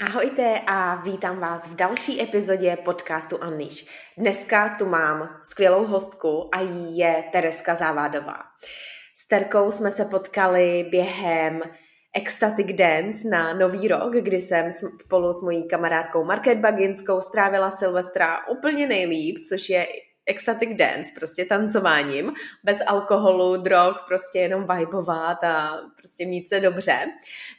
Ahojte 0.00 0.60
a 0.66 0.96
vítám 0.96 1.40
vás 1.40 1.68
v 1.68 1.76
další 1.76 2.22
epizodě 2.22 2.76
podcastu 2.84 3.36
Unleash. 3.36 3.84
Dneska 4.18 4.76
tu 4.78 4.86
mám 4.86 5.40
skvělou 5.44 5.86
hostku 5.86 6.48
a 6.54 6.60
jí 6.60 6.98
je 6.98 7.24
Tereska 7.32 7.74
Závádová. 7.74 8.38
S 9.14 9.28
Terkou 9.28 9.70
jsme 9.70 9.90
se 9.90 10.04
potkali 10.04 10.88
během 10.90 11.60
Ecstatic 12.16 12.76
Dance 12.76 13.28
na 13.28 13.54
Nový 13.54 13.88
rok, 13.88 14.12
kdy 14.12 14.40
jsem 14.40 14.70
spolu 14.72 15.32
s 15.32 15.42
mojí 15.42 15.68
kamarádkou 15.68 16.24
Market 16.24 16.58
Baginskou 16.58 17.20
strávila 17.20 17.70
Silvestra 17.70 18.48
úplně 18.48 18.86
nejlíp, 18.86 19.38
což 19.48 19.68
je 19.68 19.86
ecstatic 20.26 20.78
dance, 20.78 21.12
prostě 21.14 21.44
tancováním, 21.44 22.32
bez 22.64 22.78
alkoholu, 22.86 23.56
drog, 23.56 23.96
prostě 24.08 24.38
jenom 24.38 24.66
vibovat 24.76 25.44
a 25.44 25.80
prostě 25.96 26.26
mít 26.26 26.48
se 26.48 26.60
dobře. 26.60 26.98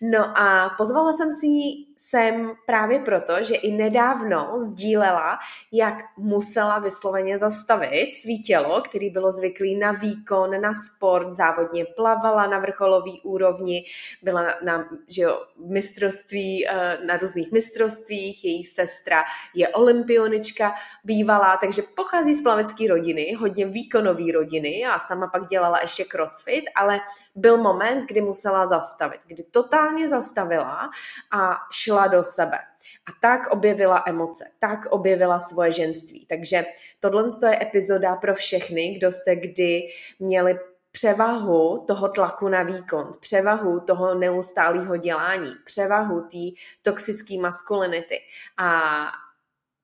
No 0.02 0.38
a 0.38 0.70
pozvala 0.78 1.14
jsem 1.14 1.32
si 1.32 1.48
ji 1.94 2.04
sem 2.14 2.52
právě 2.66 3.00
proto, 3.00 3.34
že 3.44 3.56
i 3.56 3.72
nedávno 3.72 4.60
sdílela, 4.60 5.40
jak 5.72 5.96
musela 6.18 6.80
vysloveně 6.80 7.38
zastavit 7.38 8.14
svý 8.14 8.44
tělo, 8.44 8.82
který 8.82 9.10
bylo 9.10 9.32
zvyklý 9.32 9.78
na 9.78 9.92
výkon, 9.92 10.62
na 10.62 10.72
sport, 10.74 11.36
závodně 11.36 11.86
plavala 11.86 12.48
na 12.48 12.60
vrcholový 12.60 13.22
úrovni, 13.22 13.86
byla 14.22 14.42
na, 14.42 14.54
na 14.64 14.90
že 15.08 15.22
jo, 15.22 15.42
mistrovství, 15.58 16.68
eh, 16.68 16.98
na 17.06 17.18
různých 17.18 17.52
mistrovstvích, 17.52 18.46
její 18.46 18.66
sestra 18.66 19.24
je 19.54 19.70
olympionička 19.70 20.74
bývalá, 21.04 21.58
takže 21.58 21.82
pochází 21.96 22.34
z 22.34 22.44
plavecké 22.44 22.88
rodiny, 22.90 23.34
hodně 23.34 23.66
výkonové 23.66 24.32
rodiny 24.34 24.86
a 24.86 25.00
sama 25.00 25.28
pak 25.28 25.48
dělala 25.48 25.80
ještě 25.82 26.06
crossfit, 26.06 26.66
ale 26.76 27.00
byl 27.36 27.58
moment, 27.58 28.06
kdy 28.08 28.22
musela 28.22 28.66
zastavit, 28.66 29.22
kdy 29.26 29.44
totálně 29.44 30.10
zastavila 30.10 30.90
a 31.32 31.58
šla 31.72 31.93
do 32.08 32.24
sebe. 32.24 32.58
A 33.06 33.12
tak 33.22 33.48
objevila 33.48 34.04
emoce, 34.08 34.46
tak 34.60 34.86
objevila 34.86 35.40
svoje 35.40 35.72
ženství. 35.72 36.26
Takže 36.26 36.66
tohle 37.00 37.30
je 37.50 37.62
epizoda 37.62 38.16
pro 38.16 38.34
všechny, 38.34 38.96
kdo 38.96 39.12
jste 39.12 39.36
kdy 39.36 39.82
měli 40.20 40.60
převahu 40.92 41.78
toho 41.88 42.10
tlaku 42.10 42.50
na 42.50 42.64
výkon, 42.64 43.12
převahu 43.20 43.80
toho 43.80 44.16
neustálého 44.16 44.98
dělání, 44.98 45.52
převahu 45.66 46.22
té 46.22 46.62
toxické 46.82 47.38
maskulinity. 47.38 48.20
A 48.58 49.02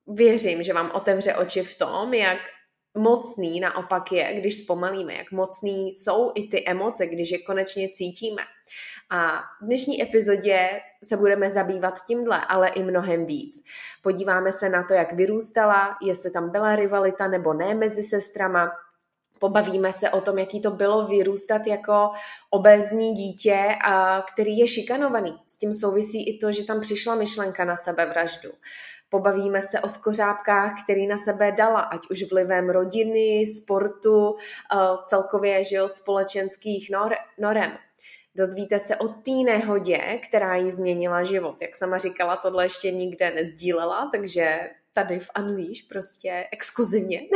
věřím, 0.08 0.64
že 0.64 0.74
vám 0.74 0.92
otevře 0.94 1.36
oči 1.36 1.64
v 1.64 1.78
tom, 1.78 2.14
jak 2.14 2.38
mocný 2.98 3.60
naopak 3.60 4.12
je, 4.12 4.34
když 4.34 4.58
zpomalíme, 4.58 5.14
jak 5.14 5.32
mocný 5.32 5.92
jsou 5.92 6.32
i 6.36 6.48
ty 6.48 6.66
emoce, 6.68 7.08
když 7.08 7.32
je 7.32 7.42
konečně 7.42 7.90
cítíme. 7.90 8.42
A 9.10 9.44
v 9.62 9.66
dnešní 9.66 10.02
epizodě 10.02 10.70
se 11.04 11.18
budeme 11.18 11.52
zabývat 11.52 11.94
tímhle, 12.08 12.42
ale 12.50 12.68
i 12.70 12.84
mnohem 12.84 13.26
víc. 13.26 13.64
Podíváme 14.02 14.52
se 14.52 14.70
na 14.70 14.84
to, 14.84 14.94
jak 14.94 15.14
vyrůstala, 15.14 15.98
jestli 16.02 16.32
tam 16.32 16.50
byla 16.50 16.76
rivalita 16.76 17.28
nebo 17.28 17.54
ne 17.54 17.76
mezi 17.76 18.04
sestrama, 18.04 18.72
Pobavíme 19.40 19.94
se 19.94 20.10
o 20.10 20.22
tom, 20.22 20.40
jaký 20.40 20.62
to 20.62 20.72
bylo 20.72 21.08
vyrůstat 21.08 21.68
jako 21.68 22.12
obezní 22.50 23.14
dítě, 23.14 23.76
a 23.86 24.22
který 24.34 24.58
je 24.58 24.68
šikanovaný. 24.68 25.38
S 25.48 25.58
tím 25.58 25.74
souvisí 25.74 26.30
i 26.30 26.38
to, 26.38 26.52
že 26.52 26.64
tam 26.64 26.82
přišla 26.82 27.16
myšlenka 27.16 27.66
na 27.66 27.76
sebevraždu. 27.76 28.50
Pobavíme 29.10 29.62
se 29.62 29.80
o 29.80 29.88
skořápkách, 29.88 30.84
který 30.84 31.08
na 31.08 31.18
sebe 31.18 31.52
dala, 31.52 31.80
ať 31.80 32.10
už 32.12 32.32
vlivem 32.32 32.70
rodiny, 32.70 33.46
sportu, 33.48 34.36
eh, 34.38 34.78
celkově 35.06 35.64
žil 35.64 35.90
společenských 35.90 36.90
nor- 36.90 37.18
norem. 37.38 37.72
Dozvíte 38.40 38.80
se 38.80 38.96
o 38.96 39.08
té 39.08 39.32
nehodě, 39.46 40.20
která 40.28 40.56
jí 40.56 40.72
změnila 40.72 41.24
život. 41.24 41.62
Jak 41.62 41.76
sama 41.76 41.98
říkala, 41.98 42.36
tohle 42.36 42.66
ještě 42.66 42.92
nikde 42.92 43.32
nezdílela, 43.32 44.10
takže 44.12 44.70
tady 44.94 45.20
v 45.20 45.30
Unleash 45.40 45.88
prostě 45.90 46.48
exkluzivně 46.52 47.22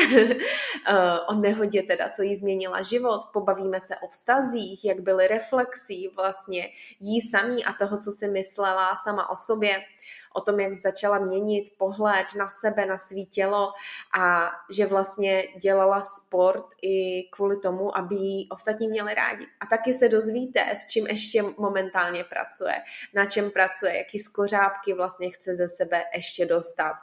eh, 0.87 1.19
o 1.29 1.33
nehodě 1.33 1.83
teda, 1.83 2.09
co 2.09 2.21
jí 2.21 2.35
změnila 2.35 2.81
život. 2.81 3.21
Pobavíme 3.33 3.81
se 3.81 3.95
o 3.95 4.07
vztazích, 4.07 4.85
jak 4.85 4.99
byly 4.99 5.27
reflexí 5.27 6.07
vlastně 6.15 6.69
jí 6.99 7.21
samý 7.21 7.65
a 7.65 7.73
toho, 7.73 7.97
co 7.97 8.11
si 8.11 8.27
myslela 8.27 8.95
sama 8.95 9.29
o 9.29 9.35
sobě 9.35 9.83
o 10.33 10.41
tom, 10.41 10.59
jak 10.59 10.73
začala 10.73 11.19
měnit 11.19 11.73
pohled 11.77 12.27
na 12.37 12.49
sebe, 12.49 12.85
na 12.85 12.97
svý 12.97 13.25
tělo 13.25 13.71
a 14.19 14.51
že 14.69 14.85
vlastně 14.85 15.43
dělala 15.61 16.01
sport 16.03 16.65
i 16.81 17.23
kvůli 17.31 17.59
tomu, 17.59 17.97
aby 17.97 18.15
ji 18.15 18.49
ostatní 18.49 18.87
měli 18.87 19.13
rádi. 19.13 19.47
A 19.59 19.65
taky 19.65 19.93
se 19.93 20.09
dozvíte, 20.09 20.71
s 20.71 20.87
čím 20.87 21.07
ještě 21.07 21.43
momentálně 21.57 22.23
pracuje, 22.23 22.75
na 23.13 23.25
čem 23.25 23.51
pracuje, 23.51 23.97
jaký 23.97 24.19
skořápky 24.19 24.93
vlastně 24.93 25.29
chce 25.29 25.55
ze 25.55 25.69
sebe 25.69 26.03
ještě 26.15 26.45
dostat, 26.45 26.93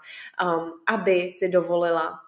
um, 0.42 0.72
aby 0.88 1.30
si 1.32 1.48
dovolila 1.48 2.20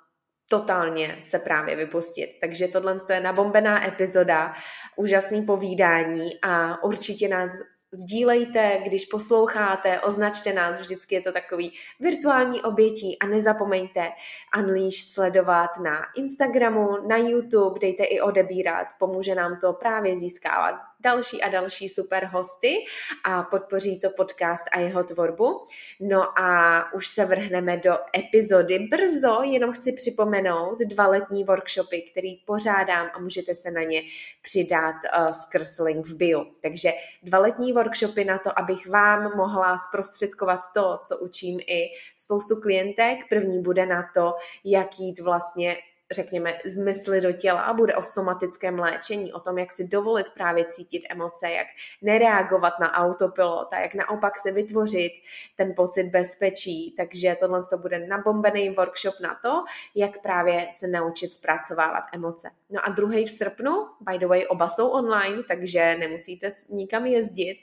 totálně 0.52 1.16
se 1.20 1.38
právě 1.38 1.76
vypustit. 1.76 2.36
Takže 2.41 2.68
tohle 2.68 2.96
je 3.12 3.20
nabombená 3.20 3.86
epizoda, 3.86 4.54
úžasný 4.96 5.42
povídání 5.42 6.30
a 6.42 6.84
určitě 6.84 7.28
nás 7.28 7.50
sdílejte, 7.92 8.80
když 8.84 9.04
posloucháte, 9.04 10.00
označte 10.00 10.53
nás, 10.53 10.80
vždycky 10.80 11.14
je 11.14 11.20
to 11.20 11.32
takový 11.32 11.72
virtuální 12.00 12.62
obětí 12.62 13.19
a 13.19 13.26
nezapomeňte 13.26 14.12
Unleash 14.58 14.97
sledovat 14.97 15.70
na 15.78 16.00
Instagramu, 16.16 17.08
na 17.08 17.16
YouTube, 17.16 17.78
dejte 17.80 18.04
i 18.04 18.20
odebírat, 18.20 18.86
pomůže 18.98 19.34
nám 19.34 19.58
to 19.60 19.72
právě 19.72 20.16
získávat 20.16 20.91
další 21.02 21.42
a 21.42 21.48
další 21.48 21.88
super 21.88 22.24
hosty 22.24 22.84
a 23.24 23.42
podpoří 23.42 24.00
to 24.00 24.10
podcast 24.10 24.64
a 24.72 24.80
jeho 24.80 25.04
tvorbu. 25.04 25.66
No 26.00 26.38
a 26.38 26.84
už 26.92 27.06
se 27.06 27.24
vrhneme 27.24 27.76
do 27.76 27.98
epizody 28.18 28.78
brzo, 28.78 29.42
jenom 29.42 29.72
chci 29.72 29.92
připomenout 29.92 30.78
dva 30.78 31.06
letní 31.06 31.44
workshopy, 31.44 32.02
který 32.02 32.36
pořádám 32.36 33.10
a 33.14 33.18
můžete 33.18 33.54
se 33.54 33.70
na 33.70 33.82
ně 33.82 34.02
přidat 34.42 34.94
uh, 35.18 35.32
skrz 35.32 35.78
link 35.78 36.06
v 36.06 36.14
bio. 36.14 36.46
Takže 36.62 36.92
dva 37.22 37.38
letní 37.38 37.72
workshopy 37.72 38.24
na 38.24 38.38
to, 38.38 38.58
abych 38.58 38.88
vám 38.88 39.36
mohla 39.36 39.78
zprostředkovat 39.78 40.60
to, 40.74 40.98
co 41.02 41.18
učím 41.18 41.60
i 41.66 41.88
spoustu 42.16 42.60
klientek. 42.60 43.18
První 43.28 43.62
bude 43.62 43.86
na 43.86 44.10
to, 44.14 44.34
jak 44.64 44.98
jít 44.98 45.20
vlastně 45.20 45.76
řekněme, 46.12 46.58
zmysly 46.64 47.20
do 47.20 47.32
těla, 47.32 47.72
bude 47.72 47.94
o 47.94 48.02
somatickém 48.02 48.78
léčení, 48.78 49.32
o 49.32 49.40
tom, 49.40 49.58
jak 49.58 49.72
si 49.72 49.88
dovolit 49.88 50.26
právě 50.34 50.64
cítit 50.64 51.02
emoce, 51.10 51.50
jak 51.50 51.66
nereagovat 52.02 52.78
na 52.80 52.92
autopilot 52.92 53.72
a 53.72 53.78
jak 53.78 53.94
naopak 53.94 54.38
se 54.38 54.52
vytvořit 54.52 55.12
ten 55.56 55.74
pocit 55.76 56.04
bezpečí. 56.04 56.94
Takže 56.96 57.36
tohle 57.40 57.60
to 57.70 57.78
bude 57.78 58.06
nabombený 58.06 58.70
workshop 58.70 59.14
na 59.20 59.38
to, 59.42 59.64
jak 59.94 60.22
právě 60.22 60.68
se 60.72 60.88
naučit 60.88 61.34
zpracovávat 61.34 62.04
emoce. 62.12 62.50
No 62.70 62.80
a 62.84 62.88
druhý 62.88 63.24
v 63.24 63.30
srpnu, 63.30 63.86
by 64.00 64.18
the 64.18 64.26
way, 64.26 64.46
oba 64.48 64.68
jsou 64.68 64.88
online, 64.88 65.42
takže 65.48 65.96
nemusíte 65.98 66.50
nikam 66.70 67.06
jezdit, 67.06 67.58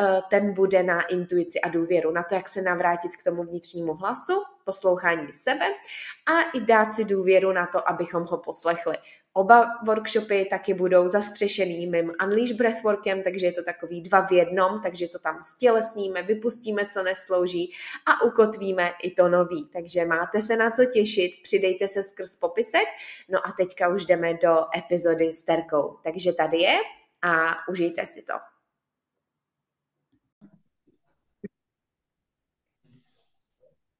eh, 0.00 0.20
ten 0.30 0.54
bude 0.54 0.82
na 0.82 1.02
intuici 1.02 1.60
a 1.60 1.68
důvěru, 1.68 2.10
na 2.10 2.22
to, 2.22 2.34
jak 2.34 2.48
se 2.48 2.62
navrátit 2.62 3.16
k 3.16 3.22
tomu 3.22 3.44
vnitřnímu 3.44 3.94
hlasu, 3.94 4.42
poslouchání 4.68 5.32
sebe 5.32 5.64
a 6.26 6.42
i 6.54 6.60
dát 6.60 6.92
si 6.92 7.04
důvěru 7.04 7.52
na 7.52 7.66
to, 7.66 7.88
abychom 7.88 8.24
ho 8.24 8.38
poslechli. 8.38 8.96
Oba 9.32 9.66
workshopy 9.86 10.44
taky 10.44 10.74
budou 10.74 11.08
zastřešený 11.08 11.86
mým 11.86 12.12
Unleash 12.24 12.52
Breathworkem, 12.52 13.22
takže 13.22 13.46
je 13.46 13.52
to 13.52 13.62
takový 13.62 14.00
dva 14.00 14.20
v 14.26 14.32
jednom, 14.32 14.82
takže 14.82 15.08
to 15.08 15.18
tam 15.18 15.42
stělesníme, 15.42 16.22
vypustíme, 16.22 16.86
co 16.86 17.02
neslouží 17.02 17.72
a 18.06 18.22
ukotvíme 18.22 18.92
i 19.02 19.10
to 19.10 19.28
nový. 19.28 19.68
Takže 19.72 20.04
máte 20.04 20.42
se 20.42 20.56
na 20.56 20.70
co 20.70 20.84
těšit, 20.84 21.32
přidejte 21.42 21.88
se 21.88 22.02
skrz 22.02 22.36
popisek. 22.36 22.88
No 23.28 23.46
a 23.46 23.52
teďka 23.52 23.88
už 23.88 24.04
jdeme 24.04 24.34
do 24.34 24.56
epizody 24.76 25.32
s 25.32 25.42
Terkou. 25.44 25.98
Takže 26.04 26.32
tady 26.32 26.58
je 26.58 26.78
a 27.22 27.56
užijte 27.68 28.06
si 28.06 28.22
to. 28.22 28.57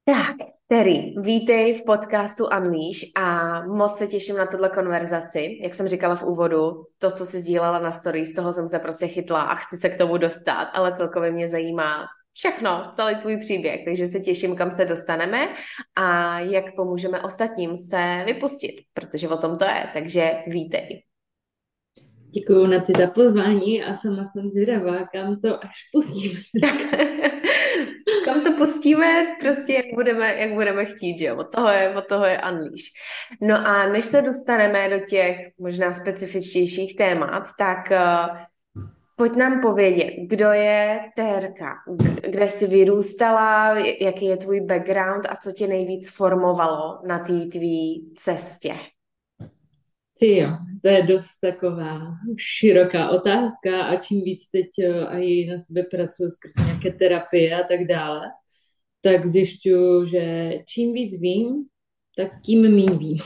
Tak, 0.09 0.35
Terry, 0.67 1.13
vítej 1.17 1.73
v 1.73 1.85
podcastu 1.85 2.45
Unleash 2.45 2.99
a 3.15 3.61
moc 3.65 3.97
se 3.97 4.07
těším 4.07 4.35
na 4.35 4.45
tuhle 4.45 4.69
konverzaci. 4.69 5.59
Jak 5.63 5.73
jsem 5.73 5.87
říkala 5.87 6.15
v 6.15 6.23
úvodu, 6.23 6.83
to, 6.97 7.11
co 7.11 7.25
si 7.25 7.39
sdílela 7.41 7.79
na 7.79 7.91
story, 7.91 8.25
z 8.25 8.33
toho 8.33 8.53
jsem 8.53 8.67
se 8.67 8.79
prostě 8.79 9.07
chytla 9.07 9.41
a 9.41 9.55
chci 9.55 9.77
se 9.77 9.89
k 9.89 9.97
tomu 9.97 10.17
dostat, 10.17 10.63
ale 10.73 10.91
celkově 10.91 11.31
mě 11.31 11.49
zajímá 11.49 12.05
všechno, 12.33 12.89
celý 12.91 13.15
tvůj 13.15 13.37
příběh, 13.37 13.85
takže 13.85 14.07
se 14.07 14.19
těším, 14.19 14.55
kam 14.55 14.71
se 14.71 14.85
dostaneme 14.85 15.49
a 15.95 16.39
jak 16.39 16.75
pomůžeme 16.75 17.21
ostatním 17.21 17.77
se 17.77 18.23
vypustit, 18.25 18.75
protože 18.93 19.29
o 19.29 19.37
tom 19.37 19.57
to 19.57 19.65
je, 19.65 19.89
takže 19.93 20.31
vítej. 20.47 21.03
Děkuji 22.29 22.67
na 22.67 22.79
ty 22.79 22.93
za 22.97 23.07
pozvání 23.07 23.83
a 23.83 23.95
sama 23.95 24.25
jsem 24.25 24.49
zvědavá, 24.49 25.07
kam 25.13 25.39
to 25.39 25.63
až 25.63 25.75
pustíme. 25.93 26.39
to 28.49 28.57
pustíme, 28.57 29.35
prostě 29.39 29.73
jak 29.73 29.85
budeme, 29.93 30.35
jak 30.35 30.53
budeme 30.53 30.85
chtít, 30.85 31.17
že 31.17 31.25
jo? 31.25 31.37
Od 31.37 31.51
toho 31.55 31.69
je, 31.69 31.89
od 31.89 32.07
toho 32.07 32.25
je 32.25 32.41
Unleash. 32.51 32.83
No 33.41 33.67
a 33.67 33.87
než 33.87 34.05
se 34.05 34.21
dostaneme 34.21 34.89
do 34.89 34.99
těch 34.99 35.37
možná 35.59 35.93
specifičtějších 35.93 36.95
témat, 36.95 37.47
tak 37.57 37.91
uh, 37.91 38.37
pojď 39.15 39.35
nám 39.35 39.61
povědět, 39.61 40.13
kdo 40.27 40.51
je 40.51 40.99
Terka, 41.15 41.75
kde 42.29 42.47
jsi 42.49 42.67
vyrůstala, 42.67 43.77
jaký 44.01 44.25
je 44.25 44.37
tvůj 44.37 44.61
background 44.61 45.25
a 45.29 45.35
co 45.35 45.51
tě 45.51 45.67
nejvíc 45.67 46.09
formovalo 46.09 46.99
na 47.07 47.19
té 47.19 47.45
tvý 47.51 48.13
cestě. 48.17 48.75
Ty 50.19 50.37
jo, 50.37 50.49
to 50.81 50.87
je 50.87 51.03
dost 51.03 51.27
taková 51.41 51.99
široká 52.37 53.09
otázka 53.09 53.83
a 53.83 53.95
čím 53.95 54.23
víc 54.23 54.49
teď 54.49 54.67
eh, 54.79 55.07
a 55.07 55.17
její 55.17 55.47
na 55.47 55.61
sebe 55.61 55.83
pracuji 55.83 56.31
skrze 56.31 56.65
nějaké 56.65 56.91
terapie 56.91 57.63
a 57.63 57.67
tak 57.67 57.87
dále, 57.87 58.21
tak 59.01 59.25
zjišťuju, 59.25 60.05
že 60.05 60.53
čím 60.67 60.93
víc 60.93 61.21
vím, 61.21 61.65
tak 62.17 62.31
tím 62.45 62.61
méně 62.61 62.97
vím. 62.97 63.17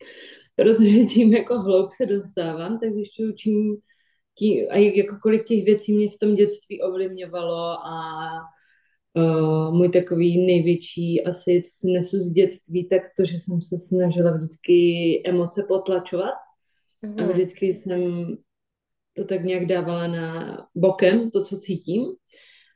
Protože 0.56 1.04
tím 1.04 1.34
jako 1.34 1.58
hloub 1.58 1.92
se 1.92 2.06
dostávám, 2.06 2.78
tak 2.78 2.92
zjišťuju, 2.92 3.32
čím, 3.32 3.76
tím, 4.38 4.66
a 4.70 4.76
jako 4.76 5.16
kolik 5.22 5.44
těch 5.46 5.64
věcí 5.64 5.92
mě 5.92 6.08
v 6.10 6.18
tom 6.18 6.34
dětství 6.34 6.82
ovlivňovalo 6.82 7.86
a 7.86 8.30
uh, 9.16 9.74
můj 9.74 9.88
takový 9.88 10.46
největší 10.46 11.24
asi, 11.24 11.62
co 11.64 11.70
si 11.70 11.86
nesu 11.92 12.20
z 12.20 12.30
dětství, 12.30 12.88
tak 12.88 13.02
to, 13.16 13.24
že 13.24 13.38
jsem 13.38 13.62
se 13.62 13.78
snažila 13.78 14.30
vždycky 14.30 15.22
emoce 15.26 15.64
potlačovat 15.68 16.34
mm. 17.02 17.14
a 17.18 17.22
mhm. 17.22 17.32
vždycky 17.32 17.66
jsem 17.66 18.26
to 19.16 19.24
tak 19.24 19.44
nějak 19.44 19.66
dávala 19.66 20.06
na 20.06 20.56
bokem, 20.74 21.30
to, 21.30 21.44
co 21.44 21.58
cítím. 21.58 22.04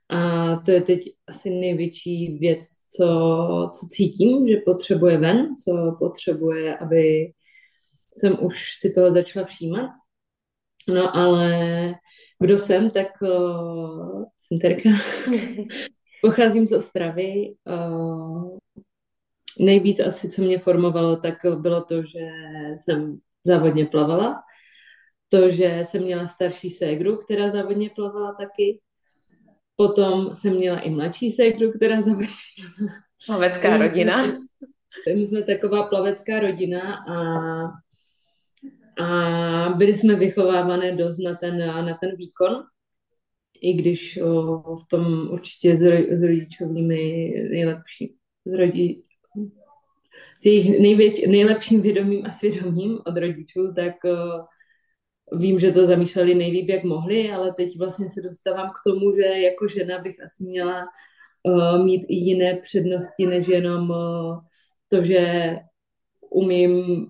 A 0.08 0.56
to 0.56 0.70
je 0.70 0.82
teď 0.82 1.00
asi 1.26 1.50
největší 1.50 2.38
věc, 2.38 2.60
co, 2.96 3.06
co 3.74 3.86
cítím, 3.86 4.48
že 4.48 4.56
potřebuje 4.64 5.18
ven, 5.18 5.54
co 5.64 5.96
potřebuje, 5.98 6.76
aby 6.78 7.32
jsem 8.16 8.44
už 8.44 8.74
si 8.78 8.90
toho 8.90 9.12
začala 9.12 9.46
všímat. 9.46 9.90
No 10.88 11.16
ale 11.16 11.94
kdo 12.40 12.58
jsem, 12.58 12.90
tak 12.90 13.08
uh, 13.22 14.24
jsem 14.40 14.58
Terka. 14.58 14.88
Pocházím 16.22 16.66
z 16.66 16.72
Ostravy. 16.72 17.54
Uh, 17.64 18.58
nejvíc 19.58 20.00
asi, 20.00 20.28
co 20.28 20.42
mě 20.42 20.58
formovalo, 20.58 21.16
tak 21.16 21.34
bylo 21.54 21.84
to, 21.84 22.02
že 22.02 22.28
jsem 22.76 23.18
závodně 23.44 23.86
plavala. 23.86 24.42
To, 25.28 25.50
že 25.50 25.80
jsem 25.84 26.02
měla 26.02 26.28
starší 26.28 26.70
ségru, 26.70 27.16
která 27.16 27.50
závodně 27.50 27.90
plavala 27.90 28.34
taky. 28.34 28.80
Potom 29.76 30.36
jsem 30.36 30.56
měla 30.56 30.80
i 30.80 30.90
mladší 30.90 31.32
ségru, 31.32 31.72
která 31.72 32.02
závodně 32.02 32.26
plavala. 32.56 33.02
Plavecká 33.26 33.76
rodina. 33.76 34.24
My 35.14 35.26
jsme 35.26 35.42
taková 35.42 35.82
plavecká 35.82 36.40
rodina 36.40 37.04
a, 37.08 37.16
a 39.04 39.68
byli 39.68 39.94
jsme 39.94 40.14
vychovávané 40.14 40.96
dost 40.96 41.18
na 41.18 41.34
ten, 41.34 41.58
na 41.58 41.98
ten 42.00 42.16
výkon 42.16 42.64
i 43.60 43.72
když 43.72 44.18
o, 44.22 44.76
v 44.76 44.88
tom 44.88 45.28
určitě 45.30 45.76
s, 45.76 45.82
ro, 45.82 45.96
s 46.10 46.22
rodičovými 46.22 47.32
nejlepší, 47.50 48.14
s, 48.46 48.52
rodi, 48.52 49.02
s 50.40 50.46
jejich 50.46 50.80
nejvěč, 50.80 51.26
nejlepším 51.26 51.82
vědomím 51.82 52.26
a 52.26 52.30
svědomím 52.30 52.98
od 53.06 53.16
rodičů, 53.16 53.72
tak 53.76 53.94
o, 54.04 54.44
vím, 55.36 55.60
že 55.60 55.72
to 55.72 55.86
zamýšleli 55.86 56.34
nejlíp, 56.34 56.68
jak 56.68 56.84
mohli, 56.84 57.30
ale 57.30 57.54
teď 57.54 57.78
vlastně 57.78 58.08
se 58.08 58.22
dostávám 58.22 58.70
k 58.70 58.90
tomu, 58.90 59.16
že 59.16 59.22
jako 59.22 59.68
žena 59.68 59.98
bych 59.98 60.24
asi 60.24 60.44
měla 60.44 60.84
o, 61.42 61.84
mít 61.84 62.02
i 62.08 62.14
jiné 62.14 62.56
přednosti, 62.56 63.26
než 63.26 63.48
jenom 63.48 63.90
o, 63.90 64.40
to, 64.88 65.04
že 65.04 65.56
umím 66.30 67.06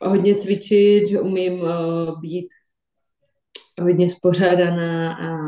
hodně 0.00 0.34
cvičit, 0.34 1.08
že 1.08 1.20
umím 1.20 1.60
uh, 1.60 2.20
být 2.20 2.48
hodně 3.80 4.10
spořádaná 4.10 5.14
a 5.14 5.38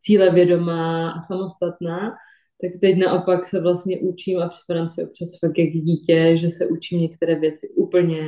cílevědomá 0.00 1.10
a 1.10 1.20
samostatná, 1.20 2.14
tak 2.62 2.70
teď 2.80 2.96
naopak 2.96 3.46
se 3.46 3.60
vlastně 3.60 3.98
učím 3.98 4.38
a 4.38 4.48
připadám 4.48 4.88
si 4.88 5.04
občas 5.04 5.28
fakt 5.44 5.58
jak 5.58 5.68
dítě, 5.68 6.36
že 6.36 6.50
se 6.50 6.66
učím 6.66 7.00
některé 7.00 7.34
věci 7.34 7.68
úplně, 7.68 8.20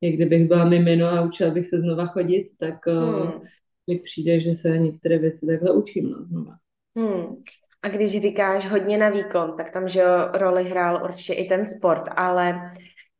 jak 0.00 0.14
kdybych 0.14 0.48
byla 0.48 0.64
mimino 0.64 1.06
a 1.06 1.22
učila 1.22 1.50
bych 1.50 1.66
se 1.66 1.80
znova 1.80 2.06
chodit, 2.06 2.46
tak 2.58 2.74
eh, 2.88 2.92
hmm. 2.92 3.42
mi 3.86 3.98
přijde, 3.98 4.40
že 4.40 4.54
se 4.54 4.78
některé 4.78 5.18
věci 5.18 5.46
takhle 5.46 5.72
učím 5.72 6.10
no, 6.10 6.24
znova. 6.24 6.52
Hmm. 6.96 7.36
A 7.82 7.88
když 7.88 8.20
říkáš 8.20 8.66
hodně 8.66 8.98
na 8.98 9.08
výkon, 9.08 9.54
tak 9.56 9.70
tam, 9.70 9.88
že 9.88 10.04
roli 10.32 10.64
hrál 10.64 11.04
určitě 11.04 11.32
i 11.32 11.48
ten 11.48 11.66
sport, 11.66 12.02
ale 12.16 12.72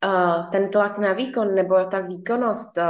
uh, 0.05 0.49
ten 0.51 0.69
tlak 0.69 0.97
na 0.97 1.13
výkon 1.13 1.55
nebo 1.55 1.75
ta 1.91 1.99
výkonnost, 1.99 2.77
uh, 2.77 2.83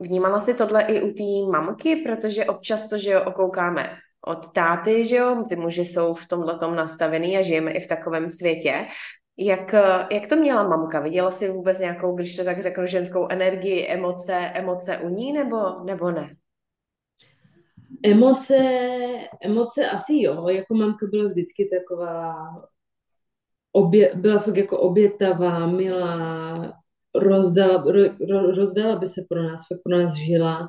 Vnímala 0.00 0.40
si 0.40 0.54
tohle 0.54 0.82
i 0.82 1.02
u 1.02 1.12
té 1.12 1.50
mamky, 1.52 1.96
protože 1.96 2.44
občas 2.44 2.88
to, 2.88 2.98
že 2.98 3.10
jo, 3.10 3.24
okoukáme 3.24 3.96
od 4.26 4.52
táty, 4.52 5.04
že 5.04 5.16
jo, 5.16 5.44
ty 5.48 5.56
muži 5.56 5.86
jsou 5.86 6.14
v 6.14 6.26
tomhle 6.26 6.58
tom 6.58 6.76
nastavený 6.76 7.38
a 7.38 7.42
žijeme 7.42 7.70
i 7.70 7.80
v 7.80 7.88
takovém 7.88 8.28
světě. 8.28 8.86
Jak, 9.38 9.74
jak 10.10 10.28
to 10.28 10.36
měla 10.36 10.68
mamka? 10.68 11.00
Viděla 11.00 11.30
jsi 11.30 11.48
vůbec 11.48 11.78
nějakou, 11.78 12.14
když 12.14 12.36
to 12.36 12.44
tak 12.44 12.62
řeknu, 12.62 12.86
ženskou 12.86 13.26
energii, 13.30 13.86
emoce, 13.86 14.34
emoce 14.34 14.98
u 14.98 15.08
ní, 15.08 15.32
nebo, 15.32 15.84
nebo 15.84 16.10
ne? 16.10 16.34
Emoce, 18.04 18.56
emoce 19.42 19.90
asi 19.90 20.12
jo, 20.22 20.48
jako 20.48 20.74
mamka 20.74 21.06
byla 21.10 21.28
vždycky 21.28 21.70
taková, 21.78 22.34
obě, 23.72 24.12
byla 24.14 24.38
fakt 24.38 24.56
jako 24.56 24.78
obětavá, 24.78 25.66
milá, 25.66 26.72
rozdala, 27.14 27.84
ro, 28.30 28.52
rozdala 28.52 28.96
by 28.96 29.08
se 29.08 29.24
pro 29.28 29.42
nás, 29.42 29.66
fakt 29.68 29.80
pro 29.84 29.98
nás 29.98 30.14
žila 30.14 30.68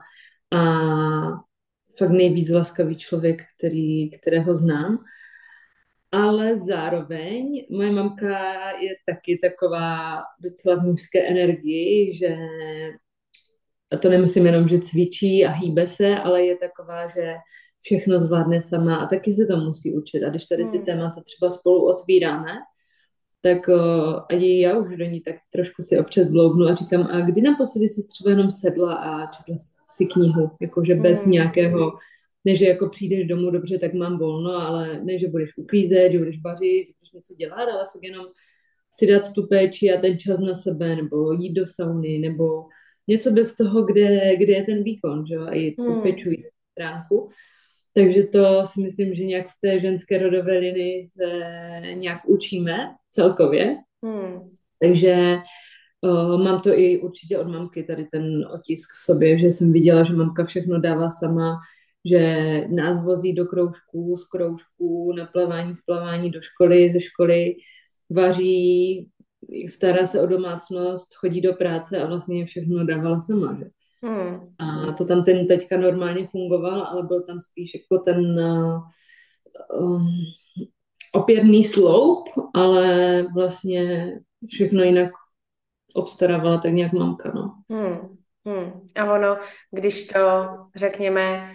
a 0.54 0.62
fakt 1.98 2.10
nejvíc 2.10 2.50
laskavý 2.50 2.96
člověk, 2.96 3.42
který, 3.58 4.12
kterého 4.12 4.56
znám. 4.56 4.98
Ale 6.12 6.58
zároveň 6.58 7.66
moje 7.72 7.92
mamka 7.92 8.72
je 8.72 8.90
taky 9.06 9.40
taková 9.44 10.22
docela 10.44 10.76
v 10.76 10.84
mužské 10.86 11.28
energii, 11.28 12.14
že 12.18 12.36
a 13.94 13.98
to 13.98 14.10
nemyslím 14.10 14.46
jenom, 14.46 14.68
že 14.68 14.80
cvičí 14.80 15.46
a 15.46 15.50
hýbe 15.50 15.88
se, 15.88 16.18
ale 16.18 16.44
je 16.44 16.58
taková, 16.58 17.08
že 17.08 17.36
všechno 17.84 18.20
zvládne 18.20 18.62
sama 18.62 18.96
a 18.96 19.06
taky 19.06 19.34
se 19.34 19.46
to 19.46 19.58
musí 19.58 19.98
učit. 19.98 20.24
A 20.24 20.30
když 20.30 20.46
tady 20.46 20.66
ty 20.66 20.78
hmm. 20.78 20.86
témata 20.86 21.22
třeba 21.22 21.52
spolu 21.52 21.88
otvíráme, 21.88 22.52
tak 23.42 23.68
uh, 23.68 24.20
a 24.30 24.34
já 24.34 24.78
už 24.78 24.98
do 24.98 25.06
ní 25.06 25.22
tak 25.22 25.36
trošku 25.54 25.84
si 25.84 26.00
občas 26.00 26.28
bloubnu 26.28 26.66
a 26.66 26.76
říkám, 26.76 27.08
a 27.12 27.22
kdy 27.22 27.42
naposledy 27.42 27.90
jsi 27.90 28.08
třeba 28.08 28.30
jenom 28.30 28.52
sedla 28.52 28.94
a 28.94 29.32
četla 29.32 29.56
si 29.86 30.06
knihu, 30.06 30.52
jakože 30.62 30.96
bez 30.96 31.26
mm. 31.26 31.32
nějakého, 31.32 31.92
ne, 32.46 32.56
že 32.56 32.66
jako 32.66 32.90
přijdeš 32.90 33.28
domů, 33.28 33.52
dobře, 33.52 33.80
tak 33.80 33.94
mám 33.94 34.18
volno, 34.18 34.52
ale 34.52 35.04
ne, 35.04 35.20
že 35.20 35.28
budeš 35.28 35.58
uklízet, 35.58 36.12
že 36.12 36.18
budeš 36.18 36.42
vařit, 36.42 36.88
že 36.88 36.94
budeš 37.00 37.12
něco 37.14 37.34
dělat, 37.34 37.70
ale 37.70 37.88
fakt 37.94 38.04
jenom 38.04 38.26
si 38.92 39.08
dát 39.08 39.34
tu 39.34 39.48
péči 39.48 39.92
a 39.92 40.02
ten 40.02 40.20
čas 40.20 40.40
na 40.40 40.56
sebe, 40.56 40.96
nebo 40.96 41.34
jít 41.34 41.54
do 41.54 41.68
sauny, 41.68 42.18
nebo 42.18 42.66
něco 43.08 43.32
bez 43.32 43.56
toho, 43.56 43.84
kde, 43.84 44.36
kde 44.36 44.54
je 44.54 44.64
ten 44.64 44.84
výkon, 44.84 45.26
že 45.26 45.36
jo, 45.36 45.44
a 45.44 45.54
i 45.54 45.72
tu 45.72 45.96
mm. 45.96 46.02
pečující 46.02 46.54
stránku. 46.72 47.30
Takže 47.94 48.24
to 48.24 48.64
si 48.66 48.82
myslím, 48.82 49.16
že 49.16 49.24
nějak 49.24 49.48
v 49.48 49.60
té 49.62 49.80
ženské 49.80 50.18
rodové 50.18 50.58
linii 50.58 51.08
se 51.08 51.28
nějak 51.94 52.20
učíme 52.26 52.96
celkově. 53.12 53.78
Hmm. 54.06 54.50
Takže 54.80 55.38
uh, 56.02 56.44
mám 56.44 56.62
to 56.62 56.80
i 56.80 57.00
určitě 57.00 57.38
od 57.38 57.48
mamky, 57.48 57.84
tady 57.84 58.08
ten 58.12 58.46
otisk 58.54 58.90
v 58.94 59.06
sobě, 59.06 59.38
že 59.38 59.48
jsem 59.48 59.74
viděla, 59.74 60.04
že 60.04 60.14
mamka 60.14 60.46
všechno 60.46 60.80
dává 60.80 61.10
sama, 61.10 61.60
že 62.06 62.66
nás 62.70 63.04
vozí 63.06 63.34
do 63.34 63.46
kroužků, 63.46 64.18
z 64.18 64.28
kroužků, 64.28 65.14
na 65.18 65.26
plavání, 65.26 65.76
z 65.76 65.82
plavání 65.82 66.32
do 66.32 66.42
školy, 66.42 66.92
ze 66.92 67.00
školy, 67.00 67.56
vaří, 68.10 69.10
stará 69.70 70.08
se 70.08 70.22
o 70.22 70.26
domácnost, 70.26 71.14
chodí 71.16 71.42
do 71.42 71.54
práce 71.54 72.02
a 72.02 72.08
vlastně 72.08 72.46
všechno 72.46 72.86
dávala 72.86 73.22
sama. 73.22 73.58
Že? 73.60 73.66
Hmm. 74.04 74.40
A 74.60 74.92
to 74.92 75.06
tam 75.06 75.24
ten 75.24 75.48
teďka 75.48 75.78
normálně 75.78 76.28
fungoval, 76.28 76.82
ale 76.82 77.04
byl 77.04 77.22
tam 77.22 77.42
spíš 77.42 77.72
jako 77.74 78.04
ten 78.04 78.40
um, 79.80 80.08
opěrný 81.14 81.64
sloup, 81.64 82.30
ale 82.54 83.24
vlastně 83.34 84.12
všechno 84.48 84.84
jinak 84.84 85.12
obstarávala 85.94 86.58
tak 86.58 86.72
nějak 86.74 86.94
mamka, 86.94 87.32
no. 87.36 87.56
Hmm. 87.70 88.18
Hmm. 88.46 88.72
A 88.96 89.14
ono, 89.14 89.38
když 89.72 90.08
to, 90.08 90.20
řekněme, 90.76 91.54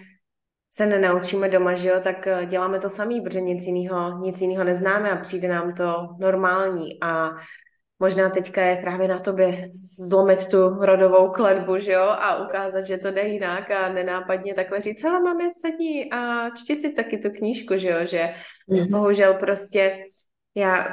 se 0.71 0.85
nenaučíme 0.85 1.49
doma, 1.49 1.73
že 1.73 1.87
jo, 1.87 1.95
tak 2.03 2.27
eh, 2.27 2.45
děláme 2.45 2.79
to 2.79 2.89
samý, 2.89 3.21
protože 3.21 3.41
nic 3.41 3.63
jiného, 3.63 4.19
nic 4.21 4.41
neznáme 4.63 5.11
a 5.11 5.15
přijde 5.21 5.47
nám 5.47 5.73
to 5.73 6.09
normální 6.19 7.01
a 7.01 7.29
možná 7.99 8.29
teďka 8.29 8.61
je 8.61 8.75
právě 8.75 9.07
na 9.07 9.19
tobě 9.19 9.69
zlomit 10.09 10.45
tu 10.45 10.69
rodovou 10.69 11.29
kletbu, 11.29 11.77
že 11.77 11.91
jo, 11.91 12.03
a 12.03 12.45
ukázat, 12.45 12.85
že 12.85 12.97
to 12.97 13.11
jde 13.11 13.27
jinak 13.27 13.71
a 13.71 13.93
nenápadně 13.93 14.53
takhle 14.53 14.81
říct, 14.81 15.03
hele, 15.03 15.19
máme 15.19 15.43
sedni 15.51 16.09
a 16.11 16.49
čti 16.49 16.75
si 16.75 16.93
taky 16.93 17.17
tu 17.17 17.29
knížku, 17.29 17.77
že 17.77 17.89
jo, 17.89 18.05
že 18.05 18.33
mm-hmm. 18.69 18.91
bohužel 18.91 19.33
prostě 19.33 19.97
já 20.55 20.87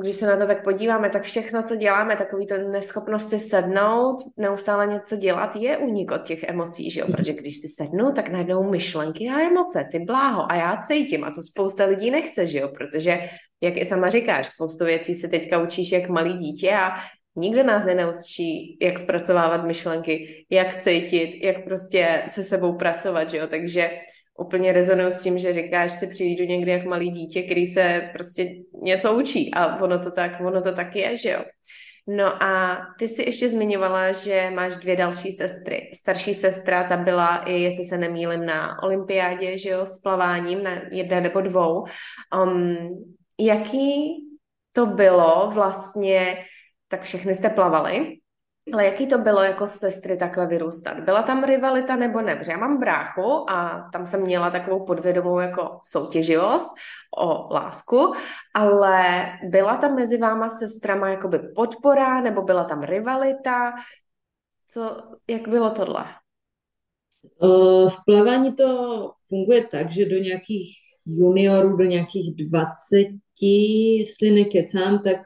když 0.00 0.16
se 0.16 0.26
na 0.26 0.36
to 0.36 0.46
tak 0.46 0.64
podíváme, 0.64 1.10
tak 1.10 1.22
všechno, 1.22 1.62
co 1.62 1.76
děláme, 1.76 2.16
takový 2.16 2.46
to 2.46 2.58
neschopnost 2.58 3.28
si 3.28 3.38
sednout, 3.38 4.16
neustále 4.36 4.86
něco 4.86 5.16
dělat, 5.16 5.56
je 5.56 5.78
unik 5.78 6.10
od 6.10 6.22
těch 6.22 6.42
emocí, 6.42 6.90
že 6.90 7.00
jo? 7.00 7.06
Protože 7.06 7.32
když 7.32 7.56
si 7.56 7.68
sednu, 7.68 8.12
tak 8.12 8.28
najednou 8.28 8.70
myšlenky 8.70 9.28
a 9.28 9.40
emoce, 9.40 9.88
ty 9.92 9.98
bláho 9.98 10.52
a 10.52 10.54
já 10.54 10.82
cítím 10.82 11.24
a 11.24 11.30
to 11.30 11.42
spousta 11.42 11.84
lidí 11.84 12.10
nechce, 12.10 12.46
že 12.46 12.58
jo? 12.58 12.68
Protože, 12.68 13.20
jak 13.60 13.76
i 13.76 13.84
sama 13.84 14.08
říkáš, 14.08 14.48
spoustu 14.48 14.84
věcí 14.84 15.14
se 15.14 15.28
teďka 15.28 15.62
učíš 15.62 15.92
jak 15.92 16.08
malý 16.08 16.32
dítě 16.32 16.72
a 16.72 16.94
nikdo 17.36 17.62
nás 17.62 17.84
nenaučí, 17.84 18.78
jak 18.82 18.98
zpracovávat 18.98 19.64
myšlenky, 19.64 20.46
jak 20.50 20.82
cítit, 20.82 21.44
jak 21.44 21.64
prostě 21.64 22.22
se 22.28 22.42
sebou 22.42 22.76
pracovat, 22.76 23.30
že 23.30 23.36
jo? 23.36 23.46
Takže 23.46 23.90
úplně 24.40 24.72
rezonuju 24.72 25.10
s 25.10 25.22
tím, 25.22 25.38
že 25.38 25.52
říkáš, 25.52 25.92
si 25.92 26.06
přijdu 26.06 26.44
někdy 26.44 26.70
jak 26.70 26.84
malý 26.84 27.10
dítě, 27.10 27.42
který 27.42 27.66
se 27.66 28.10
prostě 28.12 28.54
něco 28.82 29.14
učí 29.14 29.54
a 29.54 29.82
ono 29.82 29.98
to 29.98 30.10
tak, 30.10 30.40
ono 30.40 30.62
to 30.62 30.72
tak 30.72 30.96
je, 30.96 31.16
že 31.16 31.30
jo. 31.30 31.44
No 32.06 32.42
a 32.42 32.78
ty 32.98 33.08
si 33.08 33.22
ještě 33.22 33.48
zmiňovala, 33.48 34.12
že 34.12 34.50
máš 34.54 34.76
dvě 34.76 34.96
další 34.96 35.32
sestry. 35.32 35.90
Starší 35.94 36.34
sestra, 36.34 36.88
ta 36.88 36.96
byla 36.96 37.36
i, 37.36 37.60
jestli 37.60 37.84
se 37.84 37.98
nemýlim, 37.98 38.46
na 38.46 38.82
olympiádě, 38.82 39.58
že 39.58 39.68
jo, 39.68 39.86
s 39.86 39.98
plaváním 39.98 40.62
na 40.62 40.70
jedné 40.92 41.20
nebo 41.20 41.40
dvou. 41.40 41.84
Um, 42.44 42.76
jaký 43.40 44.16
to 44.74 44.86
bylo 44.86 45.50
vlastně, 45.54 46.44
tak 46.88 47.02
všechny 47.02 47.34
jste 47.34 47.50
plavali, 47.50 48.16
ale 48.72 48.84
jaký 48.84 49.06
to 49.06 49.18
bylo 49.18 49.42
jako 49.42 49.66
sestry 49.66 50.16
takhle 50.16 50.46
vyrůstat? 50.46 51.00
Byla 51.00 51.22
tam 51.22 51.44
rivalita 51.44 51.96
nebo 51.96 52.20
ne? 52.20 52.36
Protože 52.36 52.52
já 52.52 52.58
mám 52.58 52.80
bráchu 52.80 53.50
a 53.50 53.88
tam 53.92 54.06
jsem 54.06 54.20
měla 54.20 54.50
takovou 54.50 54.84
podvědomou 54.84 55.38
jako 55.38 55.78
soutěživost 55.84 56.68
o 57.18 57.54
lásku, 57.54 58.12
ale 58.54 59.26
byla 59.44 59.76
tam 59.76 59.94
mezi 59.94 60.18
váma 60.18 60.48
sestrama 60.48 61.08
jakoby 61.08 61.38
podpora 61.38 62.20
nebo 62.20 62.42
byla 62.42 62.64
tam 62.64 62.82
rivalita? 62.82 63.72
Co, 64.66 65.02
jak 65.28 65.48
bylo 65.48 65.70
tohle? 65.70 66.04
V 67.88 68.04
plavání 68.06 68.56
to 68.56 68.66
funguje 69.28 69.66
tak, 69.66 69.90
že 69.90 70.04
do 70.08 70.16
nějakých 70.16 70.76
juniorů, 71.06 71.76
do 71.76 71.84
nějakých 71.84 72.46
20, 72.48 72.96
jestli 73.40 74.30
nekecám, 74.30 74.98
tak 74.98 75.16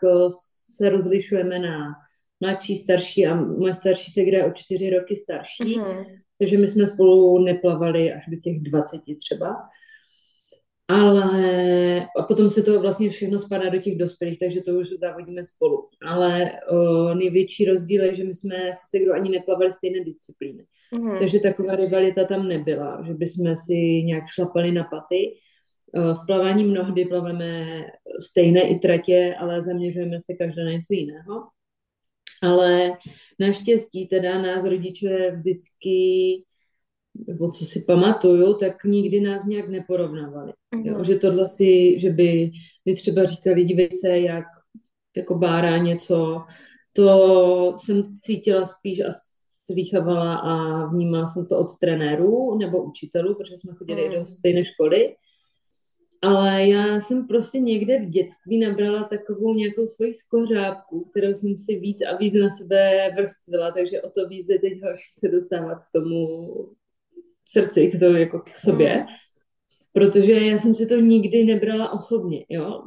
se 0.76 0.88
rozlišujeme 0.88 1.58
na 1.58 1.94
mladší, 2.44 2.78
starší 2.78 3.26
a 3.26 3.34
moje 3.34 3.74
starší 3.74 4.10
se 4.12 4.24
kde 4.24 4.44
o 4.44 4.52
čtyři 4.52 4.90
roky 4.90 5.16
starší, 5.16 5.76
mm-hmm. 5.76 6.04
takže 6.38 6.58
my 6.58 6.68
jsme 6.68 6.86
spolu 6.86 7.38
neplavali 7.38 8.12
až 8.12 8.24
do 8.28 8.36
těch 8.36 8.60
20 8.60 9.00
třeba. 9.16 9.56
Ale 10.88 12.00
a 12.18 12.22
potom 12.28 12.50
se 12.50 12.62
to 12.62 12.80
vlastně 12.80 13.10
všechno 13.10 13.38
spadá 13.38 13.68
do 13.68 13.78
těch 13.78 13.96
dospělých, 13.96 14.38
takže 14.38 14.60
to 14.60 14.72
už 14.72 14.88
závodíme 15.00 15.44
spolu. 15.44 15.88
Ale 16.06 16.50
o, 16.70 17.14
největší 17.14 17.64
rozdíl 17.64 18.04
je, 18.04 18.14
že 18.14 18.24
my 18.24 18.34
jsme 18.34 18.56
se 18.88 18.98
kdo 18.98 19.12
ani 19.12 19.30
neplavali 19.30 19.72
stejné 19.72 20.04
disciplíny. 20.04 20.64
Mm-hmm. 20.92 21.18
Takže 21.18 21.40
taková 21.40 21.76
rivalita 21.76 22.24
tam 22.24 22.48
nebyla, 22.48 23.02
že 23.06 23.14
bychom 23.14 23.56
si 23.56 24.02
nějak 24.04 24.24
šlapali 24.34 24.72
na 24.72 24.84
paty. 24.84 25.40
V 25.94 26.26
plavání 26.26 26.64
mnohdy 26.64 27.04
plaveme 27.04 27.84
stejné 28.28 28.68
i 28.68 28.78
tratě, 28.78 29.34
ale 29.38 29.62
zaměřujeme 29.62 30.18
se 30.20 30.34
každé 30.34 30.64
na 30.64 30.72
něco 30.72 30.92
jiného 30.94 31.53
ale 32.42 32.92
naštěstí 33.38 34.08
teda 34.08 34.42
nás 34.42 34.64
rodiče 34.64 35.30
vždycky, 35.36 35.98
nebo 37.26 37.50
co 37.50 37.64
si 37.64 37.80
pamatuju, 37.80 38.54
tak 38.54 38.84
nikdy 38.84 39.20
nás 39.20 39.44
nějak 39.44 39.68
neporovnávali. 39.68 40.52
Jo? 40.82 41.04
Že 41.04 41.14
tohle 41.14 41.48
si, 41.48 42.00
že 42.00 42.10
by 42.10 42.50
mi 42.84 42.94
třeba 42.94 43.24
říkali, 43.24 43.64
dívej 43.64 43.88
se, 43.90 44.18
jak 44.18 44.44
jako 45.16 45.34
bárá 45.34 45.78
něco, 45.78 46.42
to 46.92 47.76
jsem 47.84 48.16
cítila 48.22 48.66
spíš 48.66 49.00
a 49.00 49.08
slýchávala 49.66 50.34
a 50.36 50.86
vnímala 50.86 51.26
jsem 51.26 51.46
to 51.46 51.58
od 51.58 51.78
trenérů 51.78 52.58
nebo 52.58 52.82
učitelů, 52.82 53.34
protože 53.34 53.56
jsme 53.56 53.74
chodili 53.74 54.08
mm. 54.08 54.14
do 54.14 54.26
stejné 54.26 54.64
školy 54.64 55.14
ale 56.24 56.68
já 56.68 57.00
jsem 57.00 57.26
prostě 57.26 57.58
někde 57.58 57.98
v 57.98 58.08
dětství 58.08 58.58
nabrala 58.58 59.04
takovou 59.04 59.54
nějakou 59.54 59.86
svoji 59.86 60.14
skořápku, 60.14 61.04
kterou 61.04 61.34
jsem 61.34 61.58
si 61.58 61.78
víc 61.78 61.98
a 62.02 62.16
víc 62.16 62.34
na 62.34 62.50
sebe 62.50 63.10
vrstvila, 63.16 63.70
takže 63.70 64.02
o 64.02 64.10
to 64.10 64.28
víc 64.28 64.46
je 64.48 64.58
teď 64.58 64.82
horší 64.82 65.12
se 65.18 65.28
dostávat 65.28 65.74
k 65.74 65.92
tomu 65.92 66.38
srdci, 67.48 67.88
k, 67.88 67.98
to, 67.98 68.04
jako 68.04 68.40
k 68.40 68.48
sobě. 68.48 68.98
Mm. 68.98 69.06
Protože 69.92 70.32
já 70.32 70.58
jsem 70.58 70.74
si 70.74 70.86
to 70.86 70.94
nikdy 70.94 71.44
nebrala 71.44 71.92
osobně, 71.92 72.44
jo. 72.48 72.82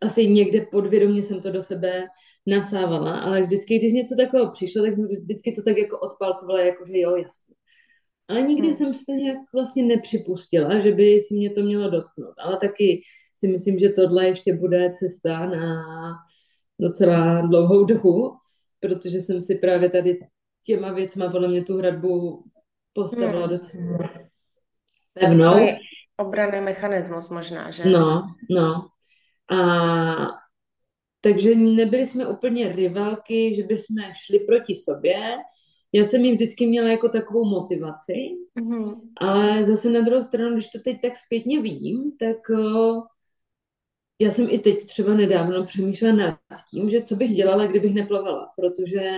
Asi 0.00 0.28
někde 0.28 0.60
podvědomě 0.60 1.22
jsem 1.22 1.42
to 1.42 1.52
do 1.52 1.62
sebe 1.62 2.06
nasávala, 2.46 3.20
ale 3.20 3.42
vždycky, 3.42 3.78
když 3.78 3.92
něco 3.92 4.16
takového 4.16 4.52
přišlo, 4.52 4.82
tak 4.82 4.94
jsem 4.94 5.08
vždycky 5.08 5.52
to 5.52 5.62
tak 5.62 5.78
jako 5.78 5.98
odpalkovala, 5.98 6.60
jako 6.60 6.84
že 6.86 6.98
jo, 6.98 7.16
jasně. 7.16 7.54
Ale 8.28 8.42
nikdy 8.42 8.66
hmm. 8.66 8.76
jsem 8.76 8.94
si 8.94 9.04
to 9.04 9.12
nějak 9.12 9.38
vlastně 9.54 9.84
nepřipustila, 9.84 10.80
že 10.80 10.92
by 10.92 11.20
si 11.20 11.34
mě 11.34 11.50
to 11.50 11.60
mělo 11.60 11.90
dotknout. 11.90 12.34
Ale 12.38 12.56
taky 12.56 13.02
si 13.36 13.48
myslím, 13.48 13.78
že 13.78 13.88
tohle 13.88 14.26
ještě 14.26 14.54
bude 14.54 14.92
cesta 14.92 15.46
na 15.46 15.84
docela 16.80 17.40
dlouhou 17.40 17.84
dobu, 17.84 18.36
protože 18.80 19.18
jsem 19.18 19.40
si 19.40 19.54
právě 19.54 19.90
tady 19.90 20.18
těma 20.64 20.92
věcma 20.92 21.30
podle 21.30 21.48
mě 21.48 21.64
tu 21.64 21.76
hradbu 21.78 22.44
postavila 22.92 23.46
hmm. 23.46 23.58
docela 23.58 23.98
pevnou. 25.12 25.52
To 25.52 25.58
je 25.58 25.78
obraný 26.16 26.60
mechanismus 26.60 27.30
možná, 27.30 27.70
že? 27.70 27.84
No, 27.84 28.22
no. 28.50 28.88
A 29.56 29.58
takže 31.20 31.54
nebyli 31.54 32.06
jsme 32.06 32.26
úplně 32.26 32.72
rivalky, 32.72 33.54
že 33.54 33.62
bychom 33.62 33.96
šli 34.12 34.38
proti 34.40 34.76
sobě, 34.76 35.36
já 35.92 36.04
jsem 36.04 36.24
jim 36.24 36.34
vždycky 36.34 36.66
měla 36.66 36.88
jako 36.88 37.08
takovou 37.08 37.44
motivaci, 37.44 38.12
mm-hmm. 38.60 39.00
ale 39.20 39.64
zase 39.64 39.90
na 39.90 40.00
druhou 40.00 40.22
stranu, 40.22 40.52
když 40.52 40.70
to 40.70 40.78
teď 40.78 41.00
tak 41.02 41.16
zpětně 41.16 41.62
vidím, 41.62 42.12
tak 42.18 42.36
uh, 42.50 43.02
já 44.20 44.30
jsem 44.30 44.46
i 44.50 44.58
teď 44.58 44.86
třeba 44.86 45.14
nedávno 45.14 45.66
přemýšlela 45.66 46.14
nad 46.16 46.60
tím, 46.70 46.90
že 46.90 47.02
co 47.02 47.16
bych 47.16 47.34
dělala, 47.34 47.66
kdybych 47.66 47.94
neplavala, 47.94 48.52
protože 48.56 49.10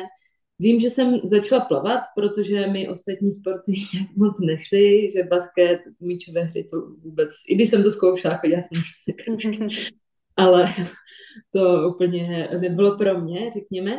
vím, 0.59 0.81
že 0.81 0.91
jsem 0.91 1.21
začala 1.25 1.65
plavat, 1.65 2.01
protože 2.15 2.67
mi 2.67 2.89
ostatní 2.89 3.33
sporty 3.33 3.73
moc 4.17 4.41
nešly, 4.41 5.13
že 5.13 5.25
basket, 5.25 5.81
míčové 6.01 6.43
hry 6.43 6.65
to 6.65 6.81
vůbec, 6.81 7.31
i 7.49 7.55
když 7.55 7.71
jsem 7.71 7.83
to 7.83 7.91
zkoušela, 7.91 8.37
chodila 8.37 8.63
jsem 8.63 8.83
mm-hmm. 9.27 9.93
ale 10.37 10.75
to 11.53 11.91
úplně 11.95 12.49
nebylo 12.61 12.97
pro 12.97 13.21
mě, 13.21 13.51
řekněme. 13.53 13.93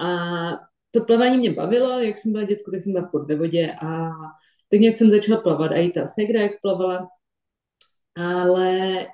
A 0.00 0.69
to 0.90 1.04
plavání 1.04 1.38
mě 1.38 1.52
bavilo, 1.52 2.00
jak 2.00 2.18
jsem 2.18 2.32
byla 2.32 2.44
děcko, 2.44 2.70
tak 2.70 2.82
jsem 2.82 2.92
byla 2.92 3.06
furt 3.06 3.26
ve 3.26 3.36
vodě 3.36 3.72
a 3.82 4.10
tak 4.70 4.80
nějak 4.80 4.96
jsem 4.96 5.10
začala 5.10 5.40
plavat 5.40 5.72
a 5.72 5.74
i 5.74 5.90
ta 5.90 6.06
segra, 6.06 6.42
jak 6.42 6.52
plavala. 6.62 7.08
Ale 8.16 9.06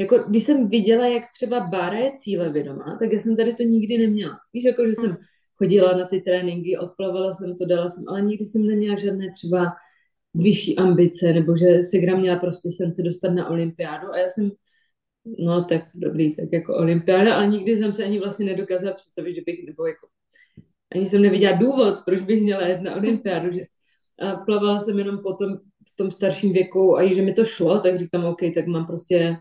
jako 0.00 0.18
když 0.18 0.44
jsem 0.44 0.68
viděla, 0.68 1.06
jak 1.06 1.22
třeba 1.36 1.60
Bára 1.60 1.98
je 1.98 2.12
cíle 2.16 2.52
vědomá, 2.52 2.96
tak 2.98 3.12
já 3.12 3.20
jsem 3.20 3.36
tady 3.36 3.54
to 3.54 3.62
nikdy 3.62 3.98
neměla. 3.98 4.38
Víš, 4.52 4.64
jako 4.64 4.86
že 4.86 4.94
jsem 4.94 5.16
chodila 5.54 5.96
na 5.96 6.06
ty 6.08 6.20
tréninky, 6.20 6.78
odplavala 6.78 7.34
jsem 7.34 7.56
to, 7.56 7.66
dala 7.66 7.88
jsem, 7.88 8.04
ale 8.08 8.22
nikdy 8.22 8.44
jsem 8.44 8.66
neměla 8.66 8.96
žádné 8.96 9.32
třeba 9.32 9.72
vyšší 10.34 10.78
ambice, 10.78 11.32
nebo 11.32 11.56
že 11.56 11.82
Segra 11.82 12.16
měla 12.16 12.38
prostě 12.38 12.68
sen 12.76 12.94
se 12.94 13.02
dostat 13.02 13.30
na 13.30 13.48
olympiádu 13.48 14.08
a 14.12 14.18
já 14.18 14.28
jsem 14.28 14.50
no 15.38 15.64
tak 15.64 15.82
dobrý, 15.94 16.36
tak 16.36 16.48
jako 16.52 16.76
olympiáda, 16.76 17.34
ale 17.34 17.46
nikdy 17.46 17.76
jsem 17.76 17.94
se 17.94 18.04
ani 18.04 18.18
vlastně 18.18 18.46
nedokázala 18.46 18.94
představit, 18.94 19.34
že 19.34 19.40
bych, 19.46 19.66
nebo 19.66 19.86
jako 19.86 20.08
ani 20.92 21.08
jsem 21.08 21.22
neviděla 21.22 21.56
důvod, 21.56 21.94
proč 22.04 22.20
bych 22.20 22.42
měla 22.42 22.66
jet 22.66 22.80
na 22.80 22.96
olympiádu, 22.96 23.52
že 23.52 23.60
plavala 24.46 24.80
jsem 24.80 24.98
jenom 24.98 25.18
potom 25.22 25.56
v 25.88 25.96
tom 25.96 26.10
starším 26.10 26.52
věku 26.52 26.98
a 26.98 27.14
že 27.14 27.22
mi 27.22 27.32
to 27.32 27.44
šlo, 27.44 27.80
tak 27.80 27.98
říkám, 27.98 28.24
OK, 28.24 28.40
tak 28.54 28.66
mám 28.66 28.86
prostě 28.86 29.36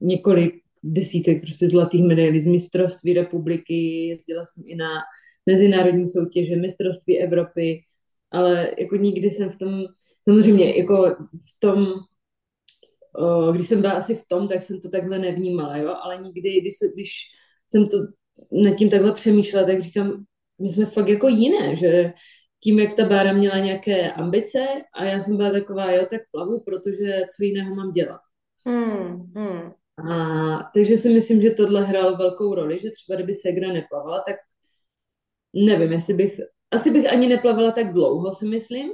několik 0.00 0.54
desítek 0.82 1.40
prostě 1.40 1.68
zlatých 1.68 2.04
medailí 2.04 2.40
z 2.40 2.46
mistrovství 2.46 3.14
republiky, 3.14 4.06
jezdila 4.06 4.44
jsem 4.44 4.64
i 4.66 4.76
na 4.76 4.88
mezinárodní 5.46 6.08
soutěže, 6.08 6.56
mistrovství 6.56 7.18
Evropy, 7.18 7.80
ale 8.30 8.70
jako 8.78 8.96
nikdy 8.96 9.30
jsem 9.30 9.50
v 9.50 9.58
tom, 9.58 9.84
samozřejmě 10.28 10.76
jako 10.76 11.16
v 11.34 11.60
tom, 11.60 11.86
když 13.52 13.68
jsem 13.68 13.80
byla 13.80 13.92
asi 13.92 14.14
v 14.14 14.28
tom, 14.28 14.48
tak 14.48 14.62
jsem 14.62 14.80
to 14.80 14.88
takhle 14.88 15.18
nevnímala, 15.18 15.76
jo, 15.76 15.94
ale 16.02 16.22
nikdy, 16.22 16.60
když, 16.60 16.74
když 16.94 17.10
jsem 17.68 17.88
to 17.88 17.96
nad 18.52 18.76
tím 18.76 18.90
takhle 18.90 19.12
přemýšlela, 19.12 19.66
tak 19.66 19.82
říkám, 19.82 20.24
my 20.62 20.68
jsme 20.68 20.86
fakt 20.86 21.08
jako 21.08 21.28
jiné, 21.28 21.76
že 21.76 22.12
tím, 22.60 22.78
jak 22.78 22.94
ta 22.94 23.04
Bára 23.04 23.32
měla 23.32 23.58
nějaké 23.58 24.12
ambice 24.12 24.66
a 24.94 25.04
já 25.04 25.20
jsem 25.20 25.36
byla 25.36 25.50
taková, 25.50 25.92
jo, 25.92 26.06
tak 26.10 26.20
plavu, 26.30 26.60
protože 26.60 27.22
co 27.36 27.44
jiného 27.44 27.74
mám 27.74 27.92
dělat. 27.92 28.20
Hmm, 28.66 29.32
hmm. 29.36 29.72
A, 30.10 30.70
takže 30.74 30.96
si 30.96 31.08
myslím, 31.08 31.42
že 31.42 31.50
tohle 31.50 31.84
hrálo 31.84 32.16
velkou 32.16 32.54
roli, 32.54 32.80
že 32.80 32.90
třeba 32.90 33.16
kdyby 33.16 33.34
Segra 33.34 33.72
neplavala, 33.72 34.22
tak 34.26 34.36
nevím, 35.54 35.92
jestli 35.92 36.14
bych, 36.14 36.40
asi 36.70 36.90
bych 36.90 37.12
ani 37.12 37.28
neplavala 37.28 37.72
tak 37.72 37.92
dlouho, 37.92 38.34
si 38.34 38.46
myslím, 38.46 38.90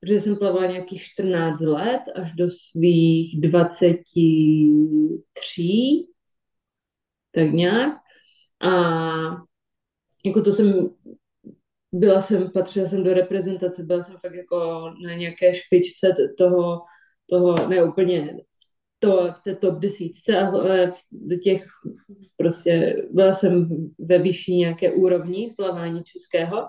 protože 0.00 0.20
jsem 0.20 0.36
plavala 0.36 0.66
nějakých 0.66 1.02
14 1.02 1.60
let 1.60 2.02
až 2.14 2.32
do 2.32 2.50
svých 2.50 3.40
23, 3.40 6.06
tak 7.32 7.50
nějak. 7.50 7.94
A 8.62 8.70
jako 10.24 10.42
to 10.42 10.52
jsem, 10.52 10.90
byla 11.92 12.22
jsem, 12.22 12.50
patřila 12.50 12.88
jsem 12.88 13.04
do 13.04 13.14
reprezentace, 13.14 13.82
byla 13.82 14.02
jsem 14.02 14.16
fakt 14.16 14.34
jako 14.34 14.90
na 15.04 15.14
nějaké 15.14 15.54
špičce 15.54 16.14
toho, 16.38 16.82
toho 17.30 17.68
ne 17.68 17.84
úplně 17.84 18.36
to 18.98 19.32
v 19.32 19.42
té 19.42 19.54
top 19.54 19.78
desítce, 19.78 20.38
ale 20.38 20.92
do 21.12 21.36
těch 21.36 21.66
prostě 22.36 23.02
byla 23.10 23.32
jsem 23.34 23.68
ve 23.98 24.18
vyšší 24.18 24.56
nějaké 24.56 24.92
úrovni 24.92 25.54
plavání 25.56 26.02
českého. 26.04 26.68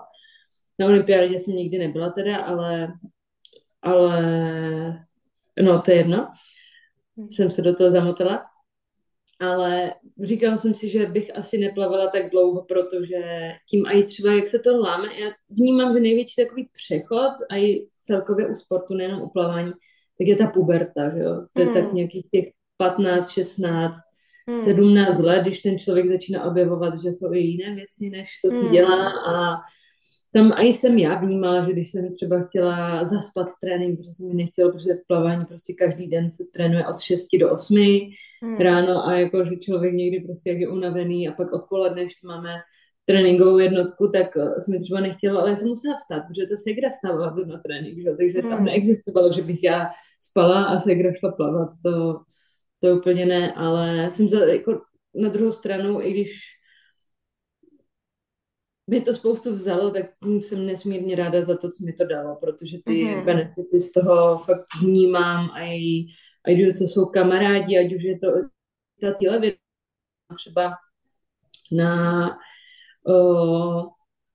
Na 0.78 0.86
olympiádě 0.86 1.38
jsem 1.38 1.54
nikdy 1.54 1.78
nebyla 1.78 2.10
teda, 2.10 2.36
ale, 2.36 2.92
ale 3.82 4.22
no 5.62 5.82
to 5.82 5.90
je 5.90 5.96
jedno. 5.96 6.32
Hmm. 7.16 7.30
Jsem 7.30 7.50
se 7.50 7.62
do 7.62 7.76
toho 7.76 7.90
zamotala. 7.90 8.51
Ale 9.42 9.94
říkala 10.22 10.56
jsem 10.56 10.74
si, 10.74 10.88
že 10.88 11.06
bych 11.06 11.36
asi 11.36 11.58
neplavala 11.58 12.06
tak 12.06 12.30
dlouho, 12.30 12.62
protože 12.62 13.52
tím 13.70 13.86
i 13.86 14.04
třeba, 14.04 14.32
jak 14.32 14.48
se 14.48 14.58
to 14.58 14.80
láme, 14.80 15.08
já 15.18 15.30
vnímám, 15.50 15.94
že 15.94 16.00
největší 16.00 16.44
takový 16.44 16.68
přechod 16.72 17.32
a 17.50 17.56
i 17.56 17.86
celkově 18.02 18.46
u 18.46 18.54
sportu, 18.54 18.94
nejenom 18.94 19.22
u 19.22 19.28
plavání, 19.28 19.72
tak 20.18 20.26
je 20.26 20.36
ta 20.36 20.46
puberta, 20.46 21.10
že 21.14 21.18
jo? 21.18 21.46
To 21.52 21.60
je 21.60 21.66
mm. 21.66 21.74
tak 21.74 21.84
hmm. 21.84 21.94
nějakých 21.94 22.30
těch 22.30 22.44
15, 22.76 23.30
16, 23.30 23.98
mm. 24.46 24.56
17 24.56 25.18
let, 25.18 25.42
když 25.42 25.58
ten 25.58 25.78
člověk 25.78 26.08
začíná 26.08 26.44
objevovat, 26.44 27.02
že 27.02 27.08
jsou 27.08 27.32
i 27.32 27.38
jiné 27.38 27.74
věci, 27.74 28.10
než 28.10 28.28
to, 28.44 28.50
co 28.50 28.62
mm. 28.62 28.72
dělá 28.72 29.08
a 29.08 29.56
tam 30.32 30.52
i 30.58 30.72
jsem 30.72 30.98
já 30.98 31.18
vnímala, 31.18 31.66
že 31.66 31.72
když 31.72 31.90
jsem 31.90 32.12
třeba 32.12 32.40
chtěla 32.40 33.04
zaspat 33.04 33.48
trénink, 33.60 33.98
protože 33.98 34.10
jsem 34.12 34.28
mi 34.28 34.34
nechtěla, 34.34 34.72
protože 34.72 34.94
v 34.94 35.06
plavání 35.06 35.44
prostě 35.44 35.72
každý 35.72 36.06
den 36.06 36.30
se 36.30 36.44
trénuje 36.52 36.86
od 36.86 37.00
6 37.00 37.28
do 37.40 37.50
8 37.52 37.76
hmm. 38.42 38.56
ráno 38.56 39.06
a 39.06 39.14
jako, 39.14 39.44
že 39.44 39.56
člověk 39.56 39.94
někdy 39.94 40.20
prostě 40.20 40.50
jak 40.50 40.58
je 40.58 40.68
unavený 40.68 41.28
a 41.28 41.32
pak 41.32 41.52
odpoledne, 41.52 42.02
když 42.02 42.22
máme 42.22 42.54
tréninkovou 43.04 43.58
jednotku, 43.58 44.08
tak 44.08 44.36
eh, 44.36 44.60
jsem 44.60 44.74
mi 44.74 44.80
třeba 44.80 45.00
nechtěla, 45.00 45.40
ale 45.40 45.50
já 45.50 45.56
jsem 45.56 45.68
musela 45.68 45.96
vstát, 45.96 46.22
protože 46.28 46.46
ta 46.46 46.56
segra 46.56 46.90
vstávala 46.90 47.36
na 47.46 47.58
trénink, 47.58 48.02
že? 48.02 48.16
takže 48.16 48.42
tam 48.42 48.52
hmm. 48.52 48.64
neexistovalo, 48.64 49.32
že 49.32 49.42
bych 49.42 49.62
já 49.62 49.90
spala 50.20 50.64
a 50.64 50.78
segra 50.78 51.12
šla 51.12 51.32
plavat, 51.32 51.68
to, 51.84 52.20
to 52.80 52.96
úplně 52.96 53.26
ne, 53.26 53.52
ale 53.52 54.10
jsem 54.10 54.28
za, 54.28 54.44
jako 54.44 54.80
na 55.14 55.28
druhou 55.28 55.52
stranu, 55.52 56.02
i 56.02 56.12
když 56.12 56.40
mi 58.90 59.00
to 59.00 59.14
spoustu 59.14 59.54
vzalo, 59.54 59.90
tak 59.90 60.06
jsem 60.40 60.66
nesmírně 60.66 61.16
ráda 61.16 61.42
za 61.42 61.56
to, 61.56 61.70
co 61.70 61.84
mi 61.84 61.92
to 61.92 62.04
dalo, 62.06 62.36
protože 62.40 62.78
ty 62.84 62.92
mm-hmm. 62.92 63.24
benefity 63.24 63.80
z 63.80 63.92
toho 63.92 64.38
fakt 64.38 64.64
vnímám 64.82 65.50
a 65.50 65.64
i, 65.64 66.06
a 66.46 66.50
i 66.50 66.72
to 66.72 66.84
jsou 66.84 67.06
kamarádi, 67.06 67.78
ať 67.78 67.94
už 67.94 68.02
je 68.02 68.18
to 68.18 68.26
ta 69.00 69.14
cíle 69.14 69.40
třeba 70.36 70.72
na 71.72 72.30
o, 73.08 73.14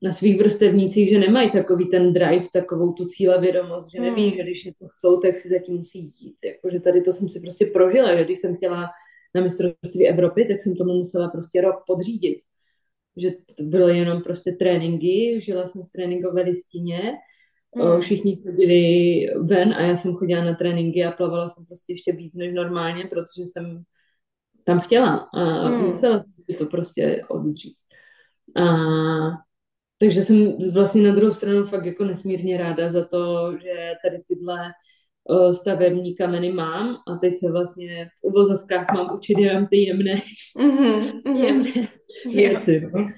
na 0.02 0.14
svých 0.14 0.40
vrstevnících, 0.40 1.10
že 1.10 1.20
nemají 1.20 1.52
takový 1.52 1.90
ten 1.90 2.14
drive, 2.14 2.48
takovou 2.54 2.94
tu 2.94 3.06
cíle 3.06 3.42
vědomost, 3.42 3.92
že 3.92 4.02
neví, 4.02 4.26
mm. 4.26 4.32
že 4.32 4.44
když 4.44 4.66
něco 4.66 4.88
chcou, 4.88 5.20
tak 5.20 5.36
si 5.36 5.50
zatím 5.50 5.76
musí 5.76 6.00
jít. 6.00 6.36
Jakože 6.46 6.80
tady 6.80 7.02
to 7.02 7.12
jsem 7.12 7.30
si 7.30 7.40
prostě 7.40 7.66
prožila, 7.66 8.16
že 8.16 8.26
když 8.26 8.40
jsem 8.40 8.56
chtěla 8.56 8.90
na 9.36 9.42
mistrovství 9.42 10.08
Evropy, 10.08 10.46
tak 10.46 10.62
jsem 10.62 10.76
tomu 10.76 10.94
musela 10.94 11.30
prostě 11.30 11.62
rok 11.62 11.84
podřídit 11.88 12.40
že 13.18 13.32
to 13.58 13.64
bylo 13.64 13.88
jenom 13.88 14.22
prostě 14.22 14.52
tréninky, 14.52 15.42
žila 15.42 15.68
jsem 15.68 15.84
v 15.84 15.90
tréninkové 15.90 16.42
listině, 16.42 17.14
mm. 17.76 18.02
všichni 18.02 18.36
chodili 18.36 19.20
ven 19.42 19.74
a 19.74 19.82
já 19.82 19.98
jsem 19.98 20.14
chodila 20.14 20.44
na 20.44 20.56
tréninky 20.56 21.06
a 21.06 21.12
plavala 21.12 21.50
jsem 21.50 21.66
prostě 21.66 21.94
ještě 21.94 22.12
víc 22.12 22.36
než 22.36 22.54
normálně, 22.54 23.04
protože 23.04 23.44
jsem 23.46 23.84
tam 24.64 24.80
chtěla 24.80 25.30
a 25.34 25.70
mm. 25.70 25.88
musela 25.88 26.18
jsem 26.18 26.34
si 26.42 26.54
to 26.54 26.66
prostě 26.66 27.22
oddřít. 27.30 27.78
A 28.56 28.64
takže 30.00 30.22
jsem 30.22 30.58
vlastně 30.74 31.02
na 31.02 31.16
druhou 31.16 31.34
stranu 31.34 31.66
fakt 31.66 31.86
jako 31.86 32.04
nesmírně 32.04 32.58
ráda 32.58 32.90
za 32.90 33.06
to, 33.06 33.54
že 33.62 33.94
tady 34.04 34.24
tyhle 34.28 34.58
stavební 35.54 36.16
kameny 36.16 36.52
mám 36.52 36.98
a 37.08 37.16
teď 37.22 37.40
se 37.40 37.52
vlastně 37.52 38.10
v 38.20 38.24
uvozovkách 38.24 38.86
mám 38.94 39.16
učit 39.16 39.38
jenom 39.38 39.68
ty 39.68 39.78
jemné, 39.78 40.22
mm-hmm. 40.58 41.22
jemné 41.36 41.88
věci. 42.26 42.90
No. 42.94 43.10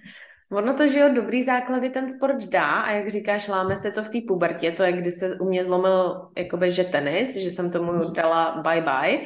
Ono 0.51 0.73
to, 0.73 0.87
že 0.87 0.99
jo, 0.99 1.09
dobrý 1.13 1.43
základy 1.43 1.89
ten 1.89 2.09
sport 2.09 2.49
dá 2.49 2.65
a 2.65 2.91
jak 2.91 3.09
říkáš, 3.09 3.47
láme 3.47 3.77
se 3.77 3.91
to 3.91 4.03
v 4.03 4.09
té 4.09 4.19
pubertě, 4.27 4.71
to 4.71 4.83
je, 4.83 4.91
kdy 4.91 5.11
se 5.11 5.39
u 5.39 5.47
mě 5.47 5.65
zlomil 5.65 6.21
jakoby, 6.37 6.71
že 6.71 6.83
tenis, 6.83 7.37
že 7.37 7.51
jsem 7.51 7.71
tomu 7.71 8.11
dala 8.11 8.61
bye 8.61 8.81
bye. 8.81 9.19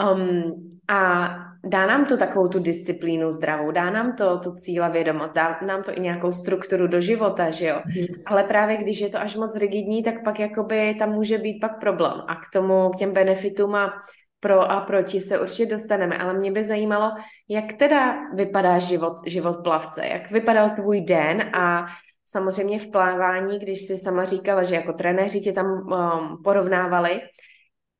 Um, 0.00 0.80
a 0.88 1.30
dá 1.64 1.86
nám 1.86 2.04
to 2.04 2.16
takovou 2.16 2.48
tu 2.48 2.58
disciplínu 2.58 3.30
zdravou, 3.30 3.70
dá 3.70 3.90
nám 3.90 4.16
to 4.16 4.38
tu 4.38 4.52
cíle 4.52 4.90
vědomost, 4.90 5.34
dá 5.34 5.58
nám 5.66 5.82
to 5.82 5.92
i 5.96 6.00
nějakou 6.00 6.32
strukturu 6.32 6.86
do 6.86 7.00
života, 7.00 7.50
že 7.50 7.66
jo. 7.66 7.82
Mm. 7.86 8.06
Ale 8.26 8.44
právě 8.44 8.76
když 8.76 9.00
je 9.00 9.08
to 9.08 9.20
až 9.20 9.36
moc 9.36 9.56
rigidní, 9.56 10.02
tak 10.02 10.24
pak 10.24 10.40
jakoby 10.40 10.94
tam 10.98 11.12
může 11.12 11.38
být 11.38 11.60
pak 11.60 11.80
problém. 11.80 12.22
A 12.28 12.34
k 12.34 12.50
tomu, 12.52 12.90
k 12.90 12.96
těm 12.96 13.12
benefitům 13.12 13.74
a 13.74 13.92
pro 14.40 14.70
a 14.70 14.80
proti 14.80 15.20
se 15.20 15.40
určitě 15.40 15.66
dostaneme, 15.66 16.18
ale 16.18 16.34
mě 16.34 16.52
by 16.52 16.64
zajímalo, 16.64 17.10
jak 17.48 17.72
teda 17.72 18.16
vypadá 18.34 18.78
život, 18.78 19.12
život 19.26 19.56
plavce, 19.64 20.06
jak 20.06 20.30
vypadal 20.30 20.70
tvůj 20.70 21.00
den 21.00 21.50
a 21.56 21.86
samozřejmě 22.24 22.78
v 22.78 22.90
plávání, 22.90 23.58
když 23.58 23.80
jsi 23.80 23.98
sama 23.98 24.24
říkala, 24.24 24.62
že 24.62 24.74
jako 24.74 24.92
trenéři 24.92 25.40
tě 25.40 25.52
tam 25.52 25.66
um, 25.66 26.42
porovnávali, 26.44 27.20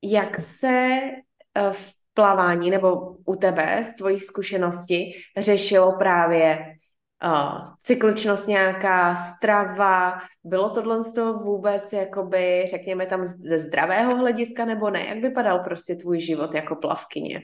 jak 0.03 0.39
se 0.39 1.01
v 1.73 1.93
plavání 2.15 2.71
nebo 2.71 3.17
u 3.27 3.37
tebe 3.37 3.83
z 3.85 3.97
tvojich 3.97 4.25
zkušeností 4.25 5.13
řešilo 5.39 5.93
právě 5.99 6.59
uh, 7.25 7.63
cykličnost 7.81 8.49
nějaká, 8.49 9.17
strava, 9.17 10.19
bylo 10.45 10.71
tohle 10.71 11.05
z 11.05 11.13
toho 11.13 11.45
vůbec, 11.45 11.93
jakoby, 11.93 12.65
řekněme 12.71 13.07
tam 13.07 13.25
ze 13.25 13.59
zdravého 13.59 14.17
hlediska 14.17 14.65
nebo 14.65 14.91
ne? 14.91 15.07
Jak 15.07 15.19
vypadal 15.19 15.59
prostě 15.59 15.95
tvůj 15.95 16.21
život 16.21 16.55
jako 16.55 16.77
plavkyně? 16.77 17.41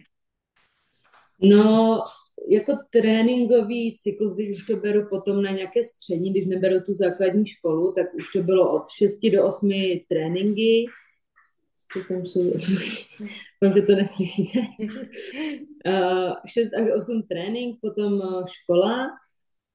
No, 1.41 2.05
jako 2.51 2.73
tréninkový 2.91 3.97
cyklus, 3.99 4.35
když 4.35 4.59
už 4.59 4.67
to 4.67 4.77
beru 4.77 5.09
potom 5.11 5.43
na 5.43 5.51
nějaké 5.51 5.85
střední, 5.85 6.31
když 6.31 6.47
neberu 6.47 6.81
tu 6.81 6.95
základní 6.95 7.47
školu, 7.47 7.93
tak 7.93 8.07
už 8.15 8.33
to 8.33 8.43
bylo 8.43 8.73
od 8.75 8.83
6 8.99 9.19
do 9.33 9.47
8 9.47 9.71
tréninky, 10.09 10.85
tam 12.09 12.27
jsou, 12.27 12.53
že 13.75 13.83
to 13.83 13.95
neslyšíte. 13.95 14.59
Uh, 15.87 16.33
6 16.47 16.75
až 16.75 16.89
8 16.97 17.23
trénink, 17.23 17.79
potom 17.81 18.23
škola, 18.63 19.07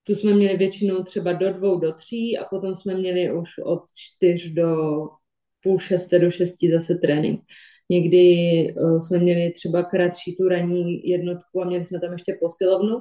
tu 0.03 0.15
jsme 0.15 0.33
měli 0.33 0.57
většinou 0.57 1.03
třeba 1.03 1.33
do 1.33 1.53
dvou, 1.53 1.79
do 1.79 1.93
tří 1.93 2.37
a 2.37 2.45
potom 2.45 2.75
jsme 2.75 2.95
měli 2.95 3.33
už 3.33 3.49
od 3.63 3.83
čtyř 3.95 4.49
do 4.49 4.75
půl 5.63 5.79
šesté 5.79 6.19
do 6.19 6.31
šesti 6.31 6.71
zase 6.71 6.95
trénink. 6.95 7.41
Někdy 7.89 8.25
uh, 8.77 8.99
jsme 8.99 9.17
měli 9.17 9.51
třeba 9.51 9.83
kratší 9.83 10.35
tu 10.35 10.47
ranní 10.47 11.09
jednotku 11.09 11.61
a 11.61 11.65
měli 11.65 11.85
jsme 11.85 11.99
tam 11.99 12.11
ještě 12.13 12.37
posilovnu, 12.41 12.99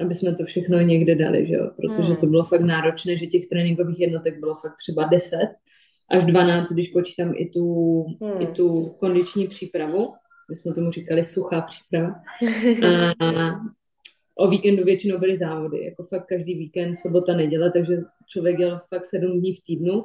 aby 0.00 0.14
jsme 0.14 0.34
to 0.34 0.44
všechno 0.44 0.80
někde 0.80 1.14
dali, 1.14 1.46
že 1.46 1.54
jo? 1.54 1.70
protože 1.76 2.08
hmm. 2.08 2.16
to 2.16 2.26
bylo 2.26 2.44
fakt 2.44 2.60
náročné, 2.60 3.16
že 3.16 3.26
těch 3.26 3.46
tréninkových 3.46 4.00
jednotek 4.00 4.40
bylo 4.40 4.54
fakt 4.54 4.76
třeba 4.76 5.04
10 5.04 5.38
až 6.10 6.24
12, 6.24 6.72
když 6.72 6.88
počítám 6.88 7.32
i 7.36 7.48
tu, 7.48 8.04
hmm. 8.22 8.42
i 8.42 8.46
tu 8.46 8.88
kondiční 8.88 9.48
přípravu. 9.48 10.14
My 10.50 10.56
jsme 10.56 10.74
tomu 10.74 10.90
říkali 10.90 11.24
suchá 11.24 11.60
příprava. 11.60 12.08
A, 13.20 13.60
o 14.38 14.48
víkendu 14.48 14.84
většinou 14.84 15.18
byly 15.18 15.36
závody, 15.36 15.84
jako 15.84 16.02
fakt 16.02 16.26
každý 16.26 16.54
víkend, 16.54 16.96
sobota, 16.96 17.36
neděle, 17.36 17.72
takže 17.72 17.96
člověk 18.26 18.58
jel 18.58 18.80
fakt 18.88 19.06
sedm 19.06 19.40
dní 19.40 19.54
v 19.54 19.64
týdnu 19.66 20.04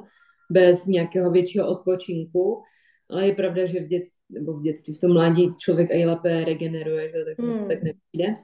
bez 0.50 0.86
nějakého 0.86 1.30
většího 1.30 1.68
odpočinku, 1.68 2.62
ale 3.10 3.26
je 3.26 3.34
pravda, 3.34 3.66
že 3.66 3.80
v 3.80 3.88
dětství, 3.88 4.18
nebo 4.30 4.52
v 4.52 4.62
dětství, 4.62 4.94
v 4.94 5.00
tom 5.00 5.12
mládí 5.12 5.54
člověk 5.58 5.90
i 5.92 6.06
lépe 6.06 6.44
regeneruje, 6.44 7.10
že 7.10 7.24
tak 7.24 7.46
moc 7.46 7.62
hmm. 7.62 7.68
tak 7.68 7.82
nepřijde. 7.82 8.34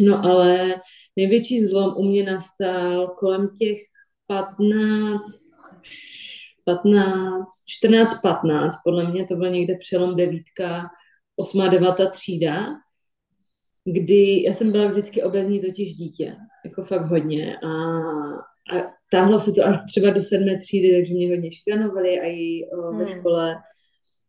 No 0.00 0.24
ale 0.24 0.74
největší 1.16 1.64
zlom 1.64 1.94
u 1.96 2.02
mě 2.02 2.22
nastal 2.22 3.08
kolem 3.08 3.48
těch 3.58 3.78
15, 4.26 5.22
15, 6.68 7.46
14, 7.66 8.20
15, 8.22 8.76
podle 8.84 9.10
mě 9.10 9.26
to 9.26 9.36
bylo 9.36 9.50
někde 9.50 9.74
přelom 9.74 10.16
devítka, 10.16 10.82
osmá, 11.36 11.68
devátá 11.68 12.10
třída, 12.10 12.66
kdy 13.84 14.42
já 14.42 14.54
jsem 14.54 14.72
byla 14.72 14.88
vždycky 14.88 15.22
obezní 15.22 15.60
totiž 15.60 15.94
dítě, 15.94 16.36
jako 16.64 16.82
fakt 16.82 17.06
hodně 17.06 17.56
a, 17.56 17.68
a 18.76 18.92
táhlo 19.10 19.40
se 19.40 19.52
to 19.52 19.66
až 19.66 19.76
třeba 19.88 20.10
do 20.10 20.22
sedmé 20.22 20.58
třídy, 20.58 20.96
takže 20.96 21.14
mě 21.14 21.28
hodně 21.28 21.52
šikanovali 21.52 22.20
a 22.20 22.24
i 22.24 22.64
ve 22.92 23.04
hmm. 23.04 23.06
škole, 23.06 23.56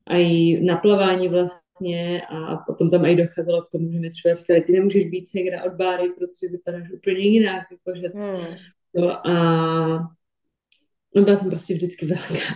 a 0.07 0.15
i 0.15 0.61
na 0.61 0.77
plavání 0.77 1.27
vlastně 1.27 2.21
a 2.21 2.57
potom 2.57 2.89
tam 2.89 3.05
i 3.05 3.15
docházelo 3.15 3.61
k 3.61 3.71
tomu, 3.71 3.91
že 3.91 3.99
mi 3.99 4.09
třeba 4.09 4.35
říkali, 4.35 4.61
ty 4.61 4.73
nemůžeš 4.73 5.05
být 5.05 5.29
segra 5.29 5.63
od 5.63 5.73
báry, 5.73 6.09
protože 6.09 6.51
vypadáš 6.51 6.91
úplně 6.91 7.19
jinak, 7.19 7.63
jakože 7.71 8.07
hmm. 8.15 8.55
to 8.95 9.27
a 9.27 10.18
no 11.15 11.23
byla 11.23 11.37
jsem 11.37 11.49
prostě 11.49 11.73
vždycky 11.73 12.05
velká. 12.05 12.53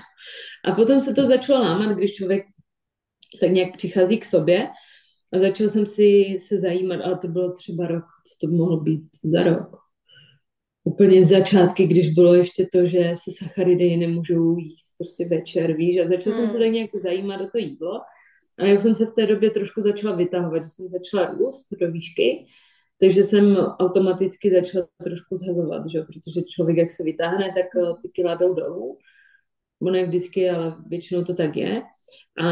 A 0.65 0.71
potom 0.71 1.01
se 1.01 1.13
to 1.13 1.25
začalo 1.25 1.63
lámat, 1.63 1.97
když 1.97 2.13
člověk 2.13 2.43
tak 3.41 3.51
nějak 3.51 3.77
přichází 3.77 4.17
k 4.17 4.25
sobě 4.25 4.67
a 5.33 5.39
začal 5.39 5.69
jsem 5.69 5.85
si 5.85 6.37
se 6.39 6.59
zajímat, 6.59 7.01
ale 7.01 7.17
to 7.17 7.27
bylo 7.27 7.51
třeba 7.51 7.87
rok, 7.87 8.03
co 8.27 8.47
to 8.47 8.53
mohlo 8.53 8.79
být 8.79 9.09
za 9.23 9.43
rok. 9.43 9.77
Úplně 10.83 11.25
z 11.25 11.29
začátky, 11.29 11.87
když 11.87 12.13
bylo 12.13 12.33
ještě 12.33 12.67
to, 12.71 12.87
že 12.87 13.13
se 13.23 13.31
sacharidy 13.37 13.97
nemůžou 13.97 14.57
jíst 14.57 14.93
prostě 14.97 15.27
večer, 15.27 15.73
víš, 15.73 15.99
a 15.99 16.07
začal 16.07 16.33
hmm. 16.33 16.41
jsem 16.41 16.49
se 16.49 16.57
hmm. 16.57 16.65
tak 16.65 16.73
nějak 16.73 16.89
zajímat 16.95 17.41
o 17.41 17.47
to 17.47 17.57
jídlo. 17.57 18.01
A 18.59 18.65
já 18.65 18.77
jsem 18.79 18.95
se 18.95 19.05
v 19.05 19.15
té 19.15 19.25
době 19.27 19.49
trošku 19.49 19.81
začala 19.81 20.15
vytahovat, 20.15 20.63
že 20.63 20.69
jsem 20.69 20.89
začala 20.89 21.31
růst 21.31 21.67
do 21.81 21.91
výšky, 21.91 22.45
takže 23.03 23.23
jsem 23.23 23.55
automaticky 23.57 24.51
začala 24.51 24.87
trošku 25.03 25.35
zhazovat, 25.35 25.83
že? 25.89 26.01
protože 26.01 26.41
člověk, 26.43 26.77
jak 26.77 26.91
se 26.91 27.03
vytáhne, 27.03 27.45
tak 27.45 27.65
eh, 27.75 27.93
ty 28.01 28.09
kila 28.09 28.35
jdou 28.35 28.53
dolů. 28.53 28.97
Ne 29.81 30.05
vždycky, 30.05 30.49
ale 30.49 30.75
většinou 30.87 31.23
to 31.23 31.35
tak 31.35 31.55
je. 31.55 31.81
A 32.39 32.45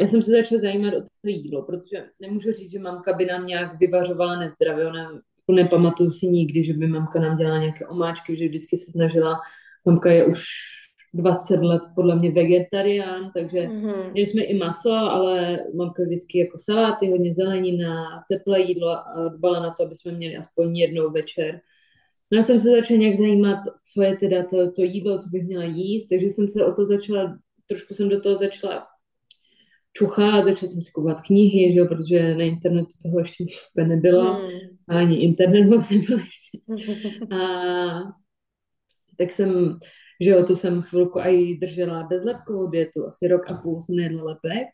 já 0.00 0.06
jsem 0.06 0.22
se 0.22 0.30
začala 0.30 0.60
zajímat 0.60 0.94
o 0.94 1.00
to 1.00 1.28
jídlo, 1.28 1.62
protože 1.62 2.04
nemůžu 2.20 2.52
říct, 2.52 2.70
že 2.70 2.78
mamka 2.78 3.12
by 3.12 3.26
nám 3.26 3.46
nějak 3.46 3.78
vyvařovala 3.80 4.38
nezdravě. 4.38 4.86
Ona, 4.86 5.02
jako 5.02 5.52
nepamatuju 5.52 6.10
si 6.10 6.26
nikdy, 6.26 6.64
že 6.64 6.72
by 6.72 6.86
mamka 6.86 7.20
nám 7.20 7.36
dělala 7.36 7.58
nějaké 7.58 7.86
omáčky, 7.86 8.36
že 8.36 8.48
vždycky 8.48 8.76
se 8.76 8.90
snažila, 8.90 9.40
mamka 9.84 10.10
je 10.10 10.26
už 10.26 10.44
20 11.14 11.56
let 11.56 11.82
podle 11.94 12.16
mě 12.16 12.30
vegetarián, 12.30 13.30
takže 13.34 13.58
mm-hmm. 13.58 14.12
měli 14.12 14.26
jsme 14.26 14.42
i 14.42 14.58
maso, 14.58 14.90
ale 14.90 15.58
mamka 15.74 16.02
vždycky 16.02 16.38
jako 16.38 16.58
saláty, 16.58 17.10
hodně 17.10 17.34
zelenina, 17.34 18.24
teplé 18.28 18.60
jídlo 18.60 18.90
a 18.90 19.28
dbala 19.36 19.60
na 19.60 19.70
to, 19.70 19.82
aby 19.82 19.96
jsme 19.96 20.12
měli 20.12 20.36
aspoň 20.36 20.76
jednou 20.76 21.10
večer. 21.10 21.60
No 22.32 22.38
já 22.38 22.44
jsem 22.44 22.60
se 22.60 22.70
začala 22.70 23.00
nějak 23.00 23.16
zajímat, 23.16 23.58
co 23.92 24.02
je 24.02 24.16
teda 24.16 24.42
to, 24.42 24.72
to 24.72 24.82
jídlo, 24.82 25.18
co 25.18 25.28
bych 25.28 25.42
měla 25.42 25.64
jíst, 25.64 26.06
takže 26.08 26.26
jsem 26.26 26.48
se 26.48 26.64
o 26.64 26.72
to 26.72 26.86
začala, 26.86 27.38
trošku 27.66 27.94
jsem 27.94 28.08
do 28.08 28.20
toho 28.20 28.36
začala 28.36 28.86
čuchat, 29.92 30.44
začala 30.44 30.72
jsem 30.72 30.82
si 30.82 30.90
kupovat 30.92 31.20
knihy, 31.20 31.72
že 31.72 31.78
jo, 31.78 31.86
protože 31.86 32.34
na 32.34 32.44
internetu 32.44 32.92
toho 33.02 33.18
ještě 33.18 33.44
nebylo, 33.76 34.48
a 34.88 34.98
ani 34.98 35.16
internet 35.16 35.64
moc 35.64 35.90
nebyl 35.90 36.18
ještě. 36.24 36.58
A 37.34 37.38
tak 39.18 39.32
jsem, 39.32 39.78
že 40.20 40.30
jo, 40.30 40.44
to 40.44 40.56
jsem 40.56 40.82
chvilku 40.82 41.18
i 41.20 41.58
držela 41.58 42.02
bezlepkovou 42.02 42.66
dietu, 42.66 43.06
asi 43.06 43.28
rok 43.28 43.50
a 43.50 43.54
půl 43.54 43.82
jsem 43.82 43.96
nejedla 43.96 44.24
lepek. 44.24 44.68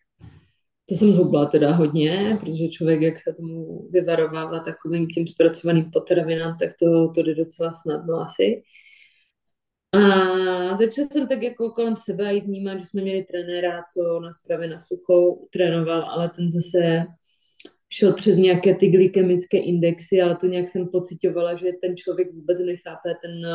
To 0.88 0.94
jsem 0.94 1.14
zhubla 1.14 1.46
teda 1.46 1.74
hodně, 1.74 2.38
protože 2.40 2.68
člověk, 2.68 3.00
jak 3.00 3.18
se 3.18 3.32
tomu 3.32 3.88
vyvarovává 3.90 4.60
takovým 4.60 5.06
tím 5.08 5.28
zpracovaným 5.28 5.90
potravinám, 5.90 6.56
tak 6.58 6.70
to, 6.82 7.12
to 7.14 7.22
jde 7.22 7.34
docela 7.34 7.72
snadno 7.72 8.20
asi. 8.20 8.62
A 9.92 10.76
začala 10.76 11.08
jsem 11.12 11.28
tak 11.28 11.42
jako 11.42 11.70
kolem 11.70 11.96
sebe 11.96 12.36
i 12.36 12.40
vnímat, 12.40 12.78
že 12.78 12.86
jsme 12.86 13.02
měli 13.02 13.24
trenéra, 13.24 13.82
co 13.94 14.20
nás 14.20 14.36
právě 14.46 14.68
na 14.68 14.78
suchou 14.78 15.48
trénoval, 15.52 16.02
ale 16.02 16.30
ten 16.36 16.50
zase 16.50 17.04
šel 17.92 18.12
přes 18.12 18.36
nějaké 18.36 18.74
ty 18.74 18.88
glykemické 18.88 19.58
indexy, 19.58 20.22
ale 20.22 20.36
to 20.36 20.46
nějak 20.46 20.68
jsem 20.68 20.88
pocitovala, 20.88 21.54
že 21.54 21.72
ten 21.82 21.96
člověk 21.96 22.32
vůbec 22.32 22.60
nechápe 22.60 23.14
ten, 23.22 23.46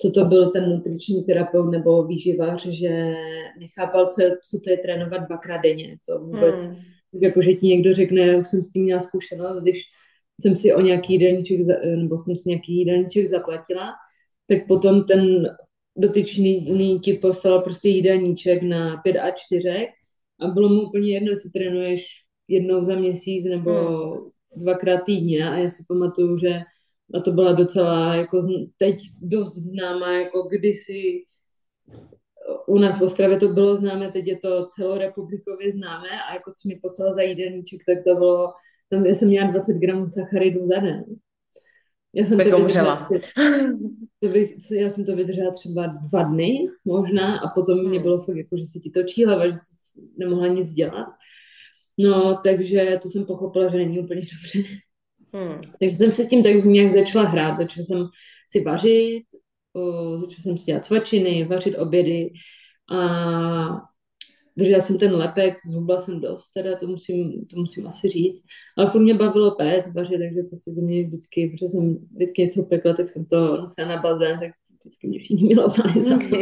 co 0.00 0.10
to 0.10 0.24
byl 0.24 0.50
ten 0.50 0.70
nutriční 0.70 1.24
terapeut 1.24 1.70
nebo 1.70 2.04
výživař, 2.04 2.66
že 2.66 3.14
nechápal, 3.60 4.06
co, 4.06 4.22
je, 4.22 4.30
co 4.30 4.60
to 4.64 4.70
je 4.70 4.76
trénovat 4.76 5.26
dvakrát 5.26 5.58
denně. 5.58 5.96
To 6.08 6.18
vůbec, 6.18 6.66
hmm. 6.66 6.76
jako 7.22 7.42
že 7.42 7.54
ti 7.54 7.66
někdo 7.66 7.92
řekne, 7.92 8.36
už 8.36 8.48
jsem 8.48 8.62
s 8.62 8.70
tím 8.70 8.82
měla 8.82 9.00
zkušenost, 9.00 9.62
když 9.62 9.82
jsem 10.40 10.56
si 10.56 10.74
o 10.74 10.80
nějaký 10.80 11.12
jídelníček, 11.12 11.60
nebo 11.96 12.18
jsem 12.18 12.36
si 12.36 12.48
nějaký 12.48 12.76
jídelníček 12.76 13.26
zaplatila, 13.26 13.92
tak 14.48 14.66
potom 14.66 15.04
ten 15.04 15.48
dotyčný 15.96 17.00
ti 17.00 17.12
poslal 17.12 17.60
prostě 17.60 17.88
jídelníček 17.88 18.62
na 18.62 18.96
pět 18.96 19.18
a 19.18 19.30
čtyřek 19.30 19.88
a 20.40 20.48
bylo 20.48 20.68
mu 20.68 20.82
úplně 20.82 21.12
jedno, 21.14 21.30
jestli 21.30 21.50
trénuješ 21.50 22.06
jednou 22.48 22.84
za 22.84 22.94
měsíc 22.94 23.44
nebo 23.44 23.70
hmm. 23.70 24.30
dvakrát 24.56 25.04
týdně 25.04 25.48
a 25.48 25.56
já 25.56 25.70
si 25.70 25.84
pamatuju, 25.88 26.38
že 26.38 26.60
a 27.14 27.20
to 27.20 27.32
byla 27.32 27.52
docela 27.52 28.14
jako 28.14 28.40
teď 28.76 28.96
dost 29.22 29.54
známá, 29.54 30.12
jako 30.12 30.42
kdysi 30.42 31.24
u 32.66 32.78
nás 32.78 32.98
v 32.98 33.02
Ostravě 33.02 33.38
to 33.38 33.48
bylo 33.48 33.76
známé, 33.76 34.12
teď 34.12 34.26
je 34.26 34.38
to 34.38 34.66
celorepublikově 34.66 35.72
známé 35.72 36.08
a 36.30 36.34
jako 36.34 36.50
co 36.50 36.68
mi 36.68 36.80
poslal 36.82 37.14
za 37.14 37.22
jídelníček, 37.22 37.80
tak 37.86 38.04
to 38.04 38.14
bylo, 38.14 38.52
tam 38.88 39.06
já 39.06 39.14
jsem 39.14 39.28
měla 39.28 39.50
20 39.50 39.74
gramů 39.74 40.08
sacharidů 40.08 40.66
za 40.66 40.80
den. 40.80 41.04
Já 42.14 42.26
jsem 42.26 42.38
bych 42.38 42.50
to 42.50 42.58
umřela. 42.58 43.08
To 44.20 44.28
bych, 44.28 44.56
já 44.72 44.90
jsem 44.90 45.04
to 45.04 45.16
vydržela 45.16 45.50
třeba 45.50 45.86
dva 45.86 46.22
dny 46.22 46.58
možná 46.84 47.38
a 47.38 47.48
potom 47.48 47.78
hmm. 47.78 47.88
mě 47.88 48.00
bylo 48.00 48.20
fakt 48.20 48.36
jako, 48.36 48.56
že 48.56 48.64
se 48.66 48.78
ti 48.78 48.90
točí 48.90 49.24
hlava, 49.24 49.46
že 49.46 49.52
jsi 49.54 50.00
nemohla 50.18 50.48
nic 50.48 50.72
dělat. 50.72 51.06
No, 51.98 52.40
takže 52.44 52.98
to 53.02 53.08
jsem 53.08 53.26
pochopila, 53.26 53.68
že 53.68 53.76
není 53.76 54.00
úplně 54.00 54.20
dobře. 54.20 54.68
Hmm. 55.32 55.60
Takže 55.80 55.96
jsem 55.96 56.12
se 56.12 56.24
s 56.24 56.28
tím 56.28 56.42
tak 56.42 56.64
nějak 56.64 56.92
začala 56.92 57.24
hrát. 57.28 57.56
Začala 57.56 57.84
jsem 57.84 58.08
si 58.50 58.60
vařit, 58.60 59.24
o, 59.72 60.20
začala 60.20 60.42
jsem 60.42 60.58
si 60.58 60.64
dělat 60.64 60.84
cvačiny, 60.84 61.44
vařit 61.44 61.78
obědy 61.78 62.32
a 62.92 62.98
držela 64.56 64.80
jsem 64.80 64.98
ten 64.98 65.14
lepek, 65.14 65.54
zhubla 65.70 66.00
jsem 66.00 66.20
dost, 66.20 66.52
teda 66.52 66.76
to 66.76 66.86
musím, 66.86 67.46
to 67.46 67.56
musím 67.56 67.86
asi 67.86 68.08
říct. 68.08 68.42
Ale 68.78 68.90
furt 68.90 69.00
mě 69.00 69.14
bavilo 69.14 69.54
pét, 69.54 69.84
vařit, 69.94 70.18
takže 70.18 70.42
to 70.42 70.56
si 70.56 70.70
ze 70.72 70.82
mě 70.82 71.04
vždycky, 71.04 71.48
protože 71.48 71.68
jsem 71.68 71.98
vždycky 72.14 72.42
něco 72.42 72.62
pekla, 72.62 72.94
tak 72.94 73.08
jsem 73.08 73.24
to 73.24 73.56
nosila 73.56 73.88
na 73.88 74.02
bazén, 74.02 74.40
tak 74.40 74.50
vždycky 74.80 75.08
mě 75.08 75.18
všichni 75.18 75.48
milovali 75.48 76.02
za 76.02 76.18
to, 76.18 76.36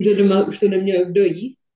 že 0.00 0.16
doma 0.16 0.46
už 0.46 0.60
to 0.60 0.68
neměl 0.68 1.06
kdo 1.06 1.24
jíst. 1.24 1.69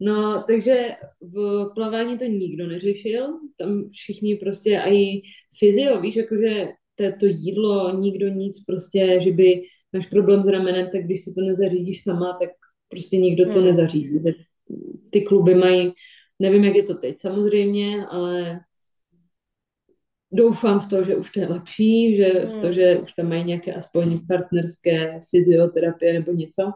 No, 0.00 0.44
takže 0.46 0.88
v 1.20 1.66
plavání 1.74 2.18
to 2.18 2.24
nikdo 2.24 2.66
neřešil, 2.66 3.38
tam 3.56 3.90
všichni 3.90 4.36
prostě, 4.36 4.80
a 4.80 4.92
i 4.92 5.22
fyzio, 5.58 6.00
víš, 6.00 6.16
jakože 6.16 6.68
to, 6.94 7.04
to 7.20 7.26
jídlo, 7.26 8.00
nikdo 8.00 8.28
nic 8.28 8.64
prostě, 8.64 9.18
že 9.22 9.32
by 9.32 9.62
máš 9.92 10.06
problém 10.06 10.44
s 10.44 10.48
ramenem, 10.48 10.88
tak 10.92 11.04
když 11.04 11.24
si 11.24 11.32
to 11.32 11.40
nezařídíš 11.40 12.02
sama, 12.02 12.38
tak 12.40 12.50
prostě 12.88 13.16
nikdo 13.16 13.46
to 13.46 13.58
hmm. 13.58 13.64
nezařídí 13.64 14.20
ty 15.10 15.20
kluby 15.20 15.54
mají, 15.54 15.92
nevím, 16.38 16.64
jak 16.64 16.74
je 16.74 16.82
to 16.82 16.94
teď 16.94 17.18
samozřejmě, 17.18 18.06
ale 18.06 18.60
doufám 20.32 20.80
v 20.80 20.88
to, 20.88 21.04
že 21.04 21.16
už 21.16 21.30
to 21.30 21.40
je 21.40 21.48
lepší, 21.48 22.16
že 22.16 22.46
v 22.46 22.54
to, 22.60 22.66
hmm. 22.66 22.72
že 22.72 22.98
už 22.98 23.12
tam 23.12 23.28
mají 23.28 23.44
nějaké 23.44 23.74
aspoň 23.74 24.26
partnerské 24.26 25.22
fyzioterapie 25.30 26.12
nebo 26.12 26.32
něco, 26.32 26.72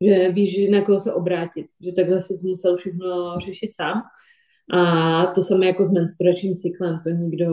že 0.00 0.32
víš, 0.32 0.70
na 0.70 0.84
koho 0.84 1.00
se 1.00 1.12
obrátit, 1.12 1.66
že 1.84 1.92
takhle 1.92 2.20
jsi 2.20 2.34
musel 2.46 2.76
všechno 2.76 3.34
řešit 3.44 3.74
sám. 3.74 4.02
A 4.72 5.26
to 5.26 5.42
samé 5.42 5.66
jako 5.66 5.84
s 5.84 5.92
menstruačním 5.92 6.56
cyklem, 6.56 7.00
to 7.04 7.10
nikdo 7.10 7.46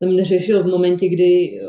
tam 0.00 0.16
neřešil 0.16 0.62
v 0.62 0.66
momentě, 0.66 1.08
kdy 1.08 1.60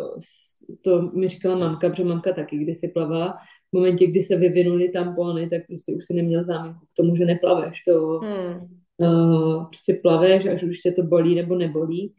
to 0.81 1.01
mi 1.01 1.29
říkala 1.29 1.57
mamka, 1.57 1.89
protože 1.89 2.03
mamka 2.03 2.33
taky 2.33 2.57
kdysi 2.57 2.87
plavala, 2.87 3.37
v 3.71 3.75
momentě, 3.75 4.07
kdy 4.07 4.21
se 4.21 4.35
vyvinuly 4.35 4.89
tampony, 4.89 5.49
tak 5.49 5.67
prostě 5.67 5.93
už 5.93 6.05
si 6.05 6.13
neměl 6.13 6.43
záminku 6.43 6.85
k 6.85 6.95
tomu, 6.97 7.15
že 7.15 7.25
neplaveš. 7.25 7.83
To 7.87 8.19
hmm. 8.19 8.67
uh, 8.97 9.65
prostě 9.65 9.99
plaveš, 10.01 10.45
až 10.45 10.63
už 10.63 10.79
tě 10.79 10.91
to 10.91 11.03
bolí 11.03 11.35
nebo 11.35 11.55
nebolí. 11.55 12.13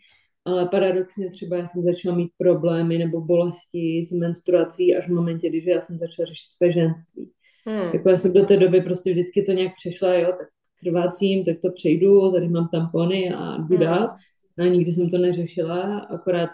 Ale 0.44 0.68
paradoxně 0.68 1.30
třeba 1.30 1.56
já 1.56 1.66
jsem 1.66 1.82
začala 1.82 2.16
mít 2.16 2.30
problémy 2.38 2.98
nebo 2.98 3.20
bolesti 3.20 4.04
s 4.04 4.12
menstruací 4.12 4.96
až 4.96 5.08
v 5.08 5.12
momentě, 5.12 5.48
když 5.48 5.64
já 5.64 5.80
jsem 5.80 5.98
začala 5.98 6.26
řešit 6.26 6.52
své 6.56 6.72
ženství. 6.72 7.30
Hmm. 7.68 7.90
Jako 7.94 8.08
já 8.08 8.18
jsem 8.18 8.32
do 8.32 8.44
té 8.44 8.56
doby 8.56 8.80
prostě 8.80 9.12
vždycky 9.12 9.42
to 9.42 9.52
nějak 9.52 9.72
přešla, 9.76 10.14
jo, 10.14 10.26
tak 10.38 10.48
krvácím, 10.80 11.44
tak 11.44 11.56
to 11.62 11.70
přejdu, 11.72 12.32
tady 12.32 12.48
mám 12.48 12.68
tampony 12.68 13.34
a 13.34 13.56
jdu 13.56 13.76
hmm. 13.76 13.80
dál. 13.80 14.16
A 14.58 14.62
nikdy 14.62 14.92
jsem 14.92 15.10
to 15.10 15.18
neřešila, 15.18 15.98
akorát 15.98 16.50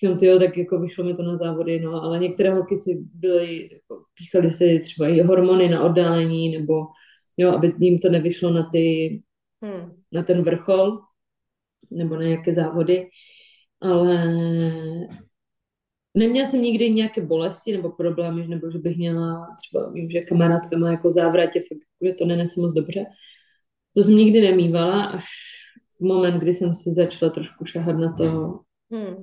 říkám, 0.00 0.18
ty 0.18 0.38
tak 0.38 0.56
jako 0.56 0.78
vyšlo 0.78 1.04
mi 1.04 1.14
to 1.14 1.22
na 1.22 1.36
závody, 1.36 1.80
no, 1.80 2.02
ale 2.02 2.18
některé 2.18 2.54
holky 2.54 2.76
si 2.76 2.98
byly, 3.14 3.68
jako, 3.72 4.02
píchali 4.14 4.52
si 4.52 4.80
třeba 4.80 5.08
i 5.08 5.20
hormony 5.20 5.68
na 5.68 5.84
oddálení, 5.84 6.58
nebo 6.58 6.86
jo, 7.36 7.52
aby 7.52 7.72
jim 7.80 7.98
to 7.98 8.08
nevyšlo 8.08 8.50
na 8.50 8.68
ty, 8.72 9.22
hmm. 9.62 9.92
na 10.12 10.22
ten 10.22 10.42
vrchol, 10.42 10.98
nebo 11.90 12.16
na 12.16 12.22
nějaké 12.22 12.54
závody, 12.54 13.08
ale 13.80 14.34
neměla 16.16 16.46
jsem 16.46 16.62
nikdy 16.62 16.90
nějaké 16.90 17.20
bolesti 17.20 17.72
nebo 17.72 17.90
problémy, 17.90 18.48
nebo 18.48 18.70
že 18.70 18.78
bych 18.78 18.96
měla, 18.96 19.46
třeba 19.56 19.90
vím, 19.90 20.10
že 20.10 20.20
kamarádka 20.20 20.78
má 20.78 20.90
jako 20.90 21.10
závratě, 21.10 21.60
fakt, 21.60 22.08
že 22.08 22.14
to 22.14 22.24
nenese 22.24 22.60
moc 22.60 22.72
dobře. 22.72 23.04
To 23.96 24.02
jsem 24.02 24.16
nikdy 24.16 24.40
nemývala, 24.40 25.04
až 25.04 25.24
v 26.00 26.04
moment, 26.04 26.38
kdy 26.38 26.54
jsem 26.54 26.74
si 26.74 26.92
začala 26.92 27.32
trošku 27.32 27.64
šahat 27.64 27.96
na 27.96 28.12
to, 28.12 28.58
hmm 28.90 29.22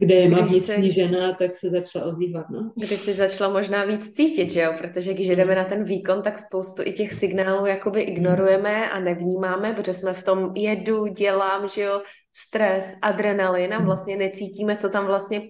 kde 0.00 0.14
je 0.14 0.28
má 0.28 0.36
vnitřní 0.36 0.88
se, 0.88 0.94
žena, 0.94 1.32
tak 1.32 1.56
se 1.56 1.70
začala 1.70 2.04
ozývat, 2.04 2.50
no. 2.50 2.72
Když 2.76 3.00
si 3.00 3.12
začala 3.12 3.52
možná 3.52 3.84
víc 3.84 4.10
cítit, 4.10 4.50
že 4.50 4.60
jo, 4.60 4.72
protože 4.78 5.14
když 5.14 5.28
jdeme 5.28 5.54
na 5.54 5.64
ten 5.64 5.84
výkon, 5.84 6.22
tak 6.22 6.38
spoustu 6.38 6.82
i 6.84 6.92
těch 6.92 7.12
signálů 7.12 7.66
jakoby 7.66 8.00
ignorujeme 8.00 8.90
a 8.90 9.00
nevnímáme, 9.00 9.72
protože 9.72 9.94
jsme 9.94 10.14
v 10.14 10.24
tom 10.24 10.52
jedu, 10.56 11.06
dělám, 11.06 11.68
že 11.68 11.82
jo, 11.82 12.02
stres, 12.36 12.94
adrenalin 13.02 13.74
a 13.74 13.84
vlastně 13.84 14.16
necítíme, 14.16 14.76
co 14.76 14.88
tam 14.88 15.06
vlastně 15.06 15.40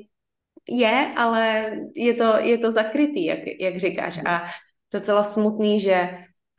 je, 0.69 1.13
ale 1.17 1.71
je 1.95 2.15
to, 2.15 2.39
je 2.39 2.59
to 2.59 2.71
zakrytý, 2.71 3.25
jak, 3.25 3.39
jak 3.61 3.77
říkáš. 3.77 4.21
A 4.27 4.43
docela 4.93 5.23
smutný, 5.23 5.81
že 5.81 6.11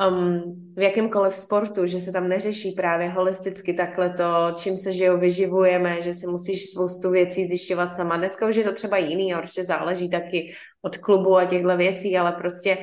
um, 0.09 0.41
v 0.75 0.81
jakémkoliv 0.81 1.35
sportu, 1.35 1.85
že 1.85 2.01
se 2.01 2.11
tam 2.11 2.27
neřeší 2.27 2.71
právě 2.71 3.09
holisticky 3.09 3.73
takhle 3.73 4.09
to, 4.09 4.51
čím 4.55 4.77
se 4.77 4.93
žijou, 4.93 5.17
vyživujeme, 5.17 6.01
že 6.01 6.13
si 6.13 6.27
musíš 6.27 6.65
spoustu 6.65 7.11
věcí 7.11 7.45
zjišťovat 7.45 7.95
sama. 7.95 8.17
Dneska 8.17 8.47
už 8.47 8.55
je 8.55 8.63
to 8.63 8.73
třeba 8.73 8.97
jiný, 8.97 9.35
určitě 9.35 9.63
záleží 9.63 10.09
taky 10.09 10.53
od 10.81 10.97
klubu 10.97 11.37
a 11.37 11.45
těchto 11.45 11.77
věcí, 11.77 12.17
ale 12.17 12.31
prostě 12.31 12.77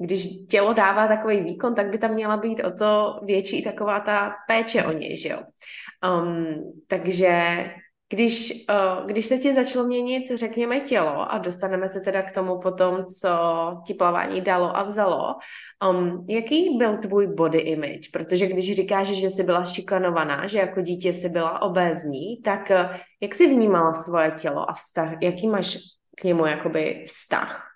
když 0.00 0.28
tělo 0.48 0.72
dává 0.72 1.08
takový 1.08 1.40
výkon, 1.40 1.74
tak 1.74 1.90
by 1.90 1.98
tam 1.98 2.14
měla 2.14 2.36
být 2.36 2.64
o 2.64 2.70
to 2.70 3.20
větší 3.22 3.62
taková 3.62 4.00
ta 4.00 4.34
péče 4.48 4.84
o 4.84 4.92
něj, 4.92 5.16
že 5.16 5.28
jo. 5.28 5.38
Um, 6.22 6.72
takže 6.86 7.64
když, 8.12 8.66
uh, 8.70 9.06
když 9.06 9.26
se 9.26 9.38
ti 9.38 9.54
začalo 9.54 9.86
měnit, 9.86 10.30
řekněme, 10.34 10.80
tělo 10.80 11.32
a 11.32 11.38
dostaneme 11.38 11.88
se 11.88 12.00
teda 12.00 12.22
k 12.22 12.32
tomu 12.32 12.60
potom, 12.60 13.04
co 13.06 13.28
ti 13.86 13.94
plavání 13.94 14.40
dalo 14.40 14.76
a 14.76 14.82
vzalo, 14.82 15.34
um, 15.90 16.26
jaký 16.28 16.78
byl 16.78 16.96
tvůj 16.96 17.26
body 17.26 17.58
image? 17.58 18.08
Protože 18.12 18.46
když 18.46 18.76
říkáš, 18.76 19.08
že 19.08 19.30
jsi 19.30 19.42
byla 19.42 19.64
šikanovaná, 19.64 20.46
že 20.46 20.58
jako 20.58 20.80
dítě 20.80 21.12
jsi 21.12 21.28
byla 21.28 21.62
obézní, 21.62 22.42
tak 22.42 22.70
uh, 22.70 22.96
jak 23.20 23.34
jsi 23.34 23.46
vnímala 23.46 23.94
svoje 23.94 24.30
tělo 24.30 24.70
a 24.70 24.72
vztah? 24.72 25.22
Jaký 25.22 25.48
máš 25.48 25.78
k 26.20 26.24
němu 26.24 26.46
jakoby 26.46 27.04
vztah? 27.06 27.66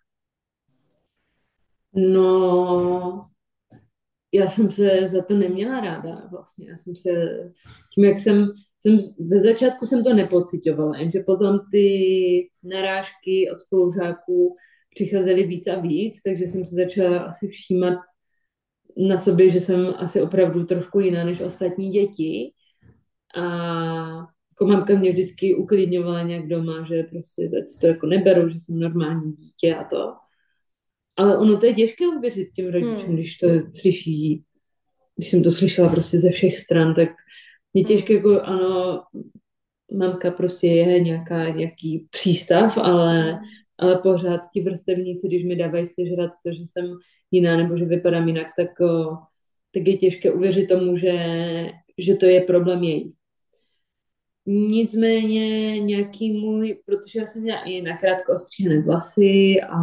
No, 1.95 3.29
já 4.33 4.51
jsem 4.51 4.71
se 4.71 5.09
za 5.09 5.23
to 5.23 5.35
neměla 5.35 5.81
ráda 5.81 6.23
vlastně. 6.31 6.69
Já 6.69 6.77
jsem 6.77 6.97
se, 6.97 7.11
tím 7.95 8.05
jak 8.05 8.19
jsem 8.19 8.53
jsem, 8.85 9.01
ze 9.19 9.41
začátku 9.41 9.87
jsem 9.87 10.05
to 10.05 10.15
nepocitovala, 10.15 10.99
jenže 10.99 11.21
potom 11.21 11.59
ty 11.73 12.49
narážky 12.63 13.51
od 13.53 13.59
spolužáků 13.59 14.57
přicházely 14.95 15.47
víc 15.47 15.67
a 15.67 15.81
víc, 15.81 16.23
takže 16.23 16.45
jsem 16.45 16.67
se 16.67 16.75
začala 16.75 17.19
asi 17.19 17.49
všímat 17.49 17.99
na 19.09 19.19
sobě, 19.19 19.51
že 19.51 19.61
jsem 19.61 19.95
asi 19.97 20.23
opravdu 20.23 20.65
trošku 20.65 21.01
jiná 21.01 21.25
než 21.25 21.41
ostatní 21.41 21.91
děti. 21.91 22.53
A 23.37 23.45
jako 24.51 24.67
mamka 24.67 24.99
mě 24.99 25.13
vždycky 25.13 25.55
uklidňovala 25.55 26.23
nějak 26.23 26.47
doma, 26.49 26.85
že 26.85 27.03
prostě 27.03 27.51
to 27.81 27.87
jako 27.87 28.07
neberu, 28.07 28.49
že 28.49 28.61
jsem 28.61 28.79
normální 28.79 29.33
dítě 29.33 29.75
a 29.75 29.85
to. 29.85 30.13
Ale 31.17 31.39
ono 31.39 31.59
to 31.59 31.67
je 31.67 31.75
těžké 31.75 32.09
uvěřit 32.09 32.49
těm 32.53 32.73
rodičům, 32.73 33.07
hmm. 33.07 33.17
když 33.17 33.37
to 33.37 33.49
slyší, 33.81 34.45
když 35.17 35.31
jsem 35.31 35.43
to 35.43 35.51
slyšela 35.51 35.89
prostě 35.89 36.19
ze 36.19 36.31
všech 36.31 36.59
stran, 36.59 36.95
tak 36.95 37.09
je 37.75 37.85
těžké, 37.85 38.15
jako 38.15 38.41
ano, 38.41 39.03
mamka 39.93 40.31
prostě 40.31 40.67
je 40.67 41.01
nějaká, 41.01 41.49
nějaký 41.49 42.09
přístav, 42.11 42.79
ale, 42.79 43.41
ale 43.79 43.99
pořád 43.99 44.41
ti 44.53 44.61
vrstevníci, 44.61 45.29
když 45.29 45.45
mi 45.45 45.57
dávají 45.57 45.87
sežrat 45.87 46.31
to, 46.47 46.53
že 46.53 46.63
jsem 46.63 46.87
jiná 47.31 47.57
nebo 47.57 47.77
že 47.77 47.85
vypadám 47.85 48.29
jinak, 48.29 48.47
tak, 48.57 48.71
tak 49.75 49.87
je 49.87 49.97
těžké 49.97 50.33
uvěřit 50.33 50.67
tomu, 50.67 50.97
že, 50.97 51.17
že 51.99 52.15
to 52.15 52.27
je 52.27 52.41
problém 52.41 52.83
její. 52.83 53.13
Nicméně 54.47 55.81
nějaký 55.81 56.33
můj, 56.33 56.81
protože 56.87 57.21
já 57.21 57.27
jsem 57.27 57.43
měla 57.43 57.63
i 57.63 57.83
nakrátko 57.83 58.35
ostříhané 58.35 58.83
vlasy 58.83 59.61
a 59.63 59.79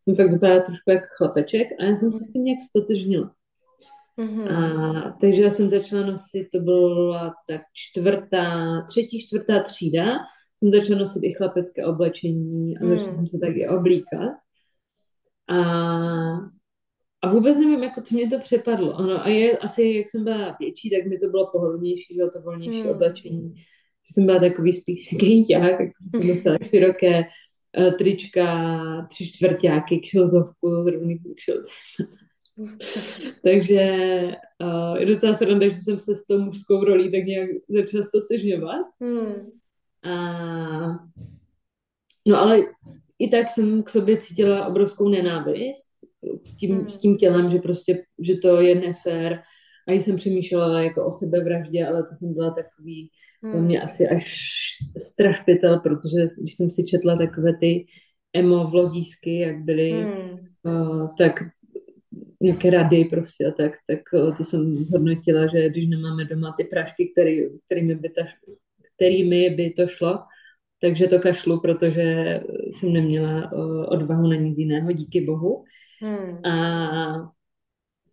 jsem 0.00 0.14
fakt 0.14 0.32
vypadala 0.32 0.60
trošku 0.60 0.90
jak 0.90 1.02
chlapeček 1.16 1.68
a 1.80 1.84
já 1.84 1.96
jsem 1.96 2.12
se 2.12 2.24
s 2.24 2.32
tím 2.32 2.44
nějak 2.44 2.58
stotožnila. 2.68 3.35
Mm-hmm. 4.18 4.52
A, 4.52 5.16
takže 5.20 5.42
já 5.42 5.50
jsem 5.50 5.70
začala 5.70 6.06
nosit, 6.06 6.48
to 6.52 6.60
byla 6.60 7.34
tak 7.48 7.60
čtvrtá, 7.72 8.82
třetí, 8.88 9.26
čtvrtá 9.26 9.62
třída, 9.62 10.04
jsem 10.58 10.70
začala 10.70 10.98
nosit 10.98 11.24
i 11.24 11.34
chlapecké 11.34 11.86
oblečení 11.86 12.78
a 12.78 12.84
mm. 12.84 12.90
začala 12.90 13.14
jsem 13.14 13.26
se 13.26 13.38
taky 13.38 13.68
oblíkat. 13.68 14.32
A, 15.48 15.60
a 17.22 17.32
vůbec 17.32 17.56
nevím, 17.56 17.82
jako 17.82 18.00
co 18.00 18.14
mě 18.14 18.30
to 18.30 18.38
přepadlo. 18.38 18.94
Ano, 18.94 19.24
a 19.24 19.28
je, 19.28 19.58
asi 19.58 19.82
jak 19.82 20.10
jsem 20.10 20.24
byla 20.24 20.56
větší, 20.60 20.90
tak 20.90 21.06
mi 21.06 21.18
to 21.18 21.28
bylo 21.28 21.50
pohodlnější, 21.52 22.14
že 22.14 22.20
to 22.32 22.40
volnější 22.40 22.82
mm. 22.82 22.88
oblečení. 22.88 23.54
Že 23.56 24.14
jsem 24.14 24.26
byla 24.26 24.38
takový 24.38 24.72
spíš 24.72 25.06
skejťák, 25.14 25.80
jako 25.80 25.92
jsem 26.10 26.28
dostala 26.28 26.58
široké 26.70 27.22
uh, 27.78 27.92
trička, 27.92 28.46
tři 29.10 29.26
čtvrtáky, 29.26 30.00
kšiltovku, 30.00 30.90
rovný 30.90 31.18
kšiltovku. 31.36 32.25
Takže 33.42 33.82
uh, 34.64 34.96
je 34.96 35.06
docela 35.06 35.34
sranda, 35.34 35.68
že 35.68 35.74
jsem 35.74 35.98
se 35.98 36.14
s 36.14 36.26
tou 36.26 36.38
mužskou 36.38 36.84
rolí 36.84 37.12
tak 37.12 37.24
nějak 37.24 37.50
začala 37.68 38.04
stotožňovat. 38.04 38.86
Hmm. 39.00 39.50
A, 40.02 40.18
no 42.26 42.36
ale 42.36 42.58
i 43.18 43.28
tak 43.28 43.50
jsem 43.50 43.82
k 43.82 43.90
sobě 43.90 44.16
cítila 44.16 44.66
obrovskou 44.66 45.08
nenávist 45.08 45.90
s 46.44 46.56
tím, 46.56 46.76
hmm. 46.76 46.88
s 46.88 47.00
tím 47.00 47.16
tělem, 47.16 47.50
že 47.50 47.58
prostě, 47.58 48.04
že 48.18 48.36
to 48.36 48.60
je 48.60 48.74
nefér. 48.74 49.42
A 49.88 49.92
jsem 49.92 50.16
přemýšlela 50.16 50.82
jako 50.82 51.06
o 51.06 51.12
sebevraždě, 51.12 51.86
ale 51.86 52.02
to 52.02 52.14
jsem 52.14 52.34
byla 52.34 52.50
takový, 52.50 53.10
hmm. 53.42 53.52
to 53.52 53.58
mě 53.58 53.82
asi 53.82 54.08
až 54.08 54.34
strašpitel, 54.98 55.80
protože 55.80 56.26
když 56.40 56.54
jsem 56.54 56.70
si 56.70 56.84
četla 56.84 57.16
takové 57.16 57.56
ty 57.60 57.86
emo 58.32 58.70
vlogísky, 58.70 59.38
jak 59.38 59.58
byly, 59.58 59.90
hmm. 59.90 60.38
uh, 60.62 61.08
tak 61.18 61.42
nějaké 62.46 62.70
rady 62.70 63.04
prostě 63.04 63.46
a 63.46 63.50
tak, 63.50 63.72
tak 63.86 64.00
eh, 64.14 64.32
to 64.36 64.44
jsem 64.44 64.84
zhodnotila, 64.84 65.46
že 65.46 65.68
když 65.68 65.86
nemáme 65.86 66.24
doma 66.24 66.54
ty 66.56 66.64
prášky, 66.64 67.12
který, 67.12 67.42
kterými, 67.66 67.94
by 67.94 68.08
ta, 68.08 68.22
kterými 68.96 69.50
by 69.50 69.70
to 69.70 69.86
šlo, 69.86 70.18
takže 70.80 71.08
to 71.08 71.20
kašlu, 71.20 71.60
protože 71.60 72.40
jsem 72.72 72.92
neměla 72.92 73.52
uh, 73.52 73.84
odvahu 73.88 74.28
na 74.28 74.36
nic 74.36 74.58
jiného, 74.58 74.92
díky 74.92 75.20
bohu. 75.20 75.64
Hmm. 76.00 76.46
A, 76.46 76.56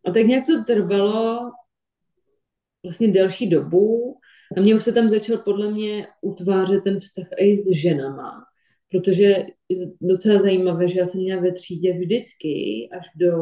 a 0.05 0.11
tak 0.13 0.25
nějak 0.25 0.45
to 0.45 0.63
trvalo 0.63 1.51
vlastně 2.83 3.11
delší 3.11 3.49
dobu 3.49 4.17
a 4.57 4.61
mě 4.61 4.75
už 4.75 4.83
se 4.83 4.91
tam 4.91 5.09
začal 5.09 5.37
podle 5.37 5.71
mě 5.71 6.07
utvářet 6.21 6.83
ten 6.83 6.99
vztah 6.99 7.27
i 7.37 7.57
s 7.57 7.71
ženama, 7.71 8.31
protože 8.91 9.23
je 9.69 9.91
docela 10.01 10.41
zajímavé, 10.41 10.87
že 10.87 10.99
já 10.99 11.05
jsem 11.05 11.21
měla 11.21 11.41
ve 11.41 11.51
třídě 11.51 11.93
vždycky 11.93 12.89
až 12.97 13.05
do 13.15 13.35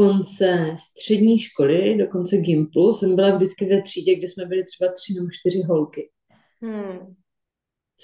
konce 0.00 0.76
střední 0.78 1.38
školy, 1.38 1.96
do 1.98 2.06
konce 2.06 2.36
Gimplu, 2.36 2.94
jsem 2.94 3.16
byla 3.16 3.36
vždycky 3.36 3.64
ve 3.64 3.82
třídě, 3.82 4.14
kde 4.14 4.28
jsme 4.28 4.46
byli 4.46 4.64
třeba 4.64 4.92
tři 4.92 5.14
nebo 5.14 5.26
čtyři 5.30 5.62
holky. 5.62 6.10
Hmm. 6.62 7.14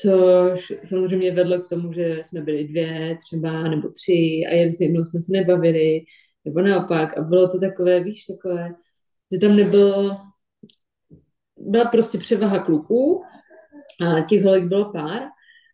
Což 0.01 0.73
samozřejmě 0.85 1.33
vedlo 1.33 1.61
k 1.61 1.69
tomu, 1.69 1.93
že 1.93 2.23
jsme 2.27 2.41
byli 2.43 2.65
dvě 2.65 3.17
třeba 3.27 3.69
nebo 3.69 3.89
tři 3.89 4.45
a 4.51 4.55
jen 4.55 4.73
s 4.73 4.81
jednou 4.81 5.05
jsme 5.05 5.21
se 5.21 5.33
nebavili, 5.33 6.01
nebo 6.45 6.61
naopak. 6.61 7.19
A 7.19 7.21
bylo 7.21 7.49
to 7.49 7.61
takové, 7.61 8.01
víš, 8.05 8.25
takové, 8.25 8.75
že 9.33 9.39
tam 9.39 9.57
nebylo, 9.57 10.17
byla 11.57 11.85
prostě 11.85 12.19
převaha 12.19 12.65
kluků 12.65 13.23
a 14.07 14.21
těch 14.21 14.45
holek 14.45 14.65
bylo 14.65 14.93
pár 14.93 15.23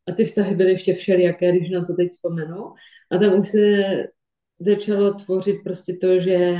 a 0.08 0.12
ty 0.12 0.24
vztahy 0.24 0.54
byly 0.54 0.70
ještě 0.70 0.94
všelijaké, 0.94 1.52
když 1.56 1.70
na 1.70 1.84
to 1.84 1.94
teď 1.94 2.08
vzpomenu. 2.08 2.72
A 3.10 3.18
tam 3.18 3.40
už 3.40 3.48
se 3.48 3.82
začalo 4.64 5.14
tvořit 5.14 5.56
prostě 5.64 5.96
to, 6.00 6.20
že 6.20 6.56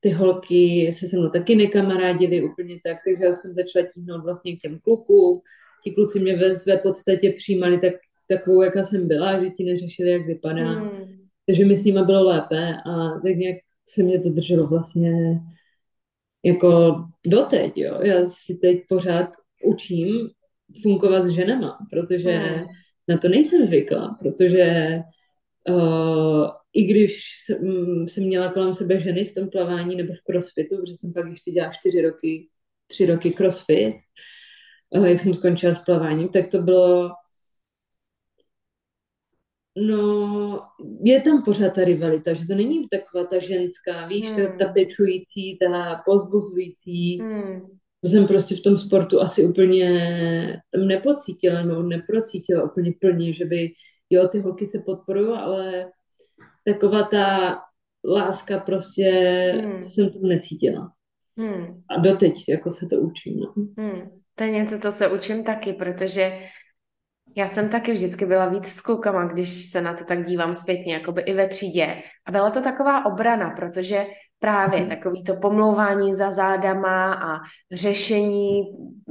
ty 0.00 0.10
holky 0.10 0.92
se 0.92 1.08
se 1.08 1.18
mnou 1.18 1.30
taky 1.30 1.56
nekamarádily 1.56 2.42
úplně 2.42 2.78
tak, 2.84 2.96
takže 3.04 3.24
já 3.24 3.36
jsem 3.36 3.54
začala 3.54 3.86
tíhnout 3.94 4.24
vlastně 4.24 4.56
k 4.56 4.60
těm 4.60 4.78
klukům. 4.78 5.40
Ti 5.84 5.90
kluci 5.90 6.20
mě 6.20 6.36
ve 6.36 6.56
své 6.56 6.76
podstatě 6.76 7.32
přijímali 7.36 7.78
tak, 7.78 7.94
takovou, 8.28 8.62
jaká 8.62 8.84
jsem 8.84 9.08
byla, 9.08 9.44
že 9.44 9.50
ti 9.50 9.64
neřešili, 9.64 10.10
jak 10.10 10.26
vypadá. 10.26 10.70
Hmm. 10.70 11.22
Takže 11.46 11.64
mi 11.64 11.76
s 11.76 11.84
nima 11.84 12.04
bylo 12.04 12.24
lépe 12.24 12.76
a 12.86 13.10
tak 13.10 13.36
nějak 13.36 13.56
se 13.88 14.02
mě 14.02 14.20
to 14.20 14.28
drželo 14.28 14.66
vlastně 14.66 15.40
jako 16.44 16.96
doteď, 17.26 17.78
jo. 17.78 17.98
Já 18.02 18.26
si 18.26 18.54
teď 18.54 18.78
pořád 18.88 19.28
učím 19.64 20.30
fungovat 20.82 21.22
s 21.22 21.30
ženama, 21.30 21.78
protože 21.90 22.30
hmm. 22.30 22.66
na 23.08 23.18
to 23.18 23.28
nejsem 23.28 23.66
zvykla, 23.66 24.18
protože 24.20 24.98
uh, 25.68 26.50
i 26.74 26.84
když 26.84 27.36
jsem, 27.44 27.58
mm, 27.58 28.08
jsem 28.08 28.24
měla 28.24 28.52
kolem 28.52 28.74
sebe 28.74 29.00
ženy 29.00 29.24
v 29.24 29.34
tom 29.34 29.50
plavání 29.50 29.96
nebo 29.96 30.14
v 30.14 30.22
crossfitu, 30.22 30.76
protože 30.76 30.94
jsem 30.96 31.12
pak 31.12 31.26
ještě 31.30 31.50
dělala 31.50 31.72
čtyři 31.72 32.02
roky, 32.02 32.48
tři 32.86 33.06
roky 33.06 33.30
crossfit, 33.30 33.94
jak 35.04 35.20
jsem 35.20 35.34
skončila 35.34 35.74
s 35.74 35.84
plaváním, 35.84 36.28
tak 36.28 36.48
to 36.48 36.58
bylo 36.58 37.10
No, 39.76 40.60
je 41.04 41.20
tam 41.20 41.42
pořád 41.42 41.74
ta 41.74 41.84
rivalita, 41.84 42.34
že 42.34 42.46
to 42.46 42.54
není 42.54 42.88
taková 42.88 43.24
ta 43.24 43.38
ženská, 43.38 44.06
víš, 44.06 44.30
hmm. 44.30 44.46
ta, 44.46 44.64
ta 44.64 44.72
pečující, 44.72 45.58
ta 45.58 46.02
pozbuzující. 46.04 47.20
Hmm. 47.20 47.60
to 48.00 48.08
jsem 48.08 48.26
prostě 48.26 48.56
v 48.56 48.62
tom 48.62 48.78
sportu 48.78 49.20
asi 49.20 49.44
úplně 49.44 50.62
tam 50.72 50.86
nepocítila, 50.86 51.62
nebo 51.62 51.82
neprocítila 51.82 52.62
úplně 52.62 52.92
plně, 53.00 53.32
že 53.32 53.44
by, 53.44 53.72
jo, 54.10 54.28
ty 54.28 54.40
holky 54.40 54.66
se 54.66 54.78
podporují, 54.78 55.38
ale 55.38 55.90
taková 56.64 57.02
ta 57.02 57.58
láska 58.04 58.58
prostě 58.58 59.10
hmm. 59.62 59.82
jsem 59.82 60.10
tam 60.10 60.22
necítila. 60.22 60.92
Hmm. 61.38 61.82
A 61.90 62.00
doteď 62.00 62.48
jako 62.48 62.72
se 62.72 62.86
to 62.86 62.96
učím. 62.96 63.40
No. 63.40 63.54
Hmm. 63.78 64.00
To 64.34 64.44
je 64.44 64.50
něco, 64.50 64.78
co 64.78 64.92
se 64.92 65.08
učím 65.08 65.44
taky, 65.44 65.72
protože 65.72 66.38
já 67.36 67.48
jsem 67.48 67.68
taky 67.68 67.92
vždycky 67.92 68.26
byla 68.26 68.48
víc 68.48 68.66
s 68.66 68.80
klukama, 68.80 69.24
když 69.24 69.70
se 69.70 69.80
na 69.80 69.94
to 69.94 70.04
tak 70.04 70.24
dívám 70.24 70.54
zpětně, 70.54 70.94
jako 70.94 71.12
by 71.12 71.22
i 71.22 71.34
ve 71.34 71.48
třídě. 71.48 72.02
A 72.26 72.30
byla 72.32 72.50
to 72.50 72.62
taková 72.62 73.06
obrana, 73.06 73.50
protože 73.50 74.06
Právě 74.42 74.80
mm. 74.80 74.88
takový 74.88 75.24
to 75.24 75.36
pomlouvání 75.36 76.14
za 76.14 76.32
zádama 76.32 77.12
a 77.14 77.40
řešení. 77.72 78.62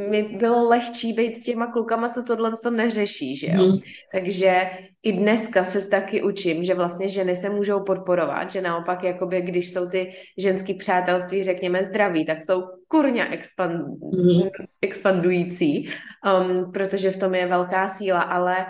Mi 0.09 0.23
bylo 0.23 0.69
lehčí 0.69 1.13
být 1.13 1.33
s 1.33 1.43
těma 1.43 1.67
klukama, 1.67 2.09
co 2.09 2.23
tohle 2.23 2.51
to 2.63 2.71
neřeší, 2.71 3.37
že 3.37 3.47
jo? 3.47 3.65
Mm. 3.65 3.77
Takže 4.11 4.69
i 5.03 5.11
dneska 5.11 5.65
se 5.65 5.87
taky 5.87 6.23
učím, 6.23 6.63
že 6.63 6.73
vlastně 6.73 7.09
ženy 7.09 7.35
se 7.35 7.49
můžou 7.49 7.83
podporovat, 7.83 8.51
že 8.51 8.61
naopak 8.61 9.03
jakoby, 9.03 9.41
když 9.41 9.73
jsou 9.73 9.89
ty 9.89 10.13
ženský 10.37 10.73
přátelství, 10.73 11.43
řekněme, 11.43 11.83
zdraví, 11.83 12.25
tak 12.25 12.43
jsou 12.43 12.63
kurňa 12.87 13.25
expand, 13.25 13.87
mm. 14.13 14.49
expandující, 14.81 15.87
um, 15.87 16.71
protože 16.71 17.11
v 17.11 17.17
tom 17.17 17.35
je 17.35 17.47
velká 17.47 17.87
síla, 17.87 18.21
ale 18.21 18.65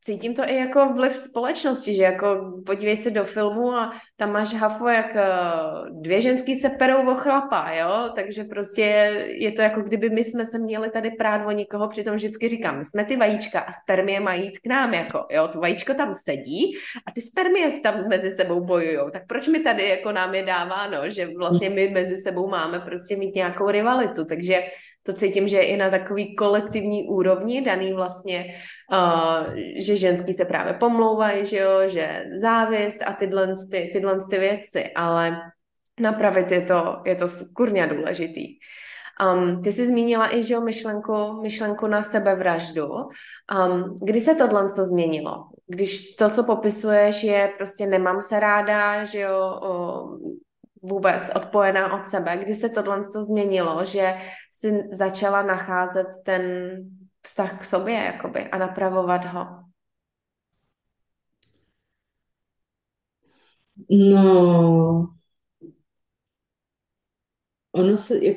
cítím 0.00 0.34
to 0.34 0.42
i 0.42 0.56
jako 0.56 0.92
vliv 0.92 1.16
společnosti, 1.16 1.94
že 1.94 2.02
jako 2.02 2.52
podívej 2.66 2.96
se 2.96 3.10
do 3.10 3.24
filmu 3.24 3.72
a 3.72 3.92
tam 4.16 4.32
máš 4.32 4.54
hafo, 4.54 4.88
jak 4.88 5.16
eh, 5.16 5.26
dvě 5.90 6.20
ženský 6.20 6.56
se 6.56 6.70
perou 6.70 7.12
o 7.12 7.14
chlapa, 7.14 7.72
jo, 7.72 8.10
takže 8.14 8.44
prostě 8.44 8.82
je 9.38 9.52
to 9.52 9.62
jako 9.62 9.80
kdyby 9.80 10.10
my 10.10 10.24
jsme 10.24 10.46
se 10.46 10.58
měli 10.58 10.90
tady 10.90 11.10
prát 11.10 11.46
o 11.46 11.50
někoho, 11.50 11.88
přitom 11.88 12.14
vždycky 12.14 12.48
říkám, 12.48 12.78
my 12.78 12.84
jsme 12.84 13.04
ty 13.04 13.16
vajíčka 13.16 13.60
a 13.60 13.72
spermie 13.72 14.20
mají 14.20 14.44
jít 14.44 14.58
k 14.58 14.66
nám, 14.66 14.94
jako, 14.94 15.26
jo, 15.30 15.48
to 15.48 15.60
vajíčko 15.60 15.94
tam 15.94 16.14
sedí 16.14 16.76
a 17.06 17.12
ty 17.12 17.20
spermie 17.20 17.80
tam 17.80 18.08
mezi 18.08 18.30
sebou 18.30 18.64
bojujou, 18.64 19.10
tak 19.10 19.26
proč 19.26 19.48
mi 19.48 19.60
tady 19.60 19.88
jako 19.88 20.12
nám 20.12 20.34
je 20.34 20.42
dáváno, 20.42 21.10
že 21.10 21.28
vlastně 21.38 21.70
my 21.70 21.88
mezi 21.88 22.16
sebou 22.16 22.48
máme 22.48 22.80
prostě 22.80 23.16
mít 23.16 23.34
nějakou 23.34 23.70
rivalitu, 23.70 24.24
takže 24.24 24.62
to 25.08 25.14
cítím, 25.14 25.48
že 25.48 25.56
je 25.56 25.66
i 25.66 25.76
na 25.76 25.90
takový 25.90 26.36
kolektivní 26.36 27.08
úrovni 27.08 27.62
daný 27.62 27.92
vlastně, 27.92 28.54
uh, 28.92 29.54
že 29.80 29.96
ženský 29.96 30.34
se 30.34 30.44
právě 30.44 30.74
pomlouvají, 30.74 31.46
že 31.46 31.58
jo, 31.58 31.88
že 31.88 32.24
závist 32.40 33.02
a 33.06 33.12
tyhle, 33.12 33.54
ty, 33.70 33.90
tyhle 33.92 34.18
ty 34.30 34.38
věci, 34.38 34.90
ale 34.96 35.40
napravit 36.00 36.52
je 36.52 36.60
to, 36.60 36.96
je 37.06 37.14
to 37.14 37.26
kurně 37.56 37.86
důležitý. 37.86 38.46
Um, 39.34 39.62
ty 39.62 39.72
jsi 39.72 39.86
zmínila 39.86 40.36
i, 40.36 40.42
že 40.42 40.54
jo, 40.54 40.60
myšlenku, 40.60 41.40
myšlenku 41.42 41.86
na 41.86 42.02
sebevraždu. 42.02 42.86
Um, 42.86 43.96
kdy 44.02 44.20
se 44.20 44.34
tohle 44.34 44.62
to 44.76 44.84
změnilo? 44.84 45.48
Když 45.66 46.16
to, 46.16 46.30
co 46.30 46.44
popisuješ, 46.44 47.24
je 47.24 47.52
prostě 47.56 47.86
nemám 47.86 48.20
se 48.20 48.40
ráda, 48.40 49.04
že 49.04 49.20
jo, 49.20 49.60
vůbec 50.82 51.30
odpojená 51.36 52.00
od 52.00 52.08
sebe, 52.08 52.36
kdy 52.36 52.54
se 52.54 52.68
tohle 52.68 53.00
to 53.12 53.22
změnilo, 53.22 53.84
že 53.84 54.14
si 54.52 54.88
začala 54.92 55.42
nacházet 55.42 56.06
ten 56.24 56.42
vztah 57.22 57.60
k 57.60 57.64
sobě 57.64 57.94
jakoby 57.94 58.48
a 58.48 58.58
napravovat 58.58 59.24
ho? 59.24 59.46
No, 63.90 65.14
ono 67.72 67.96
se, 67.96 68.24
jak, 68.24 68.36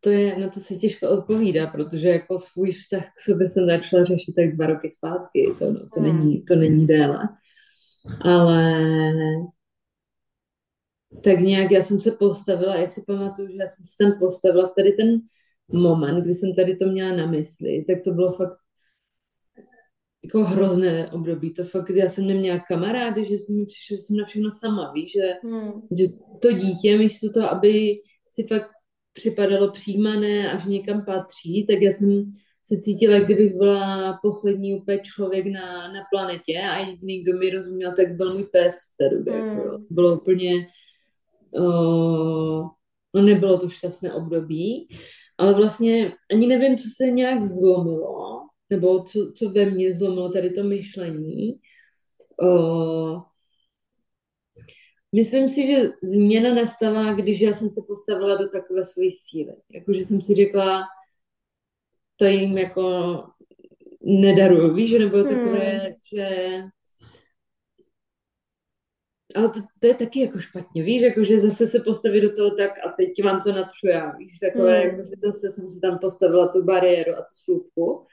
to 0.00 0.10
je, 0.10 0.38
na 0.38 0.48
to 0.48 0.60
se 0.60 0.74
těžko 0.74 1.08
odpovídá, 1.08 1.66
protože 1.66 2.08
jako 2.08 2.38
svůj 2.38 2.72
vztah 2.72 3.04
k 3.16 3.20
sobě 3.20 3.48
jsem 3.48 3.66
začala 3.66 4.04
řešit 4.04 4.32
tak 4.32 4.56
dva 4.56 4.66
roky 4.66 4.90
zpátky, 4.90 5.54
to, 5.58 5.88
to, 5.94 6.00
hmm. 6.00 6.04
není, 6.04 6.44
to 6.44 6.56
není 6.56 6.86
déle. 6.86 7.28
Ale 8.24 8.82
tak 11.24 11.40
nějak 11.40 11.70
já 11.70 11.82
jsem 11.82 12.00
se 12.00 12.10
postavila, 12.10 12.76
já 12.76 12.88
si 12.88 13.02
pamatuju, 13.06 13.48
že 13.48 13.56
já 13.60 13.66
jsem 13.66 13.86
se 13.86 13.94
tam 13.98 14.18
postavila 14.18 14.66
v 14.66 14.74
tady 14.76 14.92
ten 14.92 15.20
moment, 15.72 16.22
kdy 16.22 16.34
jsem 16.34 16.54
tady 16.54 16.76
to 16.76 16.86
měla 16.86 17.16
na 17.16 17.26
mysli, 17.26 17.84
tak 17.88 17.98
to 18.04 18.10
bylo 18.10 18.32
fakt 18.32 18.56
jako 20.24 20.44
hrozné 20.44 21.10
období. 21.12 21.54
To 21.54 21.64
fakt, 21.64 21.90
já 21.90 22.08
jsem 22.08 22.26
neměla 22.26 22.58
kamarády, 22.68 23.24
že 23.24 23.34
jsem 23.34 23.56
mi 23.56 23.66
přišla, 23.66 23.96
že 23.96 24.02
jsem 24.02 24.16
na 24.16 24.24
všechno 24.24 24.50
sama, 24.50 24.92
víš, 24.92 25.12
že, 25.12 25.32
hmm. 25.42 25.72
že 25.98 26.04
to 26.42 26.52
dítě 26.52 26.98
místo 26.98 27.32
toho, 27.32 27.50
aby 27.50 27.94
si 28.30 28.46
fakt 28.46 28.70
připadalo 29.12 29.70
přijímané 29.70 30.52
a 30.52 30.58
že 30.58 30.70
někam 30.70 31.04
patří, 31.04 31.66
tak 31.66 31.82
já 31.82 31.92
jsem 31.92 32.30
se 32.64 32.76
cítila, 32.80 33.18
kdybych 33.18 33.54
byla 33.54 34.18
poslední 34.22 34.74
úplně 34.74 34.98
člověk 34.98 35.46
na, 35.46 35.92
na 35.92 36.00
planetě 36.12 36.58
a 36.58 36.78
jediný, 36.78 37.22
kdo 37.22 37.38
mi 37.38 37.50
rozuměl, 37.50 37.92
tak 37.96 38.14
byl 38.14 38.34
můj 38.34 38.44
pes 38.44 38.74
v 38.74 38.96
té 38.96 39.16
době. 39.16 39.34
Jako, 39.34 39.78
bylo 39.90 40.20
úplně 40.20 40.66
uh, 41.54 42.70
nebylo 43.14 43.58
to 43.58 43.68
šťastné 43.68 44.14
období, 44.14 44.88
ale 45.38 45.54
vlastně 45.54 46.12
ani 46.30 46.46
nevím, 46.46 46.78
co 46.78 46.88
se 46.96 47.10
nějak 47.10 47.46
zlomilo, 47.46 48.48
nebo 48.70 49.02
co, 49.02 49.32
co 49.36 49.50
ve 49.50 49.66
mně 49.66 49.92
zlomilo 49.92 50.32
tady 50.32 50.50
to 50.50 50.64
myšlení. 50.64 51.60
Uh, 52.42 53.22
myslím 55.14 55.48
si, 55.48 55.66
že 55.66 55.90
změna 56.02 56.54
nastala, 56.54 57.12
když 57.12 57.40
já 57.40 57.52
jsem 57.52 57.70
se 57.70 57.80
postavila 57.86 58.36
do 58.36 58.48
takové 58.48 58.84
své 58.84 59.04
síly. 59.10 59.52
Jakože 59.70 60.04
jsem 60.04 60.22
si 60.22 60.34
řekla, 60.34 60.82
to 62.16 62.24
jim 62.24 62.58
jako 62.58 63.16
nedaruju, 64.02 64.74
víš, 64.74 64.90
že 64.90 64.98
nebylo 64.98 65.24
hmm. 65.24 65.34
takové, 65.34 65.94
že 66.14 66.62
ale 69.34 69.48
to, 69.48 69.60
to, 69.80 69.86
je 69.86 69.94
taky 69.94 70.20
jako 70.20 70.40
špatně, 70.40 70.82
víš, 70.82 71.02
jako 71.02 71.24
že 71.24 71.40
zase 71.40 71.66
se 71.66 71.80
postavit 71.80 72.20
do 72.20 72.36
toho 72.36 72.50
tak 72.50 72.70
a 72.70 72.92
teď 72.96 73.24
vám 73.24 73.40
to 73.42 73.52
natřu 73.52 73.86
já, 73.86 74.16
víš, 74.16 74.38
takové, 74.38 74.84
mm. 74.84 74.90
jako 74.90 75.08
že 75.08 75.32
zase 75.32 75.50
jsem 75.50 75.70
si 75.70 75.80
tam 75.80 75.98
postavila 75.98 76.48
tu 76.48 76.64
bariéru 76.64 77.12
a 77.12 77.20
tu 77.20 77.34
slupku, 77.34 78.06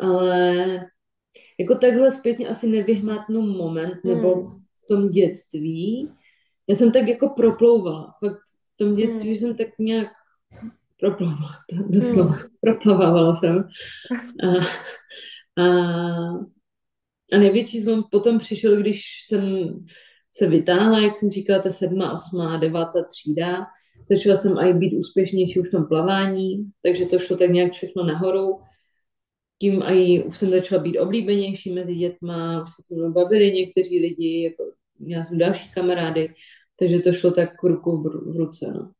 ale 0.00 0.66
jako 1.60 1.74
takhle 1.74 2.12
zpětně 2.12 2.48
asi 2.48 2.66
nevyhmatnu 2.68 3.42
moment, 3.42 4.04
mm. 4.04 4.14
nebo 4.14 4.50
v 4.84 4.86
tom 4.88 5.08
dětství, 5.08 6.10
já 6.68 6.76
jsem 6.76 6.92
tak 6.92 7.08
jako 7.08 7.28
proplouvala, 7.28 8.14
fakt 8.24 8.40
v 8.74 8.76
tom 8.76 8.96
dětství 8.96 9.30
mm. 9.30 9.36
jsem 9.36 9.56
tak 9.56 9.68
nějak 9.78 10.08
proplouvala, 11.00 11.50
doslova, 11.88 12.32
mm. 12.32 12.38
proplavávala 12.60 13.36
jsem. 13.36 13.68
A, 14.44 14.48
a, 15.62 15.66
a 17.32 17.38
největší 17.38 17.80
zlom 17.80 18.04
potom 18.10 18.38
přišel, 18.38 18.76
když 18.76 19.02
jsem 19.26 19.74
se 20.32 20.46
vytáhla, 20.46 20.98
jak 20.98 21.14
jsem 21.14 21.30
říkala, 21.30 21.62
ta 21.62 21.70
sedma, 21.70 22.12
osma, 22.12 22.56
devátá 22.56 23.04
třída. 23.04 23.66
Začala 24.10 24.36
jsem 24.36 24.58
i 24.58 24.74
být 24.74 24.98
úspěšnější 24.98 25.60
už 25.60 25.68
v 25.68 25.70
tom 25.70 25.86
plavání, 25.86 26.70
takže 26.82 27.06
to 27.06 27.18
šlo 27.18 27.36
tak 27.36 27.50
nějak 27.50 27.72
všechno 27.72 28.04
nahoru. 28.04 28.60
Tím 29.58 29.82
i 29.82 30.24
už 30.24 30.38
jsem 30.38 30.50
začala 30.50 30.82
být 30.82 30.98
oblíbenější 30.98 31.74
mezi 31.74 31.94
dětma, 31.94 32.62
už 32.62 32.70
se 32.70 32.82
se 32.82 32.94
mnou 32.94 33.12
bavili 33.12 33.52
někteří 33.52 33.98
lidi, 34.00 34.42
jako 34.42 34.72
měla 34.98 35.24
jsem 35.24 35.38
další 35.38 35.72
kamarády, 35.72 36.34
takže 36.78 36.98
to 36.98 37.12
šlo 37.12 37.30
tak 37.30 37.62
ruku 37.62 38.02
v 38.32 38.36
ruce. 38.36 38.66
No. 38.74 38.90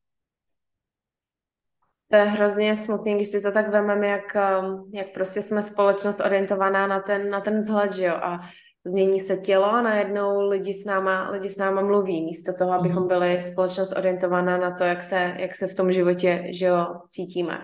To 2.11 2.17
je 2.17 2.25
hrozně 2.25 2.77
smutný, 2.77 3.15
když 3.15 3.29
si 3.29 3.43
to 3.43 3.53
tak 3.53 3.71
vememe, 3.71 4.07
jak, 4.07 4.37
um, 4.63 4.91
jak 4.95 5.13
prostě 5.13 5.43
jsme 5.43 5.63
společnost 5.63 6.21
orientovaná 6.21 6.87
na 6.87 7.01
ten, 7.01 7.31
na 7.31 7.41
ten 7.41 7.59
vzhled, 7.59 7.93
že 7.93 8.05
jo? 8.05 8.15
A 8.15 8.41
změní 8.85 9.21
se 9.21 9.37
tělo 9.37 9.65
a 9.65 9.83
najednou 9.83 10.49
lidi 10.49 10.75
s 10.75 10.85
náma, 10.85 11.31
lidi 11.31 11.51
s 11.51 11.57
náma 11.57 11.83
mluví, 11.83 12.25
místo 12.25 12.53
toho, 12.59 12.73
abychom 12.73 12.99
mhm. 12.99 13.09
byli 13.09 13.41
společnost 13.41 13.93
orientovaná 13.97 14.59
na 14.59 14.71
to, 14.71 14.85
jak 14.85 15.03
se, 15.03 15.35
jak 15.39 15.57
se 15.57 15.67
v 15.67 15.75
tom 15.75 15.93
životě 15.93 16.49
že 16.51 16.67
jo, 16.67 16.87
cítíme. 17.09 17.61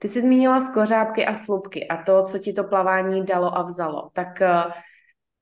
Ty 0.00 0.08
jsi 0.08 0.20
zmínila 0.20 0.60
skořápky 0.60 1.26
a 1.26 1.34
slupky 1.34 1.88
a 1.88 2.02
to, 2.02 2.22
co 2.22 2.38
ti 2.38 2.52
to 2.52 2.64
plavání 2.64 3.24
dalo 3.24 3.58
a 3.58 3.62
vzalo. 3.62 4.10
Tak 4.12 4.42
eh, 4.42 4.62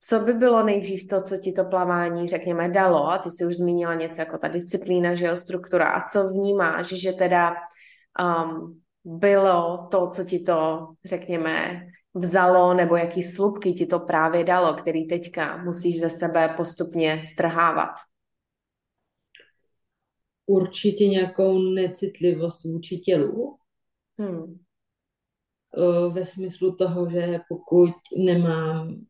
co 0.00 0.20
by 0.20 0.32
bylo 0.32 0.62
nejdřív 0.62 1.08
to, 1.08 1.22
co 1.22 1.36
ti 1.36 1.52
to 1.52 1.64
plavání, 1.64 2.28
řekněme, 2.28 2.68
dalo? 2.68 3.10
A 3.10 3.18
ty 3.18 3.30
jsi 3.30 3.46
už 3.46 3.56
zmínila 3.56 3.94
něco 3.94 4.20
jako 4.20 4.38
ta 4.38 4.48
disciplína, 4.48 5.14
že 5.14 5.26
jo, 5.26 5.36
struktura. 5.36 5.88
A 5.90 6.04
co 6.04 6.28
vnímáš, 6.28 6.86
že 6.86 7.12
teda 7.12 7.54
um, 8.20 8.80
bylo 9.04 9.88
to, 9.90 10.08
co 10.08 10.24
ti 10.24 10.38
to, 10.38 10.88
řekněme, 11.04 11.80
vzalo 12.18 12.74
nebo 12.74 12.96
jaký 12.96 13.22
slupky 13.22 13.72
ti 13.72 13.86
to 13.86 13.98
právě 13.98 14.44
dalo, 14.44 14.74
který 14.74 15.08
teďka 15.08 15.56
musíš 15.56 16.00
ze 16.00 16.10
sebe 16.10 16.54
postupně 16.56 17.22
strhávat? 17.24 17.94
Určitě 20.46 21.08
nějakou 21.08 21.58
necitlivost 21.58 22.64
vůči 22.64 22.98
tělu. 22.98 23.56
Hmm. 24.18 24.58
Ve 26.12 26.26
smyslu 26.26 26.76
toho, 26.76 27.10
že 27.10 27.40
pokud 27.48 27.90
nemám 28.16 29.00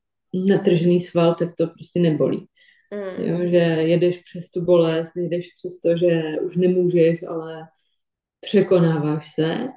natržený 0.48 1.00
sval, 1.00 1.34
tak 1.34 1.48
to 1.56 1.66
prostě 1.66 2.00
nebolí. 2.00 2.48
Hmm. 2.92 3.24
Jo, 3.24 3.38
že 3.50 3.56
jedeš 3.56 4.18
přes 4.18 4.50
tu 4.50 4.64
bolest, 4.64 5.16
jedeš 5.16 5.48
přes 5.58 5.80
to, 5.80 5.96
že 5.96 6.22
už 6.44 6.56
nemůžeš, 6.56 7.22
ale 7.22 7.68
překonáváš 8.40 9.34
se, 9.34 9.68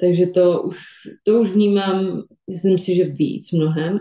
takže 0.00 0.26
to 0.26 0.62
už, 0.62 0.78
to 1.22 1.40
už 1.40 1.50
vnímám, 1.50 2.22
myslím 2.50 2.78
si, 2.78 2.94
že 2.94 3.04
víc 3.04 3.52
mnohem, 3.52 3.98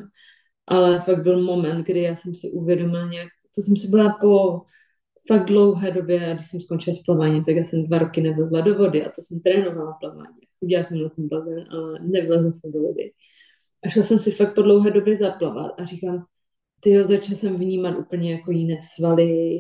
ale 0.68 1.00
fakt 1.00 1.24
byl 1.24 1.44
moment, 1.44 1.86
kdy 1.86 2.02
já 2.02 2.16
jsem 2.16 2.36
si 2.36 2.52
uvědomila 2.52 3.08
nějak, 3.08 3.28
to 3.56 3.62
jsem 3.62 3.78
si 3.78 3.88
byla 3.88 4.18
po 4.22 4.62
fakt 5.28 5.46
dlouhé 5.46 5.92
době, 5.92 6.32
když 6.36 6.48
jsem 6.48 6.62
skončila 6.62 6.96
s 6.96 7.00
plaváním, 7.00 7.44
tak 7.44 7.56
já 7.56 7.64
jsem 7.64 7.86
dva 7.86 7.98
roky 7.98 8.22
nevezla 8.22 8.62
do 8.62 8.78
vody 8.78 9.06
a 9.06 9.10
to 9.10 9.22
jsem 9.22 9.40
trénovala 9.40 9.94
plavání. 9.94 10.38
Udělala 10.60 10.88
jsem 10.88 11.02
na 11.02 11.10
ten 11.10 11.28
bazén, 11.28 11.66
ale 11.72 12.00
nevlezla 12.02 12.52
jsem 12.52 12.72
do 12.72 12.80
vody. 12.80 13.12
A 13.84 13.90
šla 13.90 14.04
jsem 14.04 14.20
si 14.20 14.32
fakt 14.32 14.56
po 14.56 14.62
dlouhé 14.62 14.92
době 14.92 15.18
zaplavat 15.18 15.72
a 15.78 15.86
říkám, 15.86 16.26
ty 16.80 17.06
začala 17.06 17.36
jsem 17.36 17.58
vnímat 17.58 17.98
úplně 17.98 18.32
jako 18.32 18.52
jiné 18.52 18.78
svaly, 18.96 19.60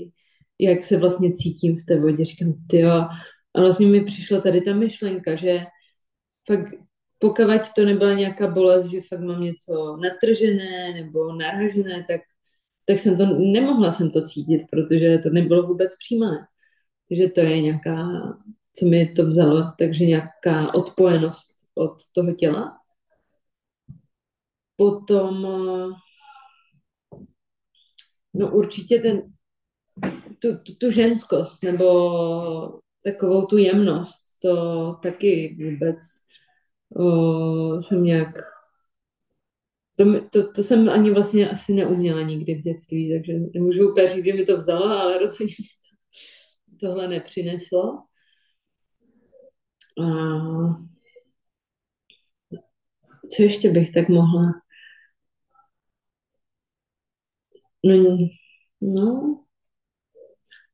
jak 0.59 0.83
se 0.83 0.97
vlastně 0.97 1.31
cítím 1.33 1.77
v 1.77 1.85
té 1.87 1.99
vodě. 2.01 2.25
Říkám, 2.25 2.53
ty 2.67 2.83
A 2.83 3.07
vlastně 3.55 3.87
mi 3.87 4.01
přišla 4.01 4.41
tady 4.41 4.61
ta 4.61 4.73
myšlenka, 4.73 5.35
že 5.35 5.65
fakt 6.47 6.87
pokud 7.19 7.45
to 7.75 7.85
nebyla 7.85 8.13
nějaká 8.13 8.47
bolest, 8.47 8.85
že 8.85 9.01
fakt 9.01 9.19
mám 9.21 9.41
něco 9.41 9.97
natržené 9.97 10.93
nebo 10.93 11.33
naražené, 11.33 12.05
tak, 12.07 12.21
tak 12.85 12.99
jsem 12.99 13.17
to, 13.17 13.25
nemohla 13.25 13.91
jsem 13.91 14.11
to 14.11 14.27
cítit, 14.27 14.61
protože 14.71 15.17
to 15.23 15.29
nebylo 15.29 15.67
vůbec 15.67 15.97
přijímané. 15.97 16.47
Takže 17.09 17.29
to 17.29 17.39
je 17.39 17.61
nějaká, 17.61 18.07
co 18.73 18.85
mi 18.85 19.13
to 19.13 19.25
vzalo, 19.25 19.63
takže 19.79 20.05
nějaká 20.05 20.73
odpojenost 20.73 21.55
od 21.75 21.97
toho 22.13 22.35
těla. 22.35 22.77
Potom, 24.75 25.41
no 28.33 28.51
určitě 28.51 28.99
ten, 28.99 29.21
tu, 30.39 30.57
tu, 30.63 30.75
tu 30.75 30.91
ženskost 30.91 31.63
nebo 31.63 32.79
takovou 33.03 33.45
tu 33.45 33.57
jemnost, 33.57 34.39
to 34.41 34.93
taky 35.03 35.57
vůbec 35.59 35.97
jsem 37.81 38.03
nějak 38.03 38.37
to, 39.97 40.29
to, 40.29 40.51
to 40.51 40.63
jsem 40.63 40.89
ani 40.89 41.11
vlastně 41.11 41.49
asi 41.49 41.73
neuměla 41.73 42.21
nikdy 42.21 42.55
v 42.55 42.61
dětství, 42.61 43.13
takže 43.13 43.33
nemůžu 43.53 43.91
úplně 43.91 44.09
říct, 44.09 44.25
že 44.25 44.33
mi 44.33 44.45
to 44.45 44.57
vzalo, 44.57 44.85
ale 44.85 45.17
rozhodně 45.17 45.55
mi 45.59 45.65
to, 46.79 46.87
tohle 46.87 47.07
nepřineslo. 47.07 48.03
A 50.03 50.07
co 53.35 53.43
ještě 53.43 53.71
bych 53.71 53.91
tak 53.91 54.09
mohla? 54.09 54.51
No, 57.85 58.17
no 58.81 59.45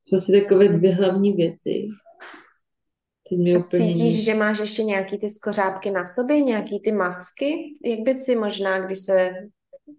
to 0.10 0.16
asi 0.16 0.42
takové 0.42 0.68
dvě 0.68 0.96
hlavní 0.96 1.34
věci. 1.34 1.88
Teď 3.30 3.38
mě 3.38 3.58
úplně... 3.58 3.94
Cítíš, 3.94 4.26
že 4.26 4.34
máš 4.34 4.60
ještě 4.60 4.84
nějaký 4.84 5.18
ty 5.18 5.30
skořápky 5.30 5.92
na 5.92 6.06
sobě, 6.06 6.42
nějaký 6.42 6.80
ty 6.80 6.92
masky? 6.92 7.74
Jak 7.86 8.00
by 8.00 8.14
si 8.14 8.36
možná, 8.36 8.80
když 8.80 9.00
se 9.00 9.32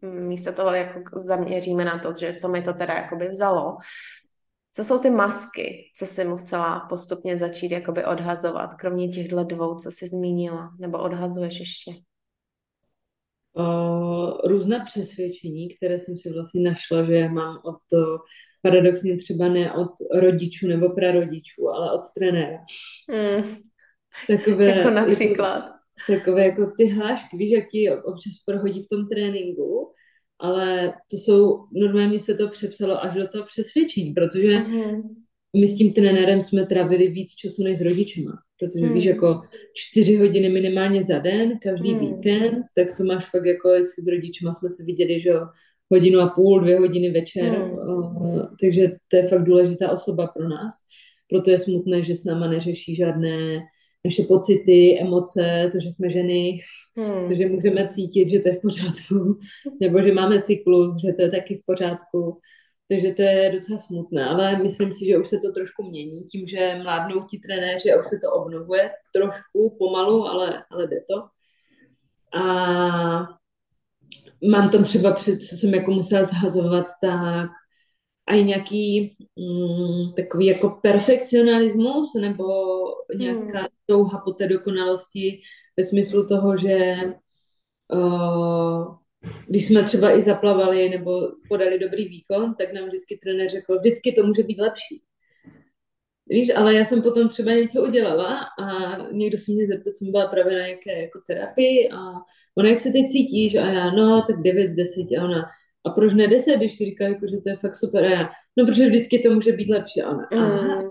mm, 0.03 0.27
místo 0.29 0.53
toho 0.53 0.75
jako 0.75 1.21
zaměříme 1.21 1.85
na 1.85 1.99
to, 1.99 2.15
že 2.19 2.37
co 2.41 2.49
mi 2.49 2.63
to 2.63 2.73
teda 2.73 2.95
jakoby 2.95 3.29
vzalo, 3.29 3.77
co 4.73 4.85
jsou 4.85 4.99
ty 4.99 5.11
masky, 5.11 5.91
co 5.97 6.07
jsi 6.07 6.25
musela 6.25 6.81
postupně 6.81 7.39
začít 7.39 7.71
jakoby 7.71 8.05
odhazovat, 8.05 8.71
kromě 8.75 9.09
těchto 9.09 9.45
dvou, 9.45 9.75
co 9.75 9.91
jsi 9.91 10.09
zmínila, 10.09 10.71
nebo 10.81 10.99
odhazuješ 10.99 11.61
ještě? 11.61 11.91
Uh, 13.53 14.31
různá 14.45 14.85
přesvědčení, 14.85 15.69
které 15.69 16.01
jsem 16.01 16.19
si 16.19 16.33
vlastně 16.33 16.71
našla, 16.71 17.05
že 17.05 17.29
mám 17.29 17.61
od 17.65 17.83
paradoxně 18.65 19.17
třeba 19.17 19.49
ne 19.49 19.73
od 19.73 19.91
rodičů 20.15 20.67
nebo 20.69 20.89
prarodičů, 20.89 21.69
ale 21.69 21.93
od 21.93 22.01
trenéra. 22.19 22.59
Mm. 23.11 23.45
Takové, 24.29 24.65
jako 24.65 24.91
například. 24.91 25.65
Jako, 26.09 26.21
takové 26.21 26.47
jako 26.47 26.73
ty 26.79 26.87
hlášky, 26.87 27.37
víš, 27.37 27.51
jak 27.51 27.65
ti 27.69 27.91
občas 27.91 28.33
prohodí 28.47 28.83
v 28.83 28.89
tom 28.89 29.09
tréninku, 29.09 29.93
ale 30.41 30.95
to 31.11 31.17
jsou, 31.17 31.59
normálně 31.73 32.21
se 32.21 32.35
to 32.35 32.49
přepsalo 32.49 33.05
až 33.05 33.15
do 33.15 33.29
toho 33.29 33.45
přesvědčení, 33.45 34.13
protože 34.13 34.59
mm. 34.59 35.03
my 35.57 35.69
s 35.69 35.77
tím 35.77 35.93
trenérem 35.93 36.43
jsme 36.43 36.67
trávili 36.67 37.09
víc 37.09 37.35
času 37.35 37.63
než 37.63 37.79
s 37.79 37.83
rodičema, 37.83 38.33
protože 38.59 38.87
mm. 38.87 38.95
víš, 38.95 39.05
jako 39.05 39.43
čtyři 39.75 40.17
hodiny 40.17 40.49
minimálně 40.49 41.05
za 41.05 41.19
den, 41.19 41.59
každý 41.63 41.95
mm. 41.95 42.01
víkend, 42.01 42.63
tak 42.77 42.97
to 42.97 43.05
máš 43.05 43.31
fakt 43.31 43.45
jako, 43.45 43.69
jestli 43.69 44.03
s 44.03 44.09
rodičema 44.09 44.55
jsme 44.55 44.71
se 44.71 44.85
viděli, 44.85 45.21
že 45.21 45.33
hodinu 45.91 46.21
a 46.21 46.29
půl, 46.29 46.61
dvě 46.61 46.79
hodiny 46.79 47.11
večer, 47.11 47.59
mm. 47.59 47.74
Takže 48.61 48.93
to 49.09 49.17
je 49.17 49.29
fakt 49.29 49.45
důležitá 49.45 49.91
osoba 49.91 50.27
pro 50.27 50.49
nás. 50.49 50.75
Proto 51.31 51.51
je 51.51 51.59
smutné, 51.59 52.03
že 52.03 52.15
s 52.15 52.25
náma 52.25 52.49
neřeší 52.49 52.95
žádné 52.95 53.61
naše 54.05 54.23
pocity, 54.23 54.99
emoce, 55.01 55.71
to, 55.73 55.79
že 55.81 55.91
jsme 55.91 56.11
ženy, 56.11 56.59
hmm. 56.97 57.29
to, 57.29 57.35
že 57.35 57.49
můžeme 57.49 57.89
cítit, 57.89 58.29
že 58.29 58.41
to 58.41 58.49
je 58.49 58.55
v 58.55 58.61
pořádku, 58.61 59.39
nebo 59.81 60.03
že 60.03 60.13
máme 60.13 60.43
cyklus, 60.43 60.95
že 61.07 61.13
to 61.13 61.23
je 61.23 61.31
taky 61.31 61.57
v 61.57 61.67
pořádku. 61.67 62.41
Takže 62.89 63.15
to 63.15 63.23
je 63.23 63.53
docela 63.53 63.79
smutné, 63.79 64.25
ale 64.25 64.59
myslím 64.63 64.93
si, 64.93 65.07
že 65.07 65.19
už 65.19 65.29
se 65.29 65.39
to 65.39 65.53
trošku 65.53 65.83
mění, 65.83 66.25
tím, 66.25 66.47
že 66.47 66.81
mládnou 66.83 67.25
ti 67.25 67.39
trenéři 67.39 67.93
a 67.93 67.99
už 67.99 68.05
se 68.05 68.19
to 68.23 68.33
obnovuje 68.33 68.91
trošku, 69.15 69.77
pomalu, 69.79 70.27
ale, 70.27 70.65
ale 70.71 70.87
jde 70.87 71.01
to. 71.11 71.29
A 72.39 72.45
mám 74.51 74.71
tam 74.71 74.85
třeba 74.85 75.13
před, 75.13 75.43
co 75.43 75.57
jsem 75.57 75.75
jako 75.75 75.91
musela 75.91 76.25
zhazovat, 76.25 76.87
tak 77.01 77.51
a 78.27 78.35
i 78.35 78.45
nějaký 78.45 79.17
mm, 79.37 80.13
takový 80.17 80.47
jako 80.47 80.79
perfekcionalismus 80.83 82.11
nebo 82.21 82.45
nějaká 83.17 83.59
hmm. 83.59 83.69
touha 83.87 84.23
po 84.25 84.33
té 84.33 84.49
dokonalosti 84.49 85.41
ve 85.77 85.85
smyslu 85.85 86.27
toho, 86.27 86.57
že 86.57 86.95
uh, 87.93 88.95
když 89.49 89.67
jsme 89.69 89.83
třeba 89.83 90.19
i 90.19 90.23
zaplavali 90.23 90.89
nebo 90.89 91.21
podali 91.49 91.79
dobrý 91.79 92.09
výkon, 92.09 92.55
tak 92.59 92.73
nám 92.73 92.87
vždycky 92.87 93.19
trenér 93.23 93.51
řekl, 93.51 93.79
vždycky 93.79 94.13
to 94.13 94.27
může 94.27 94.43
být 94.43 94.61
lepší. 94.61 95.03
Víš, 96.29 96.51
ale 96.57 96.75
já 96.75 96.85
jsem 96.85 97.03
potom 97.03 97.29
třeba 97.29 97.53
něco 97.53 97.83
udělala 97.83 98.41
a 98.61 98.99
někdo 99.13 99.39
se 99.39 99.53
mě 99.53 99.67
zeptal, 99.67 99.93
co 99.93 100.11
byla 100.11 100.27
právě 100.27 100.59
na 100.59 100.67
jaké 100.67 101.03
jako 101.03 101.21
terapii 101.27 101.91
a 101.91 101.99
ona, 102.59 102.69
jak 102.69 102.81
se 102.81 102.91
teď 102.93 103.07
cítíš? 103.09 103.55
A 103.55 103.67
já, 103.67 103.91
no, 103.91 104.25
tak 104.27 104.43
9 104.43 104.69
z 104.69 104.77
10. 104.77 105.01
A 105.19 105.25
ona, 105.25 105.45
a 105.87 105.91
proč 105.91 106.15
ne 106.15 106.29
10, 106.29 106.57
když 106.57 106.77
si 106.77 106.85
říká, 106.85 107.05
jako, 107.05 107.27
že 107.27 107.37
to 107.37 107.49
je 107.49 107.57
fakt 107.57 107.77
super. 107.77 108.05
A 108.05 108.11
já, 108.11 108.31
no, 108.57 108.67
protože 108.67 108.87
vždycky 108.87 109.19
to 109.19 109.35
může 109.35 109.53
být 109.53 109.71
lepší. 109.71 110.03
A 110.03 110.11
ona, 110.11 110.29
aha, 110.33 110.83
mm. 110.83 110.91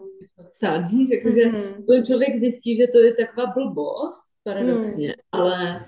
psání, 0.51 1.09
jakože 1.13 1.45
mm. 1.45 2.03
člověk 2.05 2.37
zjistí, 2.37 2.75
že 2.75 2.87
to 2.87 2.99
je 2.99 3.13
taková 3.13 3.53
blbost, 3.55 4.23
paradoxně, 4.43 5.07
mm. 5.07 5.13
ale 5.31 5.85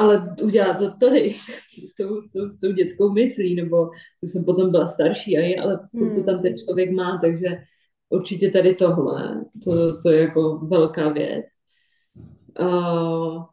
ale 0.00 0.34
udělá 0.42 0.74
to 0.74 0.90
tady 0.90 1.34
s 1.92 1.94
tou, 1.94 2.20
s, 2.20 2.32
tou, 2.32 2.48
s 2.48 2.60
tou 2.60 2.72
dětskou 2.72 3.12
myslí, 3.12 3.54
nebo 3.54 3.90
už 4.20 4.32
jsem 4.32 4.44
potom 4.44 4.70
byla 4.70 4.86
starší 4.86 5.38
a 5.38 5.40
je, 5.40 5.60
ale 5.60 5.88
mm. 5.92 6.14
to 6.14 6.22
tam 6.22 6.42
ten 6.42 6.58
člověk 6.58 6.90
má, 6.90 7.18
takže 7.22 7.46
určitě 8.08 8.50
tady 8.50 8.74
tohle, 8.74 9.44
to, 9.64 10.00
to 10.02 10.10
je 10.10 10.20
jako 10.20 10.58
velká 10.58 11.08
věc. 11.08 11.46
Uh, 12.60 13.44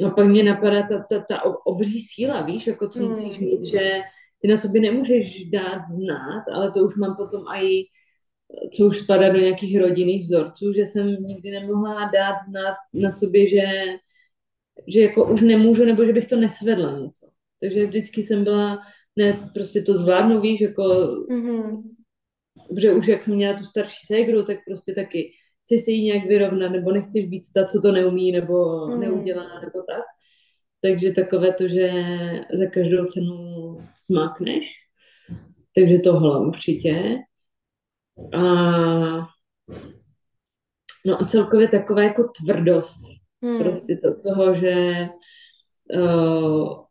No 0.00 0.10
pak 0.10 0.26
mě 0.26 0.42
napadá 0.42 0.82
ta, 0.82 1.04
ta, 1.10 1.24
ta 1.28 1.66
obří 1.66 1.98
síla, 1.98 2.42
víš, 2.42 2.66
jako 2.66 2.88
co 2.88 2.98
hmm. 2.98 3.08
musíš 3.08 3.38
mít, 3.38 3.62
že 3.62 4.00
ty 4.42 4.48
na 4.48 4.56
sobě 4.56 4.80
nemůžeš 4.80 5.44
dát 5.44 5.86
znát, 5.86 6.44
ale 6.54 6.72
to 6.72 6.80
už 6.80 6.96
mám 6.96 7.16
potom 7.16 7.44
i, 7.48 7.82
co 8.76 8.86
už 8.86 8.98
spadá 8.98 9.32
do 9.32 9.38
nějakých 9.38 9.78
rodinných 9.78 10.22
vzorců, 10.22 10.72
že 10.72 10.86
jsem 10.86 11.06
nikdy 11.06 11.50
nemohla 11.50 12.10
dát 12.14 12.36
znát 12.48 12.74
na 12.94 13.10
sobě, 13.10 13.48
že, 13.48 13.66
že 14.86 15.00
jako 15.00 15.30
už 15.30 15.42
nemůžu, 15.42 15.84
nebo 15.84 16.04
že 16.04 16.12
bych 16.12 16.28
to 16.28 16.36
nesvedla 16.36 16.98
něco. 16.98 17.26
Takže 17.60 17.86
vždycky 17.86 18.22
jsem 18.22 18.44
byla, 18.44 18.78
ne, 19.16 19.50
prostě 19.54 19.82
to 19.82 19.94
zvládnu, 19.94 20.40
víš, 20.40 20.60
jako, 20.60 20.82
mm-hmm. 21.30 21.82
že 22.78 22.92
už 22.92 23.06
jak 23.06 23.22
jsem 23.22 23.34
měla 23.34 23.58
tu 23.58 23.64
starší 23.64 24.06
ségru, 24.06 24.44
tak 24.44 24.56
prostě 24.66 24.94
taky 24.94 25.32
chceš 25.68 25.84
se 25.84 25.90
jí 25.90 26.04
nějak 26.04 26.24
vyrovnat, 26.24 26.72
nebo 26.72 26.92
nechceš 26.92 27.26
být 27.26 27.44
ta, 27.54 27.64
co 27.64 27.80
to 27.80 27.92
neumí, 27.92 28.32
nebo 28.32 28.86
mm. 28.86 29.00
neudělá, 29.00 29.60
nebo 29.60 29.82
tak. 29.82 30.04
Takže 30.80 31.12
takové 31.12 31.52
to, 31.52 31.68
že 31.68 31.90
za 32.58 32.66
každou 32.74 33.04
cenu 33.04 33.36
smákneš. 33.94 34.74
Takže 35.74 35.98
tohle 35.98 36.46
určitě. 36.46 37.16
A 38.34 38.42
no 41.06 41.22
a 41.22 41.26
celkově 41.26 41.68
taková 41.68 42.02
jako 42.02 42.24
tvrdost. 42.44 43.02
Hmm. 43.42 43.58
Prostě 43.58 43.96
to, 43.96 44.20
toho, 44.28 44.54
že 44.54 45.08
uh, 45.94 46.84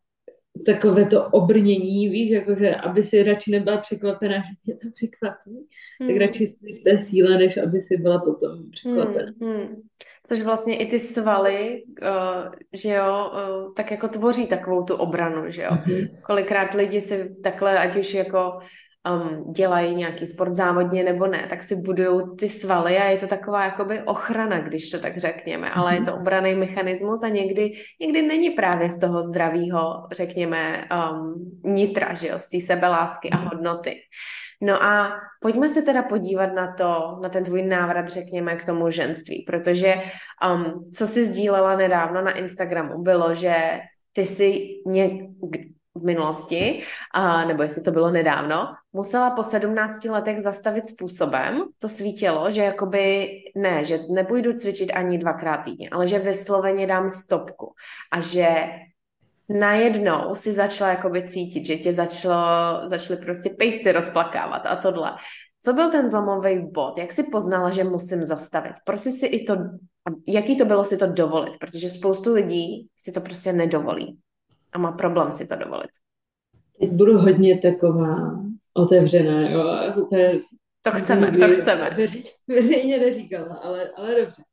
takové 0.66 1.06
to 1.06 1.30
obrnění, 1.30 2.10
víš, 2.10 2.30
jakože 2.30 2.76
aby 2.76 3.04
si 3.04 3.24
radši 3.24 3.52
nebyla 3.52 3.78
překvapená, 3.78 4.36
že 4.36 4.72
něco 4.72 4.88
překvapí, 4.96 5.68
hmm. 6.00 6.10
tak 6.10 6.18
radši 6.18 6.48
si 6.48 6.80
v 6.82 6.84
té 6.84 6.98
síle, 6.98 7.38
než 7.38 7.58
aby 7.58 7.82
si 7.82 7.98
byla 7.98 8.20
potom 8.20 8.72
překvapená. 8.72 9.32
Hmm. 9.42 9.54
Hmm. 9.54 9.82
Což 10.28 10.42
vlastně 10.42 10.78
i 10.78 10.86
ty 10.86 11.00
svaly, 11.00 11.84
uh, 12.02 12.54
že 12.74 12.94
jo, 12.94 13.32
uh, 13.34 13.74
tak 13.74 13.92
jako 13.92 14.08
tvoří 14.08 14.48
takovou 14.48 14.84
tu 14.84 14.96
obranu, 14.96 15.52
že 15.52 15.62
jo. 15.62 15.72
Hmm. 15.72 16.08
Kolikrát 16.22 16.74
lidi 16.74 17.02
si 17.02 17.36
takhle, 17.44 17.80
ať 17.80 17.96
už 17.96 18.14
jako 18.14 18.60
um, 19.10 19.54
dělají 19.54 19.96
nějaký 19.96 20.28
sport 20.28 20.54
závodně 20.54 21.04
nebo 21.04 21.28
ne, 21.28 21.46
tak 21.50 21.64
si 21.64 21.76
budují 21.76 22.22
ty 22.40 22.50
svaly 22.50 22.98
a 22.98 23.06
je 23.06 23.18
to 23.18 23.28
taková 23.28 23.64
jakoby 23.64 24.02
ochrana, 24.02 24.60
když 24.60 24.90
to 24.90 25.00
tak 25.00 25.18
řekněme, 25.18 25.70
ale 25.70 25.96
je 25.96 26.02
to 26.02 26.12
mhm. 26.12 26.20
obraný 26.22 26.56
mechanismus 26.56 27.24
a 27.24 27.28
někdy, 27.28 27.74
někdy 28.02 28.22
není 28.22 28.50
právě 28.50 28.90
z 28.90 29.00
toho 29.00 29.22
zdravého, 29.22 30.08
řekněme, 30.12 30.86
um, 31.12 31.52
nitra, 31.64 32.14
že 32.14 32.28
jo, 32.28 32.40
z 32.40 32.50
té 32.50 32.62
sebelásky 32.62 33.30
a 33.30 33.38
mhm. 33.38 33.48
hodnoty. 33.48 33.96
No 34.62 34.84
a 34.84 35.12
pojďme 35.42 35.70
se 35.70 35.82
teda 35.82 36.04
podívat 36.04 36.54
na 36.54 36.74
to, 36.74 37.20
na 37.22 37.30
ten 37.30 37.44
tvůj 37.44 37.62
návrat, 37.62 38.08
řekněme, 38.08 38.56
k 38.56 38.66
tomu 38.66 38.90
ženství, 38.90 39.44
protože 39.48 39.96
um, 40.54 40.92
co 40.94 41.08
jsi 41.08 41.26
sdílela 41.26 41.76
nedávno 41.76 42.22
na 42.22 42.32
Instagramu, 42.32 43.02
bylo, 43.02 43.34
že 43.34 43.80
ty 44.14 44.26
si 44.26 44.68
něk, 44.86 45.12
v 46.00 46.04
minulosti, 46.04 46.82
a, 47.14 47.46
nebo 47.46 47.64
jestli 47.64 47.82
to 47.82 47.92
bylo 47.92 48.12
nedávno, 48.12 48.68
musela 48.94 49.30
po 49.32 49.44
17 49.44 50.06
letech 50.06 50.42
zastavit 50.42 50.88
způsobem 50.88 51.64
to 51.80 51.90
svítilo, 51.90 52.52
že 52.52 52.62
jakoby 52.62 53.30
ne, 53.56 53.86
že 53.86 54.00
nepůjdu 54.10 54.54
cvičit 54.54 54.92
ani 54.94 55.18
dvakrát 55.18 55.58
týdně, 55.58 55.90
ale 55.90 56.08
že 56.08 56.20
vysloveně 56.20 56.88
dám 56.88 57.10
stopku 57.10 57.74
a 58.12 58.20
že 58.20 58.48
najednou 59.50 60.36
si 60.36 60.54
začala 60.54 60.90
jakoby 60.90 61.28
cítit, 61.28 61.66
že 61.66 61.78
tě 61.78 61.94
začalo, 61.94 62.36
začaly 62.86 63.20
prostě 63.20 63.50
pejsci 63.50 63.92
rozplakávat 63.92 64.66
a 64.66 64.76
tohle. 64.76 65.12
Co 65.62 65.74
byl 65.74 65.92
ten 65.92 66.10
zlomový 66.10 66.72
bod? 66.72 66.98
Jak 66.98 67.12
si 67.12 67.24
poznala, 67.24 67.72
že 67.72 67.84
musím 67.84 68.26
zastavit? 68.26 68.74
Proč 68.86 69.02
si 69.02 69.26
i 69.26 69.44
to, 69.44 69.58
jaký 70.28 70.58
to 70.58 70.66
bylo 70.66 70.84
si 70.84 70.98
to 70.98 71.08
dovolit? 71.08 71.58
Protože 71.60 71.90
spoustu 71.90 72.34
lidí 72.34 72.88
si 72.98 73.12
to 73.12 73.22
prostě 73.22 73.54
nedovolí 73.54 74.20
a 74.74 74.78
má 74.78 74.92
problém 74.92 75.32
si 75.32 75.48
to 75.48 75.56
dovolit. 75.56 75.90
Teď 76.80 76.92
budu 76.92 77.18
hodně 77.18 77.58
taková 77.58 78.44
otevřená, 78.74 79.50
jo. 79.50 79.64
To, 80.10 80.16
je, 80.16 80.40
to 80.82 80.92
chceme, 80.92 81.32
to 81.32 81.62
chceme. 81.62 81.98
veřejně 82.48 82.98
neříkala, 82.98 83.56
ale, 83.56 83.92
ale 83.96 84.22
dobře. 84.22 84.44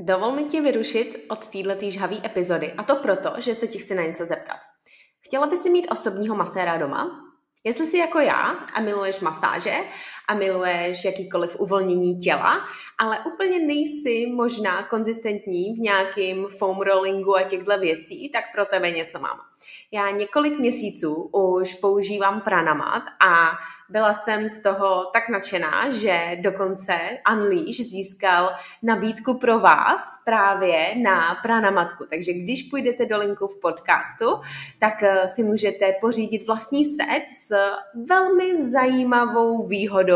Dovol 0.00 0.32
mi 0.32 0.44
tě 0.44 0.62
vyrušit 0.62 1.26
od 1.28 1.48
této 1.48 1.90
žhavé 1.90 2.16
epizody 2.24 2.72
a 2.72 2.82
to 2.82 2.96
proto, 2.96 3.30
že 3.38 3.54
se 3.54 3.66
ti 3.66 3.78
chci 3.78 3.94
na 3.94 4.02
něco 4.02 4.26
zeptat. 4.26 4.56
Chtěla 5.20 5.46
by 5.46 5.56
si 5.56 5.70
mít 5.70 5.88
osobního 5.90 6.36
maséra 6.36 6.78
doma? 6.78 7.25
Jestli 7.66 7.86
jsi 7.86 7.98
jako 7.98 8.18
já 8.18 8.56
a 8.74 8.80
miluješ 8.80 9.20
masáže 9.20 9.74
a 10.28 10.34
miluješ 10.34 11.04
jakýkoliv 11.04 11.60
uvolnění 11.60 12.16
těla, 12.16 12.60
ale 12.98 13.18
úplně 13.26 13.58
nejsi 13.58 14.26
možná 14.34 14.82
konzistentní 14.82 15.74
v 15.74 15.78
nějakým 15.78 16.46
foam 16.46 16.80
rollingu 16.80 17.36
a 17.36 17.42
těchto 17.42 17.78
věcí, 17.78 18.28
tak 18.28 18.44
pro 18.54 18.66
tebe 18.66 18.90
něco 18.90 19.18
mám. 19.18 19.38
Já 19.92 20.10
několik 20.10 20.58
měsíců 20.58 21.30
už 21.32 21.74
používám 21.74 22.40
pranamat 22.40 23.02
a 23.26 23.50
byla 23.88 24.14
jsem 24.14 24.48
z 24.48 24.62
toho 24.62 25.10
tak 25.12 25.28
nadšená, 25.28 25.90
že 25.90 26.36
dokonce 26.40 26.98
Unleash 27.32 27.76
získal 27.76 28.50
nabídku 28.82 29.38
pro 29.38 29.58
vás 29.58 30.22
právě 30.24 30.94
na 31.02 31.34
pranamatku. 31.42 32.04
Takže 32.10 32.32
když 32.32 32.62
půjdete 32.62 33.06
do 33.06 33.18
linku 33.18 33.46
v 33.46 33.60
podcastu, 33.60 34.26
tak 34.78 35.02
eh, 35.02 35.28
si 35.28 35.42
můžete 35.42 35.92
pořídit 36.00 36.46
vlastní 36.46 36.84
set 36.84 37.22
s 37.36 37.54
velmi 38.08 38.70
zajímavou 38.70 39.66
výhodou 39.66 40.15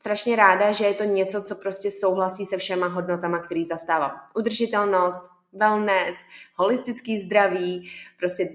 strašně 0.00 0.36
ráda, 0.36 0.72
že 0.72 0.84
je 0.84 0.94
to 0.94 1.04
něco, 1.04 1.42
co 1.42 1.54
prostě 1.54 1.90
souhlasí 1.90 2.46
se 2.46 2.56
všema 2.56 2.86
hodnotama, 2.86 3.38
který 3.38 3.64
zastávám. 3.64 4.12
Udržitelnost, 4.34 5.30
wellness, 5.52 6.16
holistický 6.54 7.18
zdraví, 7.18 7.90
prostě 8.18 8.48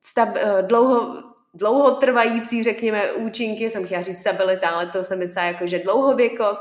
stab, 0.00 0.28
eh, 0.36 0.62
dlouho, 0.62 1.22
dlouhotrvající, 1.54 2.62
řekněme, 2.62 3.12
účinky, 3.12 3.70
jsem 3.70 3.86
chtěla 3.86 4.02
říct 4.02 4.20
stabilita, 4.20 4.68
ale 4.68 4.86
to 4.86 5.04
se 5.04 5.16
myslí 5.16 5.42
jako, 5.42 5.66
že 5.66 5.78
dlouhověkost, 5.78 6.60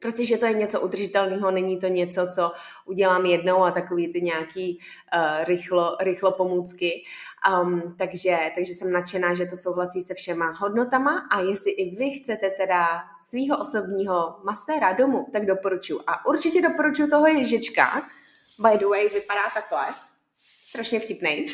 Prostě, 0.00 0.26
že 0.26 0.38
to 0.38 0.46
je 0.46 0.52
něco 0.52 0.80
udržitelného, 0.80 1.50
není 1.50 1.78
to 1.78 1.86
něco, 1.86 2.28
co 2.34 2.52
udělám 2.84 3.26
jednou 3.26 3.64
a 3.64 3.70
takový 3.70 4.12
ty 4.12 4.20
nějaký 4.20 4.78
uh, 4.78 5.44
rychlo, 5.44 5.96
rychlo 6.00 6.32
pomůcky. 6.32 7.04
Um, 7.62 7.94
takže, 7.98 8.38
takže 8.54 8.74
jsem 8.74 8.92
nadšená, 8.92 9.34
že 9.34 9.46
to 9.46 9.56
souhlasí 9.56 10.02
se 10.02 10.14
všema 10.14 10.50
hodnotama 10.50 11.26
a 11.30 11.40
jestli 11.40 11.70
i 11.70 11.96
vy 11.96 12.10
chcete 12.10 12.50
teda 12.50 12.86
svého 13.22 13.58
osobního 13.58 14.36
maséra 14.44 14.92
domů, 14.92 15.26
tak 15.32 15.46
doporučuji. 15.46 16.00
A 16.06 16.26
určitě 16.26 16.62
doporučuji 16.62 17.08
toho 17.08 17.26
ježička. 17.26 18.02
By 18.58 18.78
the 18.78 18.86
way, 18.86 19.08
vypadá 19.08 19.42
takhle 19.54 19.86
strašně 20.60 21.00
vtipný. 21.00 21.46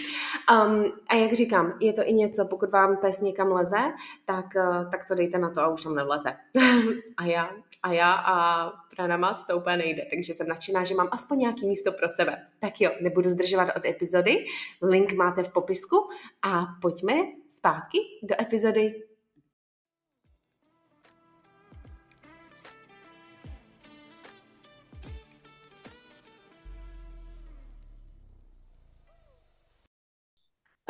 Um, 0.52 0.92
a 1.08 1.14
jak 1.14 1.32
říkám, 1.32 1.74
je 1.80 1.92
to 1.92 2.02
i 2.04 2.12
něco, 2.12 2.46
pokud 2.50 2.70
vám 2.70 2.96
pes 2.96 3.20
někam 3.20 3.52
leze, 3.52 3.92
tak, 4.24 4.46
uh, 4.56 4.90
tak 4.90 5.04
to 5.04 5.14
dejte 5.14 5.38
na 5.38 5.50
to 5.50 5.60
a 5.60 5.68
už 5.68 5.82
tam 5.82 5.94
nevleze. 5.94 6.36
a 7.16 7.24
já, 7.24 7.50
a 7.82 7.92
já 7.92 8.12
a 8.12 8.68
pranamat 8.96 9.46
to 9.46 9.56
úplně 9.56 9.76
nejde, 9.76 10.06
takže 10.10 10.34
jsem 10.34 10.48
nadšená, 10.48 10.84
že 10.84 10.94
mám 10.94 11.08
aspoň 11.10 11.38
nějaký 11.38 11.66
místo 11.66 11.92
pro 11.92 12.08
sebe. 12.08 12.46
Tak 12.58 12.80
jo, 12.80 12.90
nebudu 13.00 13.30
zdržovat 13.30 13.68
od 13.76 13.84
epizody, 13.84 14.44
link 14.82 15.12
máte 15.12 15.42
v 15.42 15.52
popisku 15.52 15.96
a 16.42 16.66
pojďme 16.82 17.14
zpátky 17.50 17.98
do 18.22 18.34
epizody 18.40 18.94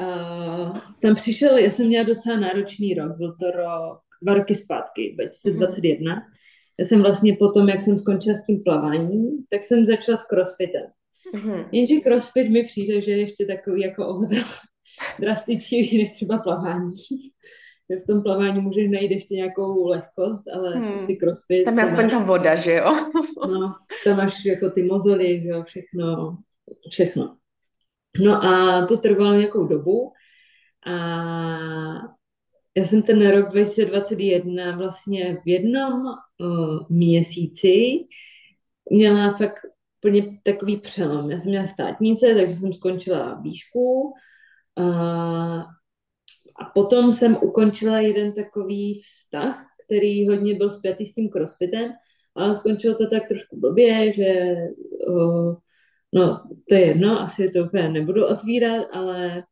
Uh, 0.00 0.78
tam 1.02 1.14
přišel, 1.14 1.58
já 1.58 1.70
jsem 1.70 1.86
měla 1.86 2.04
docela 2.04 2.40
náročný 2.40 2.94
rok, 2.94 3.16
byl 3.16 3.36
to 3.40 3.50
rok, 3.50 4.00
dva 4.22 4.34
roky 4.34 4.54
zpátky, 4.54 5.12
2021. 5.14 6.14
Mm-hmm. 6.14 6.22
Já 6.82 6.86
jsem 6.86 7.02
vlastně 7.02 7.36
potom, 7.38 7.68
jak 7.68 7.82
jsem 7.82 7.98
skončila 7.98 8.36
s 8.36 8.46
tím 8.46 8.62
plaváním, 8.62 9.44
tak 9.50 9.64
jsem 9.64 9.86
začala 9.86 10.16
s 10.16 10.26
crossfitem. 10.26 10.82
Mm-hmm. 11.34 11.64
Jenže 11.72 12.00
crossfit 12.00 12.50
mi 12.50 12.64
přijde, 12.64 13.02
že 13.02 13.10
je 13.10 13.18
ještě 13.18 13.46
takový 13.46 13.80
jako 13.80 14.06
opravdu 14.06 14.36
drastičnější 15.20 15.98
než 15.98 16.12
třeba 16.12 16.38
plavání. 16.38 16.94
že 17.90 17.96
v 17.96 18.06
tom 18.06 18.22
plavání 18.22 18.60
můžeš 18.60 18.90
najít 18.90 19.10
ještě 19.10 19.34
nějakou 19.34 19.86
lehkost, 19.86 20.48
ale 20.54 20.74
hmm. 20.74 20.88
prostě 20.88 21.16
crossfit... 21.16 21.64
Tam 21.64 21.78
je 21.78 21.84
aspoň 21.84 22.10
ta 22.10 22.18
voda, 22.18 22.54
že 22.54 22.72
jo? 22.72 22.92
no, 23.48 23.74
tam 24.04 24.16
máš 24.16 24.44
jako 24.44 24.70
ty 24.70 24.82
mozoly, 24.82 25.40
že 25.40 25.48
jo, 25.48 25.64
všechno, 25.64 26.36
všechno. 26.90 27.36
No 28.24 28.44
a 28.44 28.86
to 28.86 28.96
trvalo 28.96 29.34
nějakou 29.34 29.66
dobu 29.66 30.12
a 30.86 30.96
já 32.76 32.84
jsem 32.84 33.02
ten 33.02 33.30
rok 33.30 33.50
2021 33.50 34.76
vlastně 34.76 35.36
v 35.44 35.48
jednom 35.48 36.02
uh, 36.04 36.86
měsíci 36.88 38.06
měla 38.90 39.36
fakt 39.36 39.66
úplně 40.00 40.38
takový 40.42 40.80
přelom. 40.80 41.30
Já 41.30 41.40
jsem 41.40 41.48
měla 41.50 41.66
státnice, 41.66 42.34
takže 42.34 42.56
jsem 42.56 42.72
skončila 42.72 43.40
výšku 43.40 44.12
a, 44.76 44.84
a 46.56 46.64
potom 46.74 47.12
jsem 47.12 47.36
ukončila 47.42 48.00
jeden 48.00 48.32
takový 48.32 49.00
vztah, 49.00 49.66
který 49.86 50.28
hodně 50.28 50.54
byl 50.54 50.70
spjatý 50.70 51.06
s 51.06 51.14
tím 51.14 51.28
crossfitem, 51.28 51.92
ale 52.34 52.54
skončilo 52.54 52.94
to 52.94 53.10
tak 53.10 53.28
trošku 53.28 53.60
blbě, 53.60 54.12
že 54.12 54.56
uh, 55.08 55.56
no, 56.12 56.42
to 56.68 56.74
je 56.74 56.86
jedno, 56.86 57.20
asi 57.20 57.50
to 57.50 57.64
úplně 57.64 57.88
nebudu 57.88 58.26
otvírat, 58.26 58.86
ale 58.92 59.44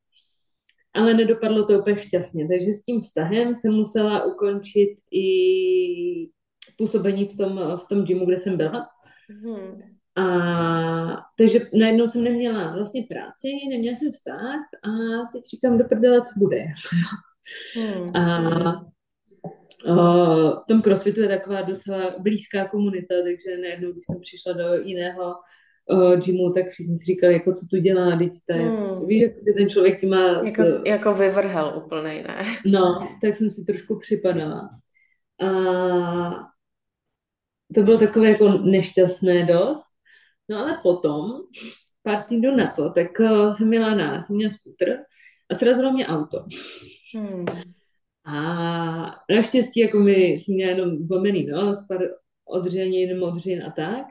ale 0.94 1.14
nedopadlo 1.14 1.64
to 1.64 1.78
úplně 1.78 1.98
šťastně. 1.98 2.48
Takže 2.48 2.74
s 2.74 2.82
tím 2.82 3.00
vztahem 3.00 3.54
jsem 3.54 3.72
musela 3.72 4.24
ukončit 4.24 4.96
i 5.12 5.26
působení 6.78 7.28
v 7.28 7.36
tom, 7.36 7.60
v 7.76 7.88
tom 7.88 8.04
gymu, 8.04 8.26
kde 8.26 8.38
jsem 8.38 8.56
byla. 8.56 8.86
Hmm. 9.28 9.82
A 10.16 10.26
takže 11.38 11.60
najednou 11.74 12.08
jsem 12.08 12.24
neměla 12.24 12.72
vlastně 12.72 13.06
práci, 13.08 13.48
neměla 13.70 13.96
jsem 13.96 14.12
vztah 14.12 14.60
a 14.84 14.90
teď 15.32 15.42
říkám 15.50 15.78
do 15.78 15.84
prdele, 15.84 16.22
co 16.22 16.30
bude. 16.36 16.64
Hmm. 17.76 18.16
A 18.16 18.90
o, 19.86 19.94
v 20.60 20.64
tom 20.68 20.82
crossfitu 20.82 21.20
je 21.20 21.28
taková 21.28 21.62
docela 21.62 22.14
blízká 22.18 22.68
komunita, 22.68 23.14
takže 23.22 23.62
najednou, 23.62 23.92
když 23.92 24.04
jsem 24.06 24.20
přišla 24.20 24.52
do 24.52 24.74
jiného 24.74 25.34
uh, 25.86 26.16
gymu, 26.16 26.52
tak 26.52 26.68
všichni 26.68 26.96
si 26.96 27.04
říkali, 27.04 27.32
jako 27.32 27.52
co 27.52 27.66
tu 27.70 27.76
dělá, 27.76 28.18
teď 28.18 28.32
to 28.46 28.56
je, 28.56 28.62
hmm. 28.62 29.06
víš, 29.06 29.22
jako, 29.22 29.36
ten 29.56 29.68
člověk 29.68 30.00
ti 30.00 30.06
má... 30.06 30.28
Jako, 30.28 30.62
s... 30.62 30.82
jako 30.86 31.14
vyvrhel 31.14 31.82
úplnej, 31.84 32.22
ne? 32.22 32.44
No, 32.66 33.08
tak 33.22 33.36
jsem 33.36 33.50
si 33.50 33.64
trošku 33.64 33.98
připadala. 33.98 34.70
A 35.40 35.48
to 37.74 37.82
bylo 37.82 37.98
takové 37.98 38.28
jako 38.28 38.48
nešťastné 38.48 39.46
dost. 39.46 39.84
No 40.50 40.58
ale 40.58 40.80
potom, 40.82 41.30
pár 42.02 42.22
týdnů 42.22 42.56
na 42.56 42.72
to, 42.76 42.90
tak 42.90 43.20
uh, 43.20 43.54
jsem 43.54 43.68
měla 43.68 43.94
na, 43.94 44.22
jsem 44.22 44.36
měla 44.36 44.52
skuter 44.52 44.98
a 45.50 45.54
srazilo 45.54 45.92
mě 45.92 46.06
auto. 46.06 46.44
Hmm. 47.14 47.44
A 48.24 48.34
naštěstí 49.34 49.80
jako 49.80 49.98
mi 49.98 50.14
jsem 50.14 50.54
měla 50.54 50.70
jenom 50.70 51.02
zlomený 51.02 51.46
nos, 51.46 51.86
pár 51.88 51.98
odřenin, 52.44 53.18
modřin 53.18 53.64
a 53.64 53.70
tak. 53.70 54.06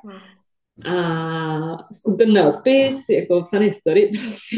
A 0.86 1.93
skupin 1.93 2.39
odpis, 2.39 3.09
jako 3.09 3.43
funny 3.43 3.71
story 3.71 4.11
prostě. 4.21 4.57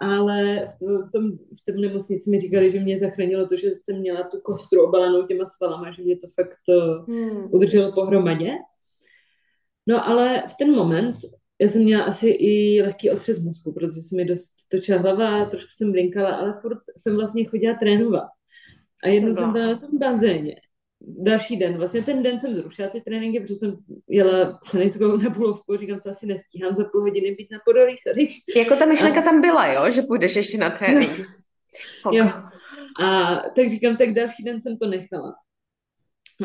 Ale 0.00 0.68
v 0.80 1.10
tom, 1.12 1.32
v 1.32 1.72
tom 1.72 1.80
nemocnici 1.80 2.30
mi 2.30 2.40
říkali, 2.40 2.70
že 2.70 2.80
mě 2.80 2.98
zachránilo 2.98 3.46
to, 3.46 3.56
že 3.56 3.70
jsem 3.70 3.98
měla 3.98 4.22
tu 4.22 4.40
kostru 4.40 4.84
obalenou 4.84 5.26
těma 5.26 5.46
svalama, 5.46 5.92
že 5.92 6.02
mě 6.02 6.16
to 6.16 6.26
fakt 6.28 6.58
eh, 6.70 7.12
hmm. 7.12 7.48
udrželo 7.50 7.92
pohromadě. 7.92 8.52
No 9.86 10.08
ale 10.08 10.42
v 10.48 10.54
ten 10.58 10.72
moment 10.72 11.16
já 11.60 11.68
jsem 11.68 11.82
měla 11.82 12.04
asi 12.04 12.28
i 12.28 12.82
lehký 12.82 13.10
otřes 13.10 13.38
mozku, 13.38 13.72
protože 13.72 14.02
se 14.08 14.16
mi 14.16 14.24
dost 14.24 14.54
točila 14.68 14.98
hlava, 14.98 15.44
trošku 15.44 15.70
jsem 15.76 15.92
blinkala, 15.92 16.36
ale 16.36 16.54
furt 16.60 16.78
jsem 16.96 17.16
vlastně 17.16 17.44
chodila 17.44 17.74
trénovat. 17.74 18.28
A 19.04 19.08
jednou 19.08 19.34
jsem 19.34 19.52
byla 19.52 19.66
na 19.66 19.78
tom 19.78 19.98
bazéně 19.98 20.56
další 21.00 21.56
den, 21.56 21.78
vlastně 21.78 22.02
ten 22.02 22.22
den 22.22 22.40
jsem 22.40 22.56
zrušila 22.56 22.88
ty 22.88 23.00
tréninky, 23.00 23.40
protože 23.40 23.54
jsem 23.54 23.76
jela 24.08 24.60
sanitkou 24.64 25.16
na 25.16 25.30
půlovku, 25.30 25.76
říkám, 25.76 26.00
to 26.00 26.10
asi 26.10 26.26
nestíhám 26.26 26.76
za 26.76 26.84
půl 26.84 27.00
hodiny 27.00 27.34
být 27.34 27.50
na 27.50 27.58
podolí 27.64 27.94
sady. 28.08 28.28
Jako 28.56 28.76
ta 28.76 28.86
myšlenka 28.86 29.20
a... 29.20 29.22
tam 29.22 29.40
byla, 29.40 29.66
jo, 29.66 29.90
že 29.90 30.02
půjdeš 30.02 30.36
ještě 30.36 30.58
na 30.58 30.70
trénink. 30.70 31.26
No. 32.06 32.10
Jo. 32.12 32.26
A 33.02 33.34
tak 33.56 33.70
říkám, 33.70 33.96
tak 33.96 34.14
další 34.14 34.42
den 34.42 34.60
jsem 34.60 34.76
to 34.76 34.86
nechala. 34.86 35.34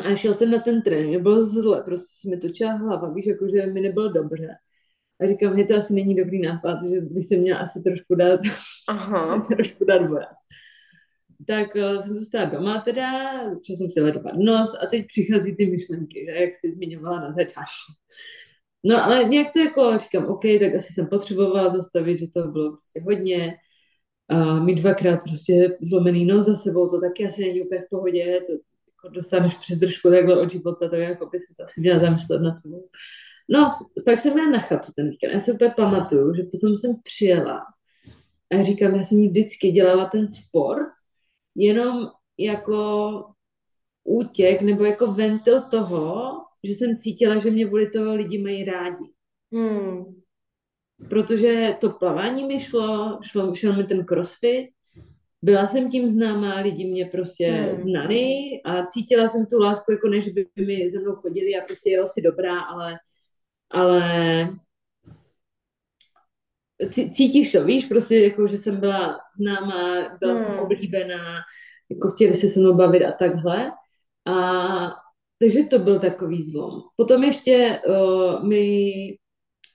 A 0.04 0.16
šel 0.16 0.34
jsem 0.34 0.50
na 0.50 0.58
ten 0.58 0.82
trénink, 0.82 1.22
bylo 1.22 1.44
zle, 1.44 1.82
prostě 1.82 2.06
se 2.20 2.28
mi 2.28 2.40
točila 2.40 2.72
hlava, 2.72 3.12
víš, 3.12 3.26
jako, 3.26 3.48
že 3.48 3.66
mi 3.66 3.80
nebylo 3.80 4.08
dobře. 4.08 4.48
A 5.20 5.26
říkám, 5.26 5.58
že 5.58 5.64
to 5.64 5.76
asi 5.76 5.94
není 5.94 6.14
dobrý 6.14 6.42
nápad, 6.42 6.78
že 6.88 7.00
bych 7.00 7.26
se 7.26 7.36
měla 7.36 7.58
asi 7.58 7.82
trošku 7.82 8.14
dát, 8.14 8.40
Aha. 8.88 9.46
trošku 9.56 9.84
dát 9.84 10.06
voraz 10.06 10.36
tak 11.46 11.74
uh, 11.74 12.02
jsem 12.02 12.18
zůstala 12.18 12.44
doma 12.44 12.80
teda, 12.80 13.32
protože 13.50 13.76
jsem 13.76 13.90
si 13.90 14.00
ledovat 14.00 14.34
nos 14.34 14.74
a 14.82 14.86
teď 14.86 15.06
přichází 15.06 15.56
ty 15.56 15.66
myšlenky, 15.66 16.26
že, 16.28 16.30
jak 16.30 16.54
jsi 16.54 16.70
zmiňovala 16.70 17.20
na 17.20 17.32
začátku. 17.32 17.92
No 18.84 19.04
ale 19.04 19.24
nějak 19.24 19.52
to 19.52 19.58
jako 19.58 19.98
říkám, 19.98 20.26
OK, 20.26 20.42
tak 20.42 20.74
asi 20.74 20.92
jsem 20.92 21.06
potřebovala 21.06 21.70
zastavit, 21.70 22.18
že 22.18 22.26
to 22.34 22.48
bylo 22.48 22.72
prostě 22.72 23.00
hodně. 23.00 23.54
A 24.28 24.64
mít 24.64 24.74
dvakrát 24.74 25.16
prostě 25.16 25.78
zlomený 25.80 26.24
nos 26.24 26.44
za 26.44 26.56
sebou, 26.56 26.88
to 26.88 27.00
taky 27.00 27.26
asi 27.26 27.40
není 27.40 27.62
úplně 27.62 27.80
v 27.80 27.88
pohodě, 27.90 28.40
to 28.46 28.52
jako 28.52 29.14
dostaneš 29.14 29.54
přes 29.54 29.78
takhle 29.78 30.40
od 30.40 30.52
života, 30.52 30.88
to 30.88 30.96
jako 30.96 31.26
by 31.26 31.38
se 31.38 31.62
asi 31.62 31.80
měla 31.80 32.00
zamyslet 32.00 32.42
nad 32.42 32.58
sebou. 32.58 32.88
No, 33.48 33.78
pak 34.04 34.20
jsem 34.20 34.32
měla 34.32 34.50
na 34.50 34.58
chatu 34.58 34.92
ten 34.96 35.10
víkend. 35.10 35.30
Já 35.30 35.40
si 35.40 35.52
úplně 35.52 35.70
pamatuju, 35.76 36.34
že 36.34 36.42
potom 36.42 36.76
jsem 36.76 36.96
přijela 37.02 37.62
a 38.52 38.64
říkám, 38.64 38.94
já 38.94 39.02
jsem 39.02 39.28
vždycky 39.28 39.70
dělala 39.70 40.08
ten 40.08 40.28
sport, 40.28 40.86
jenom 41.54 42.10
jako 42.38 43.24
útěk 44.04 44.62
nebo 44.62 44.84
jako 44.84 45.06
ventil 45.06 45.62
toho, 45.62 46.32
že 46.64 46.72
jsem 46.72 46.96
cítila, 46.96 47.38
že 47.38 47.50
mě 47.50 47.66
vůli 47.66 47.90
toho 47.90 48.14
lidi 48.14 48.42
mají 48.42 48.64
rádi. 48.64 49.04
Hmm. 49.52 50.04
Protože 51.08 51.76
to 51.80 51.90
plavání 51.90 52.44
mi 52.44 52.60
šlo, 52.60 53.18
šlo, 53.22 53.54
šel 53.54 53.76
mi 53.76 53.84
ten 53.84 54.04
crossfit, 54.04 54.70
byla 55.42 55.66
jsem 55.66 55.90
tím 55.90 56.08
známá, 56.08 56.60
lidi 56.60 56.84
mě 56.84 57.04
prostě 57.04 57.46
hmm. 57.46 57.76
znali 57.76 58.26
a 58.64 58.86
cítila 58.86 59.28
jsem 59.28 59.46
tu 59.46 59.58
lásku, 59.58 59.92
jako 59.92 60.08
než 60.08 60.28
by 60.28 60.46
mi 60.66 60.90
ze 60.90 61.00
mnou 61.00 61.14
chodili 61.14 61.56
a 61.56 61.64
prostě 61.66 61.90
jel 61.90 62.08
si 62.08 62.22
dobrá, 62.22 62.60
ale, 62.60 62.98
ale 63.70 64.02
cítíš 66.90 67.52
to, 67.52 67.64
víš, 67.64 67.86
prostě 67.86 68.18
jako, 68.18 68.46
že 68.46 68.58
jsem 68.58 68.80
byla 68.80 69.18
známá, 69.40 70.16
byla 70.20 70.34
hmm. 70.34 70.44
jsem 70.44 70.58
oblíbená, 70.58 71.40
jako 71.90 72.10
chtěli 72.10 72.34
se 72.34 72.48
se 72.48 72.60
mnou 72.60 72.74
bavit 72.74 73.04
a 73.04 73.12
takhle. 73.12 73.72
A 74.26 74.36
takže 75.38 75.64
to 75.64 75.78
byl 75.78 75.98
takový 76.00 76.42
zlom. 76.42 76.80
Potom 76.96 77.24
ještě 77.24 77.80
uh, 77.86 78.48
mi 78.48 78.92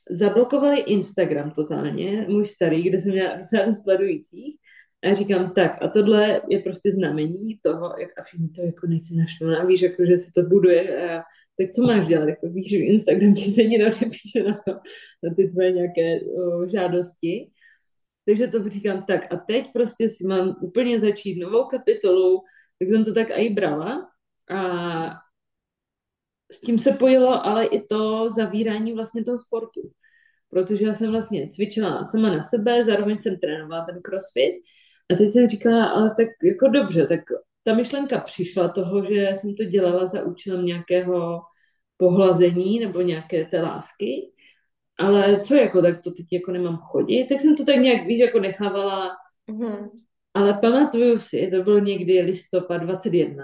zablokovali 0.10 0.80
Instagram 0.80 1.52
totálně, 1.52 2.26
můj 2.30 2.46
starý, 2.46 2.84
kde 2.84 3.02
jsem 3.02 3.12
měla 3.12 3.42
řadu 3.54 3.74
sledujících. 3.74 4.56
A 5.04 5.14
říkám, 5.14 5.52
tak 5.52 5.84
a 5.84 5.88
tohle 5.88 6.42
je 6.50 6.60
prostě 6.60 6.92
znamení 6.92 7.60
toho, 7.62 7.96
jak 8.00 8.10
a 8.18 8.22
všichni 8.22 8.50
to 8.50 8.62
jako 8.62 8.88
nejsi 8.88 9.16
našlo, 9.16 9.62
a 9.62 9.66
víš, 9.66 9.82
jako, 9.82 10.06
že 10.06 10.18
si 10.18 10.32
to 10.32 10.42
buduje 10.42 11.10
a 11.10 11.24
tak 11.60 11.72
co 11.76 11.82
máš 11.84 12.08
dělat? 12.08 12.30
Jako 12.30 12.50
víš, 12.50 12.72
Instagram 12.72 13.34
ti 13.38 13.52
stejně 13.52 13.78
nepíše 13.78 14.44
na 14.44 14.60
to, 14.66 14.72
na 15.24 15.34
ty 15.36 15.48
tvoje 15.48 15.72
nějaké 15.72 16.20
o, 16.22 16.68
žádosti. 16.68 17.52
Takže 18.26 18.48
to 18.48 18.70
říkám 18.70 19.04
tak 19.04 19.34
a 19.34 19.38
teď 19.38 19.74
prostě 19.74 20.10
si 20.10 20.28
mám 20.28 20.56
úplně 20.62 21.00
začít 21.00 21.40
novou 21.40 21.64
kapitolu, 21.66 22.42
tak 22.80 22.90
jsem 22.90 23.06
to 23.06 23.14
tak 23.14 23.28
i 23.30 23.50
brala 23.50 24.10
a 24.50 24.60
s 26.52 26.62
tím 26.62 26.80
se 26.80 26.92
pojilo 26.92 27.46
ale 27.46 27.66
i 27.66 27.88
to 27.88 28.30
zavírání 28.30 28.94
vlastně 28.94 29.24
toho 29.26 29.40
sportu. 29.40 29.92
Protože 30.50 30.86
já 30.86 30.94
jsem 30.94 31.12
vlastně 31.12 31.50
cvičila 31.50 32.06
sama 32.06 32.30
na 32.30 32.44
sebe, 32.44 32.84
zároveň 32.86 33.22
jsem 33.22 33.38
trénovala 33.38 33.86
ten 33.86 34.02
crossfit 34.02 34.56
a 35.14 35.16
teď 35.16 35.30
jsem 35.30 35.50
říkala, 35.50 35.86
ale 35.86 36.16
tak 36.18 36.28
jako 36.44 36.68
dobře, 36.68 37.08
tak 37.08 37.20
ta 37.70 37.76
myšlenka 37.76 38.20
přišla 38.20 38.70
toho, 38.70 39.04
že 39.04 39.32
jsem 39.36 39.56
to 39.56 39.64
dělala 39.64 40.06
za 40.06 40.24
účelem 40.24 40.66
nějakého 40.66 41.42
pohlazení 41.98 42.80
nebo 42.80 43.02
nějaké 43.02 43.46
té 43.46 43.62
lásky, 43.62 44.32
ale 45.00 45.40
co 45.40 45.56
jako, 45.56 45.82
tak 45.82 46.04
to 46.04 46.12
teď 46.12 46.26
jako 46.32 46.52
nemám 46.52 46.78
chodit, 46.78 47.28
tak 47.28 47.42
jsem 47.42 47.56
to 47.56 47.66
tak 47.66 47.76
nějak, 47.76 48.08
víš, 48.08 48.20
jako 48.20 48.40
nechávala, 48.40 49.12
mm-hmm. 49.52 49.90
ale 50.34 50.54
pamatuju 50.62 51.18
si, 51.20 51.52
to 51.52 51.64
bylo 51.64 51.80
někdy 51.80 52.22
listopad 52.22 52.78
21. 52.82 53.44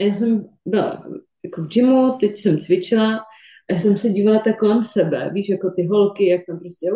Já 0.00 0.14
jsem 0.14 0.48
byla 0.66 1.04
jako 1.44 1.62
v 1.62 1.68
gymu, 1.68 2.16
teď 2.20 2.36
jsem 2.36 2.58
cvičila 2.58 3.16
a 3.70 3.74
já 3.74 3.80
jsem 3.80 3.96
se 3.96 4.08
dívala 4.08 4.38
tak 4.38 4.58
kolem 4.58 4.84
sebe, 4.84 5.30
víš, 5.34 5.48
jako 5.48 5.70
ty 5.70 5.86
holky, 5.86 6.28
jak 6.28 6.40
tam 6.46 6.58
prostě 6.58 6.90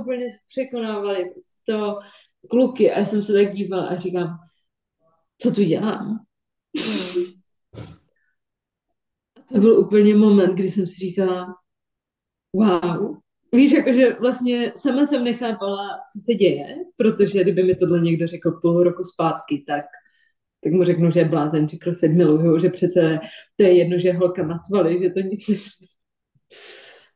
úplně 0.00 0.26
překonávaly 0.48 1.30
prostě 1.32 1.56
to, 1.66 1.98
kluky 2.50 2.92
a 2.92 2.98
já 2.98 3.04
jsem 3.04 3.22
se 3.22 3.32
tak 3.32 3.54
dívala 3.54 3.86
a 3.86 3.96
říkám, 3.96 4.38
co 5.44 5.50
tu 5.54 5.62
dělám? 5.62 6.24
Mm. 6.76 7.24
To 9.52 9.60
byl 9.60 9.78
úplně 9.78 10.14
moment, 10.14 10.54
kdy 10.54 10.70
jsem 10.70 10.86
si 10.86 10.94
říkala, 10.94 11.54
wow, 12.52 13.16
víš, 13.52 13.72
jakože 13.72 14.12
vlastně 14.20 14.72
sama 14.76 15.06
jsem 15.06 15.24
nechápala, 15.24 15.88
co 16.12 16.20
se 16.24 16.34
děje, 16.34 16.76
protože 16.96 17.42
kdyby 17.42 17.62
mi 17.62 17.74
tohle 17.74 18.00
někdo 18.00 18.26
řekl 18.26 18.50
půl 18.50 18.82
roku 18.82 19.04
zpátky, 19.04 19.64
tak 19.66 19.84
tak 20.64 20.72
mu 20.72 20.84
řeknu, 20.84 21.10
že 21.10 21.20
je 21.20 21.28
blázen, 21.28 21.68
že 21.68 21.76
crossfit 21.76 22.12
miluju, 22.12 22.58
že 22.58 22.70
přece 22.70 23.20
to 23.56 23.62
je 23.62 23.76
jedno, 23.78 23.98
že 23.98 24.12
holka 24.12 24.42
má 24.42 24.58
svaly, 24.58 25.02
že 25.02 25.10
to 25.10 25.20
nic 25.20 25.48
ne... 25.48 25.56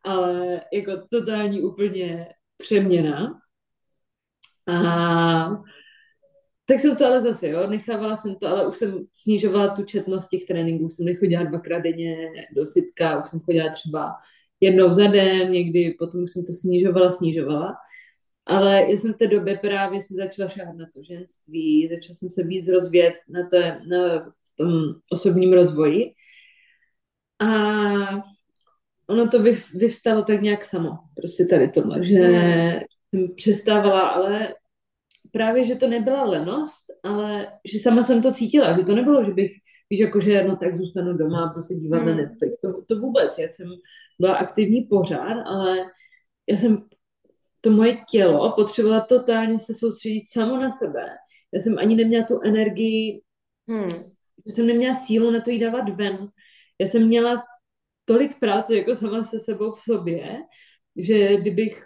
Ale 0.05 0.61
jako 0.73 0.93
totální 1.11 1.63
úplně 1.63 2.29
přeměna. 2.57 3.41
A 4.67 5.49
tak 6.69 6.81
jsem 6.81 6.97
to 6.97 7.07
ale 7.07 7.21
zase, 7.21 7.49
jo, 7.49 7.67
nechávala 7.67 8.17
jsem 8.17 8.35
to, 8.35 8.49
ale 8.49 8.69
už 8.69 8.77
jsem 8.77 9.07
snižovala 9.15 9.69
tu 9.69 9.85
četnost 9.85 10.29
těch 10.29 10.45
tréninků, 10.45 10.89
jsem 10.89 11.07
nechodila 11.07 11.45
dvakrát 11.45 11.79
denně 11.79 12.17
do 12.53 12.67
fitka, 12.67 13.23
už 13.23 13.31
jsem 13.31 13.41
chodila 13.41 13.71
třeba 13.71 14.13
jednou 14.61 14.95
za 14.95 15.07
den, 15.07 15.53
někdy 15.53 15.97
potom 15.99 16.29
jsem 16.29 16.45
to 16.45 16.53
snižovala, 16.53 17.11
snižovala. 17.11 17.75
Ale 18.47 18.83
já 18.83 18.99
jsem 18.99 19.13
v 19.13 19.17
té 19.17 19.27
době 19.27 19.59
právě 19.59 20.01
si 20.01 20.15
začala 20.15 20.49
šáhat 20.49 20.77
na 20.77 20.87
to 20.95 21.03
ženství, 21.03 21.89
začala 21.89 22.15
jsem 22.15 22.31
se 22.31 22.43
víc 22.43 22.69
rozvíjet 22.69 23.15
na, 23.29 23.47
té, 23.47 23.81
na 23.89 24.33
tom 24.57 24.71
osobním 25.13 25.53
rozvoji. 25.53 26.13
A 27.39 27.49
ono 29.07 29.29
to 29.29 29.43
vyvstalo 29.75 30.23
tak 30.23 30.43
nějak 30.43 30.65
samo, 30.65 30.91
prostě 31.17 31.45
tady 31.45 31.69
tohle, 31.69 32.05
že 32.05 32.15
hmm. 32.15 32.81
jsem 33.15 33.35
přestávala, 33.35 34.01
ale 34.01 34.55
právě, 35.33 35.65
že 35.65 35.75
to 35.75 35.89
nebyla 35.89 36.25
lenost, 36.25 36.85
ale 37.03 37.53
že 37.65 37.79
sama 37.79 38.03
jsem 38.03 38.23
to 38.23 38.33
cítila, 38.33 38.79
že 38.79 38.85
to 38.85 38.95
nebylo, 38.95 39.25
že 39.25 39.33
bych, 39.33 39.53
víš, 39.91 40.01
jako 40.01 40.21
že 40.21 40.45
no 40.45 40.57
tak 40.57 40.75
zůstanu 40.75 41.17
doma 41.17 41.45
a 41.45 41.53
prostě 41.53 41.75
dívat 41.75 41.99
hmm. 41.99 42.07
na 42.07 42.15
Netflix, 42.15 42.61
to, 42.61 42.69
to 42.89 43.01
vůbec, 43.01 43.39
já 43.39 43.49
jsem 43.49 43.69
byla 44.21 44.35
aktivní 44.35 44.83
pořád, 44.83 45.43
ale 45.47 45.79
já 46.49 46.57
jsem, 46.57 46.85
to 47.61 47.71
moje 47.71 47.99
tělo 48.11 48.53
potřebovala 48.53 49.01
totálně 49.01 49.59
se 49.59 49.75
soustředit 49.75 50.25
samo 50.33 50.57
na 50.57 50.73
sebe. 50.73 51.07
Já 51.55 51.61
jsem 51.61 51.79
ani 51.79 51.97
neměla 51.97 52.25
tu 52.25 52.41
energii, 52.45 53.23
hmm. 53.69 53.89
že 54.47 54.53
jsem 54.53 54.67
neměla 54.67 54.95
sílu 54.95 55.31
na 55.31 55.41
to 55.41 55.51
jít 55.51 55.59
dávat 55.59 55.89
ven. 55.89 56.29
Já 56.79 56.87
jsem 56.87 57.07
měla 57.07 57.45
tolik 58.05 58.39
práce 58.39 58.77
jako 58.77 58.97
sama 58.97 59.25
se 59.25 59.41
sebou 59.41 59.73
v 59.73 59.81
sobě, 59.81 60.37
že 60.97 61.37
kdybych 61.37 61.85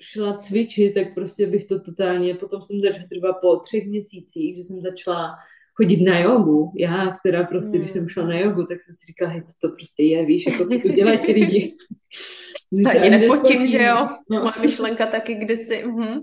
šla 0.00 0.38
cvičit, 0.38 0.94
tak 0.94 1.14
prostě 1.14 1.46
bych 1.46 1.64
to 1.64 1.80
totálně, 1.80 2.34
potom 2.34 2.62
jsem 2.62 2.80
začala 2.80 3.06
třeba 3.10 3.32
po 3.32 3.56
třech 3.56 3.86
měsících, 3.86 4.56
že 4.56 4.62
jsem 4.62 4.80
začala 4.80 5.34
chodit 5.74 6.04
na 6.04 6.20
jogu. 6.20 6.72
Já, 6.76 7.16
která 7.20 7.44
prostě, 7.44 7.70
hmm. 7.70 7.80
když 7.80 7.90
jsem 7.90 8.08
šla 8.08 8.26
na 8.26 8.38
jogu, 8.38 8.66
tak 8.66 8.80
jsem 8.80 8.94
si 8.94 9.06
říkala, 9.06 9.30
hej, 9.30 9.42
co 9.42 9.52
to 9.68 9.74
prostě 9.74 10.02
je, 10.02 10.26
víš, 10.26 10.46
jako 10.46 10.64
co 10.64 10.78
tu 10.78 10.88
dělají 10.88 11.18
ty 11.18 11.32
lidi. 11.32 11.72
Se 12.82 12.90
ani 12.90 13.10
nepotím, 13.10 13.66
že 13.66 13.82
jo? 13.82 14.06
No. 14.30 14.40
Moje 14.40 14.52
myšlenka 14.60 15.06
taky 15.06 15.34
kdysi. 15.34 15.84
Mhm. 15.84 16.20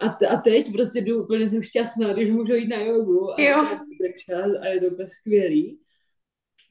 A, 0.00 0.08
t- 0.08 0.26
a 0.26 0.36
teď 0.36 0.72
prostě 0.72 1.00
jdu 1.00 1.22
úplně 1.22 1.50
jsem 1.50 1.62
šťastná, 1.62 2.12
když 2.12 2.30
můžu 2.30 2.54
jít 2.54 2.68
na 2.68 2.76
jogu 2.76 3.30
a 3.30 3.42
jo. 3.42 3.64
čas 4.26 4.50
a 4.60 4.66
je 4.66 4.80
to 4.80 4.86
úplně 4.86 5.08
skvělý. 5.08 5.78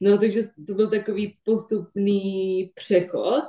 No, 0.00 0.18
takže 0.18 0.48
to 0.66 0.74
byl 0.74 0.90
takový 0.90 1.38
postupný 1.44 2.70
přechod. 2.74 3.44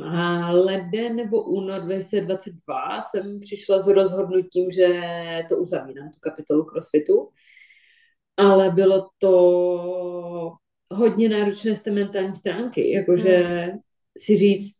A 0.00 0.50
leden 0.50 1.16
nebo 1.16 1.42
únor 1.42 1.80
2022 1.80 3.02
jsem 3.02 3.40
přišla 3.40 3.78
s 3.78 3.86
rozhodnutím, 3.86 4.70
že 4.70 5.00
to 5.48 5.56
uzavírám, 5.56 6.10
tu 6.10 6.20
kapitolu 6.20 6.64
CrossFitu. 6.64 7.28
Ale 8.36 8.70
bylo 8.70 9.08
to 9.18 10.52
hodně 10.90 11.28
náročné 11.28 11.74
z 11.74 11.80
té 11.80 11.90
mentální 11.90 12.34
stránky, 12.34 12.92
jakože 12.92 13.38
hmm. 13.38 13.78
si 14.18 14.36
říct, 14.36 14.72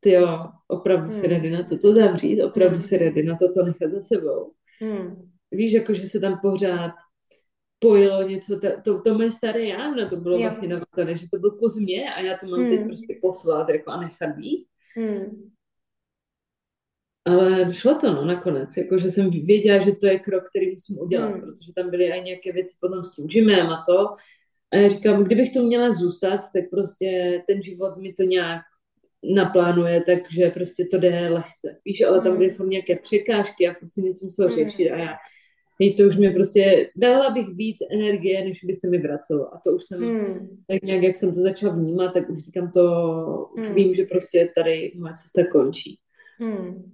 ty 0.00 0.10
jo, 0.10 0.46
opravdu 0.68 1.10
hmm. 1.10 1.20
si 1.20 1.26
ready 1.26 1.50
na 1.50 1.62
to 1.62 1.78
to 1.78 1.94
zavřít, 1.94 2.42
opravdu 2.42 2.76
hmm. 2.76 2.84
si 2.84 2.98
ready 2.98 3.22
na 3.22 3.36
to 3.36 3.52
to 3.52 3.62
nechat 3.62 3.90
za 3.90 4.00
sebou. 4.00 4.52
Hmm. 4.80 5.30
Víš, 5.52 5.72
jakože 5.72 6.08
se 6.08 6.20
tam 6.20 6.38
pořád 6.42 6.92
pojilo 7.78 8.22
něco, 8.22 8.60
to, 8.60 8.68
to, 8.84 9.02
to 9.02 9.14
moje 9.14 9.30
staré 9.30 9.64
já, 9.64 9.94
na 9.94 10.08
to 10.08 10.16
bylo 10.16 10.34
jo. 10.34 10.42
vlastně 10.42 10.68
navazané, 10.68 11.16
že 11.16 11.26
to 11.30 11.38
byl 11.38 11.50
kus 11.50 11.76
mě 11.76 12.14
a 12.14 12.20
já 12.20 12.36
to 12.36 12.46
mám 12.46 12.60
hmm. 12.60 12.68
teď 12.68 12.84
prostě 12.86 13.18
poslat 13.22 13.68
jako 13.68 13.90
a 13.90 14.00
nechat 14.00 14.36
být. 14.36 14.66
Hmm. 14.96 15.50
Ale 17.24 17.74
šlo 17.74 17.94
to, 17.94 18.12
no, 18.12 18.24
nakonec. 18.24 18.76
Jako, 18.76 18.98
že 18.98 19.10
jsem 19.10 19.30
věděla, 19.30 19.84
že 19.84 19.92
to 19.92 20.06
je 20.06 20.18
krok, 20.18 20.48
který 20.48 20.70
musím 20.70 20.98
udělat, 20.98 21.30
hmm. 21.30 21.40
protože 21.40 21.72
tam 21.76 21.90
byly 21.90 22.04
i 22.04 22.22
nějaké 22.22 22.52
věci 22.52 22.74
potom 22.80 23.04
s 23.04 23.14
tím 23.14 23.28
žimem 23.28 23.66
a 23.66 23.82
to. 23.88 24.16
A 24.72 24.76
já 24.76 24.88
říkám, 24.88 25.24
kdybych 25.24 25.52
tu 25.52 25.66
měla 25.66 25.92
zůstat, 25.92 26.40
tak 26.54 26.64
prostě 26.70 27.42
ten 27.46 27.62
život 27.62 27.96
mi 27.96 28.12
to 28.12 28.22
nějak 28.22 28.62
naplánuje, 29.34 30.04
takže 30.06 30.50
prostě 30.50 30.84
to 30.90 30.98
jde 30.98 31.28
lehce. 31.28 31.80
Víš, 31.84 32.02
ale 32.02 32.20
tam 32.20 32.28
hmm. 32.28 32.38
byly 32.38 32.50
furt 32.50 32.66
nějaké 32.66 32.96
překážky 32.96 33.68
a 33.68 33.74
furt 33.74 33.92
si 33.92 34.02
něco 34.02 34.24
muselo 34.24 34.48
hmm. 34.48 34.56
řešit 34.56 34.90
a 34.90 34.96
já 34.96 35.14
Teď 35.78 35.96
to 35.96 36.02
už 36.02 36.16
mi 36.16 36.30
prostě, 36.30 36.90
dala 36.96 37.30
bych 37.30 37.48
víc 37.48 37.76
energie, 37.92 38.44
než 38.44 38.64
by 38.64 38.74
se 38.74 38.88
mi 38.88 38.98
vracelo. 38.98 39.54
A 39.54 39.60
to 39.64 39.70
už 39.70 39.84
jsem, 39.84 40.00
hmm. 40.00 40.62
tak 40.66 40.82
nějak, 40.82 41.02
jak 41.02 41.16
jsem 41.16 41.34
to 41.34 41.40
začala 41.40 41.74
vnímat, 41.74 42.12
tak 42.12 42.30
už 42.30 42.38
říkám 42.38 42.70
to, 42.70 42.82
už 43.58 43.66
hmm. 43.66 43.74
vím, 43.74 43.94
že 43.94 44.04
prostě 44.04 44.52
tady 44.56 44.92
moje 45.00 45.14
cesta 45.14 45.42
končí. 45.52 45.98
Hmm. 46.38 46.92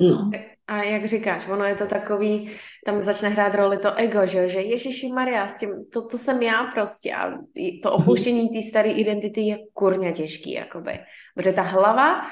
No. 0.00 0.30
A 0.66 0.82
jak 0.82 1.04
říkáš, 1.04 1.48
ono 1.48 1.64
je 1.64 1.74
to 1.74 1.86
takový, 1.86 2.50
tam 2.86 3.02
začne 3.02 3.28
hrát 3.28 3.54
roli 3.54 3.78
to 3.78 3.94
ego, 3.94 4.26
že, 4.26 4.48
že 4.48 4.60
Ježíši 4.60 5.12
Maria, 5.12 5.48
s 5.48 5.58
tím, 5.58 5.70
to, 5.92 6.06
to 6.06 6.18
jsem 6.18 6.42
já 6.42 6.64
prostě 6.64 7.14
a 7.14 7.38
to 7.82 7.92
opuštění 7.92 8.48
té 8.48 8.68
staré 8.68 8.90
identity 8.90 9.40
je 9.40 9.58
kurně 9.72 10.12
těžký, 10.12 10.52
jakoby. 10.52 10.98
Protože 11.34 11.52
ta 11.52 11.62
hlava 11.62 12.22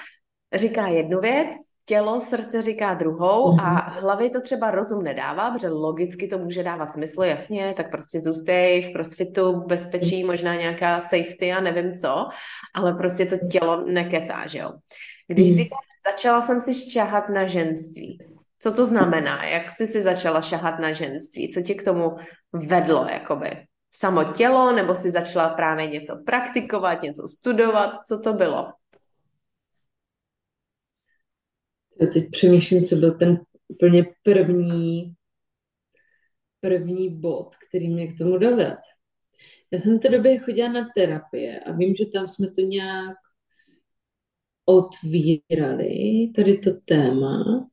říká 0.54 0.88
jednu 0.88 1.20
věc, 1.20 1.48
tělo, 1.88 2.20
srdce 2.20 2.62
říká 2.62 2.94
druhou 2.94 3.60
a 3.60 3.70
mhm. 3.70 4.00
hlavě 4.00 4.30
to 4.30 4.40
třeba 4.40 4.70
rozum 4.70 5.02
nedává, 5.02 5.50
protože 5.50 5.68
logicky 5.68 6.28
to 6.28 6.38
může 6.38 6.62
dávat 6.62 6.92
smysl, 6.92 7.22
jasně, 7.22 7.74
tak 7.76 7.90
prostě 7.90 8.20
zůstej 8.20 8.82
v 8.82 8.92
crossfitu, 8.92 9.60
bezpečí, 9.66 10.24
možná 10.24 10.54
nějaká 10.54 11.00
safety 11.00 11.52
a 11.52 11.60
nevím 11.60 11.94
co, 11.94 12.28
ale 12.74 12.92
prostě 12.94 13.26
to 13.26 13.36
tělo 13.50 13.84
nekecá, 13.86 14.46
že 14.46 14.58
jo. 14.58 14.72
Když 15.28 15.46
mhm. 15.46 15.56
říkáš, 15.56 15.78
začala 16.10 16.42
jsem 16.42 16.60
si 16.60 16.74
šahat 16.74 17.28
na 17.28 17.46
ženství, 17.46 18.18
co 18.60 18.72
to 18.72 18.84
znamená? 18.86 19.44
Jak 19.44 19.70
jsi 19.70 19.86
si 19.86 20.02
začala 20.02 20.42
šahat 20.42 20.78
na 20.78 20.92
ženství? 20.92 21.48
Co 21.48 21.62
tě 21.62 21.74
k 21.74 21.84
tomu 21.84 22.16
vedlo, 22.52 23.06
jakoby? 23.12 23.50
Samo 23.92 24.24
tělo, 24.24 24.72
nebo 24.72 24.94
si 24.94 25.10
začala 25.10 25.48
právě 25.48 25.86
něco 25.86 26.16
praktikovat, 26.26 27.02
něco 27.02 27.28
studovat? 27.28 27.90
Co 28.06 28.18
to 28.18 28.32
bylo? 28.32 28.72
Já 32.00 32.06
teď 32.06 32.30
přemýšlím, 32.30 32.84
co 32.84 32.96
byl 32.96 33.18
ten 33.18 33.40
úplně 33.68 34.06
první, 34.22 35.14
první 36.60 37.20
bod, 37.20 37.56
který 37.68 37.88
mě 37.88 38.06
k 38.06 38.18
tomu 38.18 38.38
dovedl. 38.38 38.76
Já 39.70 39.80
jsem 39.80 39.98
v 39.98 40.00
té 40.00 40.08
době 40.08 40.38
chodila 40.38 40.72
na 40.72 40.88
terapie 40.96 41.60
a 41.60 41.72
vím, 41.72 41.94
že 41.94 42.06
tam 42.06 42.28
jsme 42.28 42.50
to 42.50 42.60
nějak 42.60 43.16
otvírali, 44.64 46.32
tady 46.36 46.58
to 46.58 46.70
téma. 46.84 47.68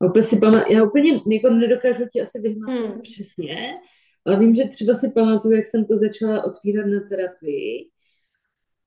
A 0.00 0.06
úplně 0.06 0.24
si 0.24 0.38
pamat, 0.38 0.70
já 0.70 0.84
úplně 0.84 1.12
jako 1.12 1.50
nedokážu 1.50 2.04
ti 2.12 2.20
asi 2.20 2.40
vyhnout 2.40 2.70
hmm. 2.70 3.00
přesně, 3.00 3.56
ale 4.26 4.38
vím, 4.38 4.54
že 4.54 4.64
třeba 4.64 4.94
si 4.94 5.10
pamatuju, 5.10 5.54
jak 5.56 5.66
jsem 5.66 5.84
to 5.84 5.96
začala 5.96 6.44
otvírat 6.44 6.86
na 6.86 7.00
terapii 7.08 7.90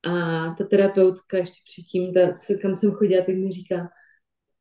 a 0.03 0.11
ta 0.57 0.63
terapeutka 0.63 1.37
ještě 1.37 1.57
předtím, 1.65 2.13
ta, 2.13 2.19
kam 2.61 2.75
jsem 2.75 2.91
chodila, 2.91 3.25
tak 3.25 3.35
mi 3.35 3.51
říká, 3.51 3.89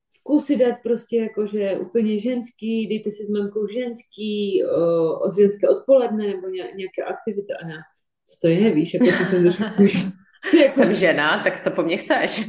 zkusit 0.09 0.57
dát 0.57 0.76
prostě 0.82 1.16
jako, 1.16 1.47
že 1.47 1.78
úplně 1.78 2.18
ženský, 2.18 2.89
dejte 2.89 3.11
si 3.11 3.26
s 3.26 3.30
mamkou 3.30 3.66
ženský, 3.66 4.64
o, 4.64 5.20
o 5.20 5.32
ženské 5.41 5.68
odpoledne 5.68 6.26
nebo 6.26 6.49
nějaké 6.49 7.03
aktivity. 7.07 7.53
A 7.53 7.68
já, 7.68 7.76
co 8.26 8.39
to 8.43 8.49
je, 8.49 8.74
víš, 8.74 8.95
jako 8.95 9.07
ty 9.07 9.36
jsem 10.51 10.61
jako... 10.61 10.74
Jsem 10.74 10.95
žena, 10.95 11.43
tak 11.45 11.61
co 11.61 11.70
po 11.70 11.82
mně 11.82 11.97
chceš? 11.97 12.49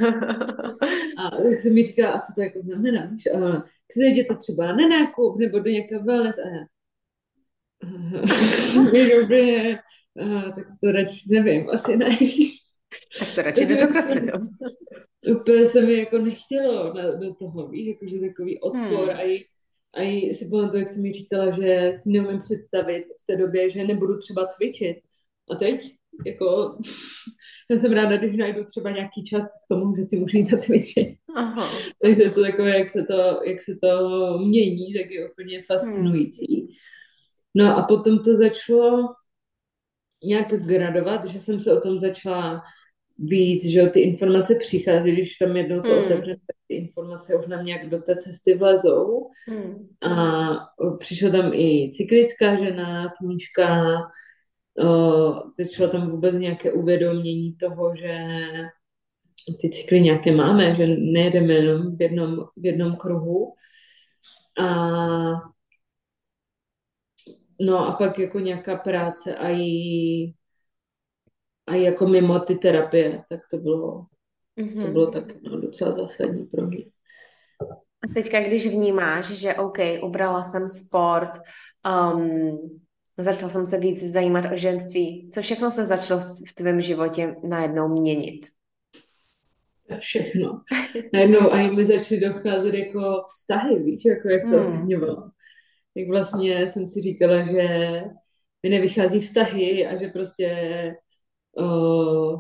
a 1.17 1.29
tak 1.29 1.59
se 1.59 1.69
mi 1.69 1.83
říká, 1.83 2.11
a 2.11 2.21
co 2.21 2.33
to 2.35 2.41
jako 2.41 2.59
znamená, 2.59 3.05
víš? 3.05 3.27
A 3.27 3.63
chci 3.91 4.05
jděte 4.05 4.35
třeba 4.35 4.65
na 4.65 4.87
nákup 4.87 5.39
nebo 5.39 5.59
do 5.59 5.69
nějaké 5.69 5.99
wellness 5.99 6.35
a 6.37 6.47
já. 6.47 6.65
Aha, 10.21 10.51
tak 10.51 10.65
to 10.83 10.91
radši 10.91 11.19
nevím, 11.31 11.69
asi 11.69 11.97
ne. 11.97 12.17
Tak 13.20 13.36
to 13.36 13.41
radši 13.41 13.65
jde 13.65 13.82
do 13.82 13.88
crossfitu. 13.88 14.38
Úplně 15.41 15.65
se 15.65 15.82
mi 15.82 15.93
jako 15.93 16.17
nechtělo 16.17 16.93
na, 16.93 17.11
do 17.11 17.34
toho, 17.34 17.67
víš, 17.67 17.88
jakože 17.88 18.20
takový 18.20 18.59
odpor 18.59 19.09
hmm. 19.09 19.17
a 19.17 19.22
i, 19.22 19.45
a 19.93 20.01
i 20.01 20.36
si 20.36 20.49
pamatuju, 20.49 20.80
jak 20.80 20.89
jsem 20.89 21.01
mi 21.01 21.11
říkala, 21.11 21.51
že 21.51 21.91
si 21.95 22.09
neumím 22.09 22.41
představit 22.41 23.03
v 23.24 23.26
té 23.28 23.38
době, 23.38 23.70
že 23.70 23.84
nebudu 23.84 24.17
třeba 24.17 24.47
cvičit. 24.47 24.97
A 25.51 25.55
teď, 25.55 25.95
jako, 26.26 26.78
já 27.72 27.78
jsem 27.78 27.91
ráda, 27.91 28.17
když 28.17 28.38
najdu 28.38 28.63
třeba 28.63 28.91
nějaký 28.91 29.24
čas 29.24 29.43
k 29.43 29.74
tomu, 29.74 29.95
že 29.95 30.03
si 30.03 30.20
můžu 30.20 30.38
jít 30.38 30.49
zacvičit. 30.49 31.17
Aha. 31.36 31.70
Takže 32.01 32.30
to 32.30 32.41
takové, 32.41 32.80
jak 32.80 32.89
se 32.89 33.03
to, 33.03 33.41
jak 33.43 33.61
se 33.61 33.78
to 33.84 34.38
mění, 34.38 34.93
tak 34.93 35.11
je 35.11 35.32
úplně 35.32 35.63
fascinující. 35.63 36.55
Hmm. 36.55 36.67
No 37.55 37.78
a 37.78 37.84
potom 37.84 38.20
to 38.20 38.36
začalo 38.36 39.07
nějak 40.24 40.47
gradovat, 40.47 41.26
že 41.26 41.41
jsem 41.41 41.59
se 41.59 41.78
o 41.78 41.82
tom 41.82 41.99
začala 41.99 42.61
víc, 43.20 43.65
že 43.65 43.89
ty 43.89 43.99
informace 43.99 44.55
přichází, 44.55 45.11
když 45.11 45.36
tam 45.36 45.57
jednou 45.57 45.82
to 45.82 45.89
hmm. 45.89 46.05
otevře, 46.05 46.36
tak 46.36 46.55
ty 46.67 46.76
informace 46.76 47.36
už 47.36 47.47
nám 47.47 47.65
nějak 47.65 47.89
do 47.89 48.01
té 48.01 48.15
cesty 48.15 48.57
vlezou. 48.57 49.30
Hmm. 49.47 49.88
A 50.01 50.49
přišla 50.97 51.30
tam 51.30 51.51
i 51.53 51.91
cyklická 51.93 52.55
žena, 52.55 53.13
knížka, 53.17 53.95
začalo 55.57 55.89
tam 55.89 56.09
vůbec 56.09 56.36
nějaké 56.36 56.72
uvědomění 56.72 57.55
toho, 57.55 57.95
že 57.95 58.17
ty 59.61 59.70
cykly 59.70 60.01
nějaké 60.01 60.32
máme, 60.32 60.76
že 60.76 60.88
nejedeme 60.88 61.53
jenom 61.53 61.95
v 61.95 62.01
jednom, 62.01 62.45
v 62.57 62.65
jednom 62.65 62.95
kruhu. 62.95 63.53
A 64.59 64.70
no 67.61 67.88
a 67.88 67.91
pak 67.91 68.20
jako 68.20 68.39
nějaká 68.39 68.76
práce 68.76 69.36
a 69.36 69.49
i 69.49 70.34
a 71.70 71.76
jako 71.76 72.07
mimo 72.07 72.39
ty 72.39 72.55
terapie, 72.55 73.22
tak 73.30 73.39
to 73.51 73.57
bylo, 73.57 74.05
mm-hmm. 74.59 74.86
to 74.86 74.91
bylo 74.91 75.11
tak 75.11 75.41
no, 75.41 75.61
docela 75.61 75.91
zásadní 75.91 76.45
pro 76.45 76.67
mě. 76.67 76.86
A 78.03 78.13
teďka, 78.13 78.41
když 78.41 78.67
vnímáš, 78.67 79.26
že 79.26 79.53
OK, 79.53 79.78
ubrala 80.03 80.43
jsem 80.43 80.67
sport, 80.67 81.30
um, 82.13 82.80
začala 83.17 83.49
jsem 83.49 83.65
se 83.65 83.80
víc 83.80 84.03
zajímat 84.03 84.45
o 84.53 84.55
ženství, 84.55 85.30
co 85.34 85.41
všechno 85.41 85.72
se 85.72 85.86
začalo 85.86 86.20
v 86.20 86.53
tvém 86.55 86.82
životě 86.82 87.36
najednou 87.43 87.88
měnit? 87.88 88.47
Všechno. 89.99 90.61
Najednou 91.13 91.51
ani 91.51 91.76
mi 91.76 91.86
začaly 91.86 92.22
docházet 92.22 92.74
jako 92.74 93.24
vztahy, 93.26 93.84
víš, 93.84 94.05
jako 94.05 94.30
jak 94.30 94.41
to 94.41 94.59
hmm. 94.59 94.89
Tak 95.97 96.07
vlastně 96.09 96.70
jsem 96.70 96.88
si 96.88 97.01
říkala, 97.01 97.43
že 97.43 98.01
mi 98.63 98.70
nevychází 98.70 99.20
vztahy 99.20 99.88
a 99.88 99.97
že 99.97 100.07
prostě 100.07 100.47
uh, 101.58 102.39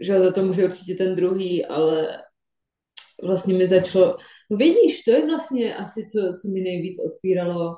že 0.00 0.20
za 0.20 0.32
to 0.32 0.44
může 0.44 0.64
určitě 0.64 0.94
ten 0.94 1.14
druhý, 1.14 1.66
ale 1.66 2.22
vlastně 3.22 3.54
mi 3.54 3.68
začalo, 3.68 4.16
no 4.50 4.56
vidíš, 4.56 5.02
to 5.02 5.10
je 5.10 5.26
vlastně 5.26 5.76
asi, 5.76 6.06
co, 6.06 6.20
co 6.42 6.48
mi 6.48 6.60
nejvíc 6.60 6.98
otvíralo 6.98 7.76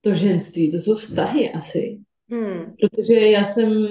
to 0.00 0.14
ženství, 0.14 0.70
to 0.70 0.76
jsou 0.76 0.94
vztahy 0.94 1.52
asi. 1.52 1.98
Hmm. 2.30 2.74
Protože 2.80 3.14
já 3.14 3.44
jsem 3.44 3.86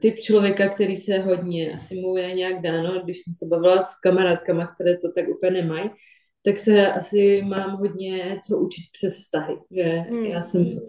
typ 0.00 0.18
člověka, 0.18 0.68
který 0.68 0.96
se 0.96 1.18
hodně, 1.18 1.74
asi 1.74 1.94
mu 1.94 2.16
je 2.16 2.34
nějak 2.34 2.62
dáno, 2.62 3.02
když 3.04 3.16
jsem 3.16 3.34
se 3.34 3.46
bavila 3.50 3.82
s 3.82 4.00
kamarádkama, 4.00 4.66
které 4.66 4.96
to 4.96 5.12
tak 5.12 5.28
úplně 5.28 5.62
nemají, 5.62 5.90
tak 6.44 6.58
se 6.58 6.92
asi 6.92 7.42
mám 7.42 7.76
hodně 7.76 8.40
co 8.48 8.58
učit 8.58 8.84
přes 8.92 9.14
vztahy. 9.14 9.56
Že 9.70 9.82
hmm. 9.82 10.24
já 10.24 10.42
jsem 10.42 10.80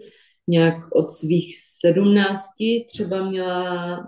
nějak 0.48 0.94
od 0.94 1.10
svých 1.10 1.54
sedmnácti 1.80 2.86
třeba 2.88 3.30
měla 3.30 3.98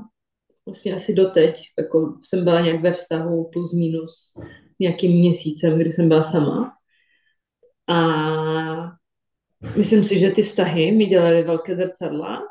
vlastně 0.67 0.95
asi 0.95 1.14
doteď, 1.14 1.62
jako 1.79 2.19
jsem 2.23 2.45
byla 2.45 2.61
nějak 2.61 2.83
ve 2.83 2.93
vztahu 2.93 3.51
plus 3.53 3.73
minus 3.73 4.35
nějakým 4.81 5.19
měsícem, 5.19 5.79
kdy 5.79 5.93
jsem 5.93 6.09
byla 6.09 6.23
sama. 6.23 6.73
A 7.89 7.99
myslím 9.77 10.05
si, 10.05 10.19
že 10.19 10.31
ty 10.31 10.43
vztahy 10.43 10.93
mi 10.93 11.07
dělaly 11.07 11.43
velké 11.43 11.77
zrcadla. 11.77 12.43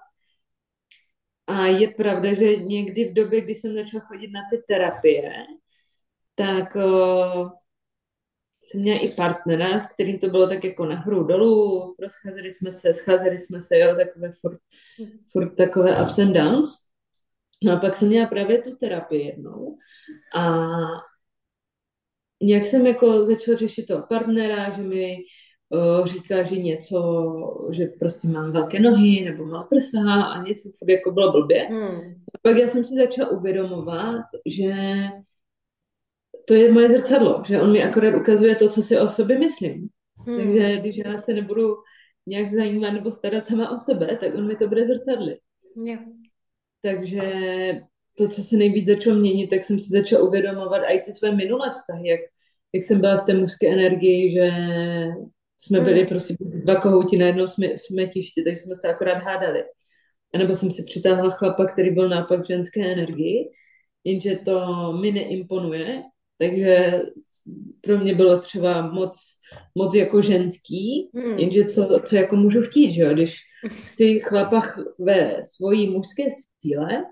A 1.48 1.66
je 1.66 1.88
pravda, 1.88 2.34
že 2.34 2.56
někdy 2.56 3.10
v 3.10 3.14
době, 3.14 3.42
kdy 3.42 3.56
jsem 3.56 3.74
začala 3.74 4.04
chodit 4.04 4.28
na 4.28 4.42
ty 4.50 4.64
terapie, 4.68 5.32
tak 6.36 6.76
uh, 6.76 7.50
jsem 8.64 8.82
měla 8.82 9.00
i 9.00 9.10
partnera, 9.10 9.80
s 9.80 9.94
kterým 9.94 10.20
to 10.20 10.28
bylo 10.28 10.48
tak 10.48 10.64
jako 10.64 10.86
nahoru 10.86 11.24
dolů, 11.24 11.96
rozcházeli 12.00 12.52
jsme 12.52 12.72
se, 12.72 12.94
scházeli 12.94 13.40
jsme 13.40 13.62
se, 13.62 13.80
jo, 13.80 13.96
takové 13.96 14.34
furt, 14.42 14.60
furt 15.32 15.56
takové 15.56 16.04
ups 16.04 16.20
and 16.20 16.34
downs. 16.34 16.72
No 17.64 17.74
a 17.74 17.78
pak 17.78 17.96
jsem 17.96 18.08
měla 18.08 18.28
právě 18.28 18.62
tu 18.62 18.76
terapii 18.76 19.26
jednou 19.26 19.78
a 20.36 20.70
nějak 22.44 22.66
jsem 22.66 22.86
jako 22.86 23.26
začala 23.26 23.58
řešit 23.58 23.86
toho 23.86 24.06
partnera, 24.10 24.70
že 24.70 24.82
mi 24.82 25.18
uh, 25.70 26.06
říká, 26.06 26.44
že 26.44 26.56
něco, 26.56 27.24
že 27.72 27.86
prostě 28.00 28.28
mám 28.28 28.52
velké 28.52 28.80
nohy 28.80 29.22
nebo 29.26 29.46
má 29.46 29.64
prsa 29.64 30.24
a 30.24 30.44
něco 30.44 30.70
furt 30.80 30.90
jako 30.90 31.12
bylo 31.12 31.32
blbě. 31.32 31.64
Hmm. 31.64 32.00
A 32.34 32.38
pak 32.42 32.58
já 32.58 32.68
jsem 32.68 32.86
si 32.86 32.96
začala 32.96 33.30
uvědomovat, 33.30 34.26
že 34.46 34.74
to 36.48 36.54
je 36.54 36.72
moje 36.72 36.90
zrcadlo, 36.90 37.44
že 37.48 37.62
on 37.62 37.72
mi 37.72 37.84
akorát 37.84 38.16
ukazuje 38.16 38.56
to, 38.56 38.70
co 38.70 38.84
si 38.84 39.00
o 39.00 39.10
sobě 39.10 39.40
myslím. 39.40 39.90
Hmm. 40.28 40.38
Takže 40.38 40.78
když 40.78 40.98
já 40.98 41.18
se 41.18 41.34
nebudu 41.34 41.76
nějak 42.28 42.54
zajímat 42.54 42.92
nebo 42.92 43.12
starat 43.12 43.48
sama 43.48 43.70
o 43.70 43.80
sebe, 43.80 44.18
tak 44.20 44.36
on 44.36 44.48
mi 44.48 44.56
to 44.56 44.68
bude 44.68 44.88
zrcadlit. 44.88 45.40
Yeah. 45.86 46.04
Takže 46.86 47.22
to, 48.18 48.28
co 48.28 48.44
se 48.44 48.58
nejvíc 48.58 48.88
začalo 48.88 49.16
měnit, 49.16 49.48
tak 49.48 49.64
jsem 49.64 49.80
si 49.80 49.90
začala 49.90 50.24
uvědomovat 50.24 50.82
i 50.88 51.00
ty 51.00 51.12
své 51.12 51.36
minulé 51.36 51.72
vztahy, 51.72 52.08
jak, 52.08 52.20
jak 52.74 52.84
jsem 52.84 53.02
byla 53.02 53.18
v 53.18 53.26
té 53.26 53.34
mužské 53.34 53.68
energii, 53.68 54.32
že 54.32 54.52
jsme 55.58 55.80
byli 55.80 56.00
hmm. 56.00 56.08
prostě 56.08 56.36
dva 56.40 56.82
kohouti 56.82 57.18
na 57.18 57.28
jednom 57.28 57.48
jsme, 57.48 57.68
smetišti, 57.78 58.44
takže 58.44 58.62
jsme 58.62 58.76
se 58.76 58.88
akorát 58.88 59.18
hádali. 59.18 59.64
A 60.34 60.38
nebo 60.38 60.56
jsem 60.56 60.72
si 60.72 60.84
přitáhla 60.84 61.30
chlapa, 61.30 61.66
který 61.66 61.92
byl 61.92 62.10
nápak 62.10 62.40
v 62.40 62.48
ženské 62.48 62.92
energii, 62.94 63.50
jenže 64.04 64.36
to 64.46 64.94
mi 65.02 65.12
neimponuje, 65.12 66.04
takže 66.38 67.02
pro 67.82 67.98
mě 67.98 68.16
bylo 68.16 68.40
třeba 68.40 68.92
moc, 68.92 69.18
moc 69.76 69.96
jako 69.96 70.22
ženský, 70.22 71.10
hmm. 71.16 71.40
jenže 71.40 71.66
co, 71.66 72.00
co 72.06 72.16
jako 72.16 72.36
můžu 72.36 72.62
chtít, 72.62 72.92
že 72.92 73.02
jo? 73.02 73.14
Když 73.14 73.38
chci 73.70 74.20
chlapa 74.20 74.64
ve 75.00 75.44
svojí 75.44 75.90
mužské 75.90 76.24
síle, 76.62 77.06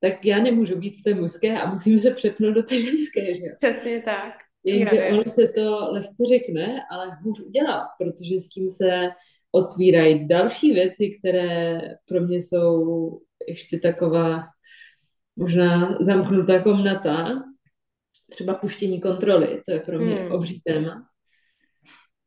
tak 0.00 0.24
já 0.24 0.42
nemůžu 0.42 0.76
být 0.76 1.00
v 1.00 1.02
té 1.02 1.14
mužské 1.14 1.60
a 1.60 1.70
musím 1.70 1.98
se 1.98 2.10
přepnout 2.10 2.54
do 2.54 2.62
té 2.62 2.80
ženské, 2.80 3.36
že 3.36 3.44
jo? 3.44 3.52
Přesně 3.56 4.02
tak. 4.02 4.34
Jenže 4.64 5.04
ono 5.04 5.24
se 5.24 5.48
to 5.48 5.92
lehce 5.92 6.22
řekne, 6.28 6.80
ale 6.90 7.06
hůř 7.22 7.40
udělá, 7.40 7.88
protože 7.98 8.40
s 8.40 8.48
tím 8.48 8.70
se 8.70 9.08
otvírají 9.52 10.28
další 10.28 10.72
věci, 10.72 11.18
které 11.18 11.80
pro 12.08 12.20
mě 12.20 12.36
jsou 12.36 13.20
ještě 13.48 13.78
taková 13.78 14.42
možná 15.36 15.98
zamknutá 16.00 16.62
komnata, 16.62 17.42
třeba 18.30 18.54
puštění 18.54 19.00
kontroly, 19.00 19.62
to 19.66 19.72
je 19.72 19.80
pro 19.80 19.98
mě 19.98 20.14
hmm. 20.14 20.32
obří 20.32 20.60
téma. 20.64 21.09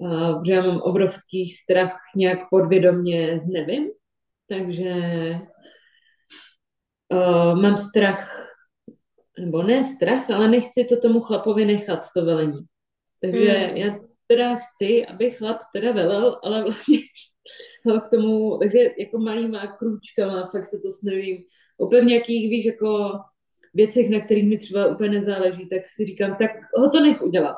Protože 0.04 0.54
já 0.54 0.66
mám 0.66 0.82
obrovský 0.82 1.50
strach 1.50 1.98
nějak 2.16 2.40
podvědomně 2.50 3.40
z 3.40 3.48
nevím, 3.48 3.90
takže 4.50 4.94
uh, 7.14 7.62
mám 7.62 7.78
strach, 7.78 8.50
nebo 9.40 9.64
ne 9.64 9.84
strach, 9.84 10.30
ale 10.30 10.48
nechci 10.48 10.86
to 10.86 11.02
tomu 11.02 11.20
chlapovi 11.20 11.66
nechat, 11.66 12.06
to 12.16 12.26
velení. 12.26 12.60
Takže 13.22 13.52
hmm. 13.52 13.78
já 13.78 14.00
teda 14.28 14.56
chci, 14.56 15.06
aby 15.06 15.32
chlap 15.32 15.62
teda 15.74 15.92
velel, 15.92 16.40
ale 16.44 16.64
vlastně 16.64 16.98
k 18.08 18.10
tomu, 18.10 18.58
takže 18.58 18.80
jako 19.00 19.18
malýma 19.20 19.68
krůčkama, 19.68 20.50
fakt 20.52 20.66
se 20.66 20.80
to 20.80 20.92
snažím, 20.92 21.38
úplně 21.78 22.06
nějakých, 22.06 22.50
víš, 22.50 22.66
jako 22.66 23.20
věcech, 23.74 24.10
na 24.10 24.20
kterých 24.20 24.50
mi 24.50 24.58
třeba 24.58 24.88
úplně 24.88 25.10
nezáleží, 25.10 25.70
tak 25.70 25.82
si 25.88 26.06
říkám, 26.06 26.36
tak 26.36 26.52
ho 26.78 26.90
to 26.90 27.00
nech 27.00 27.22
udělat. 27.22 27.56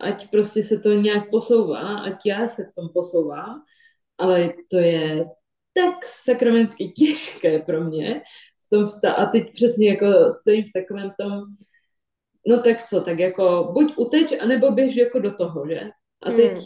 Ať 0.00 0.30
prostě 0.30 0.62
se 0.62 0.78
to 0.78 0.92
nějak 0.92 1.30
posouvá, 1.30 1.98
ať 1.98 2.16
já 2.26 2.48
se 2.48 2.62
v 2.62 2.74
tom 2.74 2.88
posouvám, 2.94 3.62
ale 4.18 4.54
to 4.70 4.78
je 4.78 5.24
tak 5.74 6.06
sakramensky 6.06 6.88
těžké 6.88 7.58
pro 7.58 7.84
mě 7.84 8.22
v 8.66 8.76
tom 8.76 8.86
vsta- 8.86 9.12
a 9.12 9.26
teď 9.26 9.52
přesně 9.54 9.88
jako 9.88 10.06
stojím 10.40 10.64
v 10.64 10.80
takovém 10.80 11.10
tom, 11.20 11.40
no 12.46 12.58
tak 12.62 12.84
co, 12.84 13.00
tak 13.00 13.18
jako 13.18 13.70
buď 13.72 13.94
uteč, 13.96 14.32
anebo 14.40 14.70
běž 14.70 14.96
jako 14.96 15.18
do 15.18 15.34
toho, 15.34 15.68
že? 15.68 15.80
A 16.22 16.30
teď 16.30 16.52
hmm. 16.52 16.64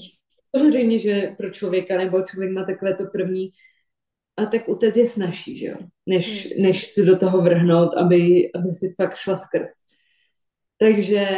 samozřejmě, 0.57 0.99
že 0.99 1.35
pro 1.37 1.51
člověka, 1.51 1.97
nebo 1.97 2.22
člověk 2.22 2.53
má 2.53 2.64
takové 2.64 2.95
to 2.95 3.05
první, 3.12 3.51
a 4.37 4.47
tak 4.47 4.68
utéct 4.68 4.97
je 4.97 5.07
snažší, 5.07 5.59
že 5.59 5.66
jo? 5.66 5.77
Než, 6.07 6.53
hmm. 6.53 6.62
než 6.62 6.87
se 6.87 7.03
do 7.03 7.18
toho 7.18 7.43
vrhnout, 7.43 7.95
aby, 7.97 8.51
aby 8.53 8.72
si 8.72 8.95
fakt 8.97 9.16
šla 9.16 9.37
skrz. 9.37 9.70
Takže 10.79 11.29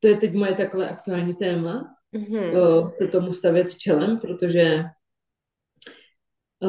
to 0.00 0.08
je 0.08 0.16
teď 0.16 0.34
moje 0.34 0.54
takové 0.54 0.88
aktuální 0.88 1.34
téma, 1.34 1.94
mm-hmm. 2.14 2.62
o, 2.62 2.90
se 2.90 3.08
tomu 3.08 3.32
stavět 3.32 3.78
čelem, 3.78 4.18
protože 4.18 4.84
o, 6.62 6.68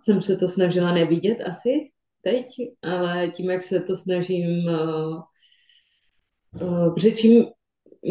jsem 0.00 0.22
se 0.22 0.36
to 0.36 0.48
snažila 0.48 0.94
nevidět 0.94 1.38
asi 1.40 1.90
teď, 2.22 2.46
ale 2.82 3.28
tím, 3.28 3.50
jak 3.50 3.62
se 3.62 3.80
to 3.80 3.96
snažím 3.96 4.68
o, 4.68 5.22
o, 6.64 6.94
řečím, 6.96 7.46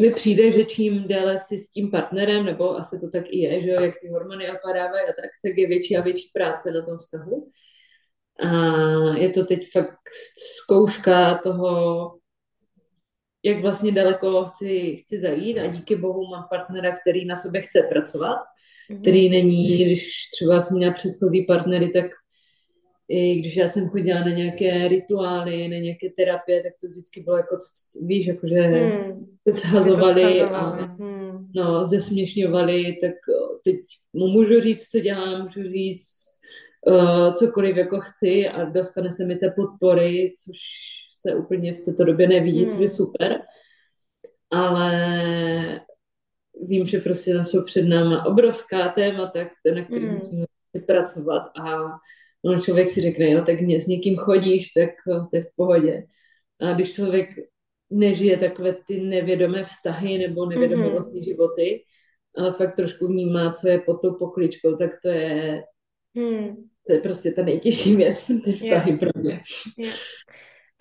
mi 0.01 0.13
přijde, 0.13 0.51
že 0.51 0.65
čím 0.65 1.07
déle 1.07 1.39
si 1.39 1.59
s 1.59 1.71
tím 1.71 1.91
partnerem, 1.91 2.45
nebo 2.45 2.77
asi 2.77 2.99
to 2.99 3.09
tak 3.09 3.25
i 3.29 3.39
je, 3.39 3.63
že 3.63 3.69
jak 3.69 3.93
ty 4.01 4.07
hormony 4.09 4.51
opadávají 4.51 5.03
a 5.03 5.13
tak, 5.21 5.29
tak 5.43 5.57
je 5.57 5.67
větší 5.67 5.97
a 5.97 6.01
větší 6.01 6.29
práce 6.33 6.71
na 6.71 6.85
tom 6.85 6.97
vztahu. 6.97 7.51
A 8.43 9.17
je 9.17 9.29
to 9.29 9.45
teď 9.45 9.71
fakt 9.71 9.99
zkouška 10.63 11.37
toho, 11.37 12.18
jak 13.43 13.61
vlastně 13.61 13.91
daleko 13.91 14.45
chci, 14.45 14.95
chci 15.01 15.19
zajít 15.21 15.57
a 15.57 15.67
díky 15.67 15.95
bohu 15.95 16.27
mám 16.27 16.47
partnera, 16.49 16.97
který 16.97 17.25
na 17.25 17.35
sobě 17.35 17.61
chce 17.61 17.81
pracovat, 17.89 18.37
mm-hmm. 18.91 19.01
který 19.01 19.29
není, 19.29 19.85
když 19.85 20.29
třeba 20.33 20.61
jsem 20.61 20.77
měla 20.77 20.93
předchozí 20.93 21.45
partnery, 21.45 21.89
tak 21.89 22.05
i 23.09 23.39
když 23.39 23.55
já 23.55 23.67
jsem 23.67 23.89
chodila 23.89 24.19
na 24.19 24.29
nějaké 24.29 24.87
rituály, 24.87 25.67
na 25.67 25.77
nějaké 25.77 26.09
terapie, 26.17 26.63
tak 26.63 26.71
to 26.81 26.87
vždycky 26.87 27.21
bylo 27.21 27.37
jako, 27.37 27.57
víš, 28.05 28.27
jakože 28.27 28.61
hmm. 28.61 29.25
se 29.49 29.59
shazovali 29.59 30.41
a 30.41 30.69
hmm. 30.69 31.47
no, 31.55 31.87
zesměšňovali, 31.87 32.97
tak 33.01 33.13
teď 33.63 33.75
mu 34.13 34.27
můžu 34.27 34.61
říct, 34.61 34.89
co 34.89 34.99
dělám, 34.99 35.41
můžu 35.43 35.63
říct 35.63 36.07
uh, 36.87 37.33
cokoliv 37.33 37.75
jako 37.75 37.99
chci 37.99 38.47
a 38.47 38.63
dostane 38.63 39.11
se 39.11 39.25
mi 39.25 39.35
té 39.35 39.51
podpory, 39.51 40.33
což 40.45 40.57
se 41.21 41.35
úplně 41.35 41.73
v 41.73 41.79
této 41.85 42.03
době 42.03 42.27
nevidí, 42.27 42.59
hmm. 42.59 42.69
což 42.69 42.79
je 42.79 42.87
hmm. 42.87 42.95
super. 42.95 43.41
Ale 44.51 45.81
vím, 46.67 46.87
že 46.87 46.99
prostě 46.99 47.33
tam 47.33 47.45
jsou 47.45 47.65
před 47.65 47.81
náma 47.81 48.25
obrovská 48.25 48.89
témata, 48.89 49.39
na 49.75 49.85
kterých 49.85 50.05
hmm. 50.05 50.13
musíme 50.13 50.45
pracovat 50.87 51.43
a 51.59 51.77
No, 52.43 52.59
člověk 52.59 52.89
si 52.89 53.01
řekne, 53.01 53.31
jo, 53.31 53.43
tak 53.45 53.61
mě 53.61 53.81
s 53.81 53.87
někým 53.87 54.17
chodíš, 54.17 54.71
tak 54.73 54.89
to 55.31 55.37
je 55.37 55.43
v 55.43 55.55
pohodě. 55.55 56.03
A 56.61 56.73
když 56.73 56.93
člověk 56.93 57.29
nežije 57.89 58.37
takové 58.37 58.75
ty 58.87 59.01
nevědomé 59.01 59.63
vztahy 59.63 60.17
nebo 60.17 60.45
nevědomé 60.45 60.85
mm-hmm. 60.85 60.91
vlastní 60.91 61.23
životy, 61.23 61.83
ale 62.37 62.51
fakt 62.51 62.75
trošku 62.75 63.07
vnímá, 63.07 63.51
co 63.51 63.67
je 63.67 63.79
pod 63.79 63.93
tou 64.01 64.13
pokličkou, 64.13 64.75
tak 64.75 64.91
to 65.03 65.09
je, 65.09 65.63
hmm. 66.15 66.55
to 66.87 66.93
je 66.93 66.99
prostě 66.99 67.31
ta 67.31 67.43
nejtěžší 67.43 67.95
věc, 67.95 68.25
ty 68.43 68.51
vztahy 68.51 68.91
yeah. 68.91 68.99
pro 68.99 69.09
mě. 69.15 69.41
Yeah. 69.77 69.95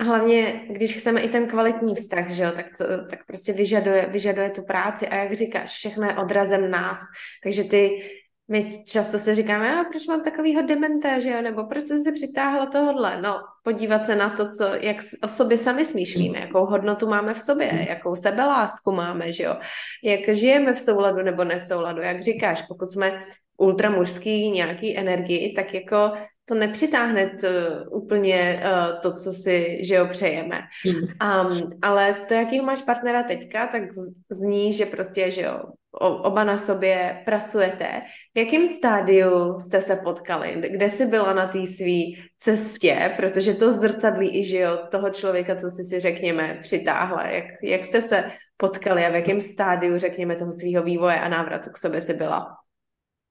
Hlavně, 0.01 0.61
když 0.71 0.97
chceme 0.97 1.21
i 1.21 1.29
ten 1.29 1.47
kvalitní 1.47 1.95
vztah, 1.95 2.31
že 2.31 2.43
jo, 2.43 2.53
tak, 2.57 2.77
co, 2.77 2.85
tak 3.11 3.27
prostě 3.27 3.53
vyžaduje, 3.53 4.07
vyžaduje 4.07 4.51
tu 4.51 4.63
práci 4.63 5.09
a 5.09 5.15
jak 5.15 5.33
říkáš, 5.33 5.71
všechno 5.71 6.07
je 6.07 6.15
odrazem 6.15 6.71
nás, 6.71 6.99
takže 7.43 7.65
ty 7.65 8.03
my 8.51 8.85
často 8.85 9.19
se 9.19 9.35
říkáme, 9.35 9.81
a 9.81 9.85
proč 9.85 10.07
mám 10.07 10.23
takovýho 10.23 10.63
dementa, 10.63 11.19
že 11.19 11.31
jo, 11.31 11.43
nebo 11.43 11.67
proč 11.67 11.87
jsem 11.87 12.03
se 12.03 12.13
přitáhla 12.13 12.67
tohodle. 12.67 13.23
No, 13.23 13.41
podívat 13.63 14.07
se 14.07 14.17
na 14.17 14.31
to, 14.31 14.49
co, 14.49 14.65
jak 14.81 14.97
o 15.23 15.29
sobě 15.29 15.59
sami 15.59 15.85
smýšlíme, 15.85 16.39
jakou 16.39 16.67
hodnotu 16.67 17.09
máme 17.09 17.35
v 17.35 17.41
sobě, 17.41 17.87
jakou 17.89 18.17
sebelásku 18.17 18.93
máme, 18.93 19.33
že 19.33 19.43
jo, 19.43 19.57
jak 20.05 20.37
žijeme 20.37 20.73
v 20.73 20.81
souladu 20.81 21.23
nebo 21.23 21.45
nesouladu. 21.45 22.03
Jak 22.03 22.21
říkáš, 22.21 22.63
pokud 22.63 22.93
jsme 22.93 23.23
ultramužský 23.59 24.51
nějaký 24.51 24.99
energii, 24.99 25.53
tak 25.53 25.75
jako 25.75 26.13
to 26.49 26.55
nepřitáhne 26.55 27.27
to, 27.27 27.49
úplně 27.91 28.63
uh, 28.65 29.01
to, 29.01 29.13
co 29.13 29.33
si, 29.33 29.79
že 29.85 29.95
jo, 29.95 30.07
přejeme. 30.07 30.61
Um, 30.87 31.71
ale 31.83 32.15
to, 32.29 32.35
jakýho 32.35 32.65
máš 32.65 32.83
partnera 32.83 33.23
teďka, 33.23 33.67
tak 33.67 33.83
zní, 34.31 34.73
že 34.73 34.87
prostě, 34.87 35.31
že 35.31 35.43
jo, 35.43 35.61
oba 36.01 36.45
na 36.45 36.59
sobě 36.59 37.23
pracujete. 37.25 37.87
V 38.35 38.39
jakém 38.39 38.69
stádiu 38.69 39.61
jste 39.61 39.81
se 39.81 39.97
potkali? 39.97 40.63
Kde 40.71 40.91
jsi 40.91 41.07
byla 41.07 41.33
na 41.33 41.47
té 41.47 41.67
své 41.67 42.25
cestě? 42.39 43.15
Protože 43.17 43.55
to 43.55 43.73
zrcadlí 43.73 44.41
i, 44.41 44.45
že 44.45 44.59
jo, 44.59 44.79
toho 44.91 45.11
člověka, 45.11 45.57
co 45.57 45.69
jsi 45.71 45.85
si, 45.85 46.01
řekněme, 46.01 46.59
přitáhla. 46.63 47.27
Jak, 47.27 47.45
jak 47.63 47.85
jste 47.85 48.03
se 48.03 48.31
potkali 48.57 49.05
a 49.05 49.11
v 49.11 49.15
jakém 49.15 49.41
stádiu, 49.41 49.99
řekněme, 49.99 50.37
toho 50.37 50.53
svého 50.53 50.85
vývoje 50.85 51.21
a 51.21 51.29
návratu 51.29 51.71
k 51.71 51.79
sobě 51.79 52.01
si 52.01 52.15
byla? 52.15 52.47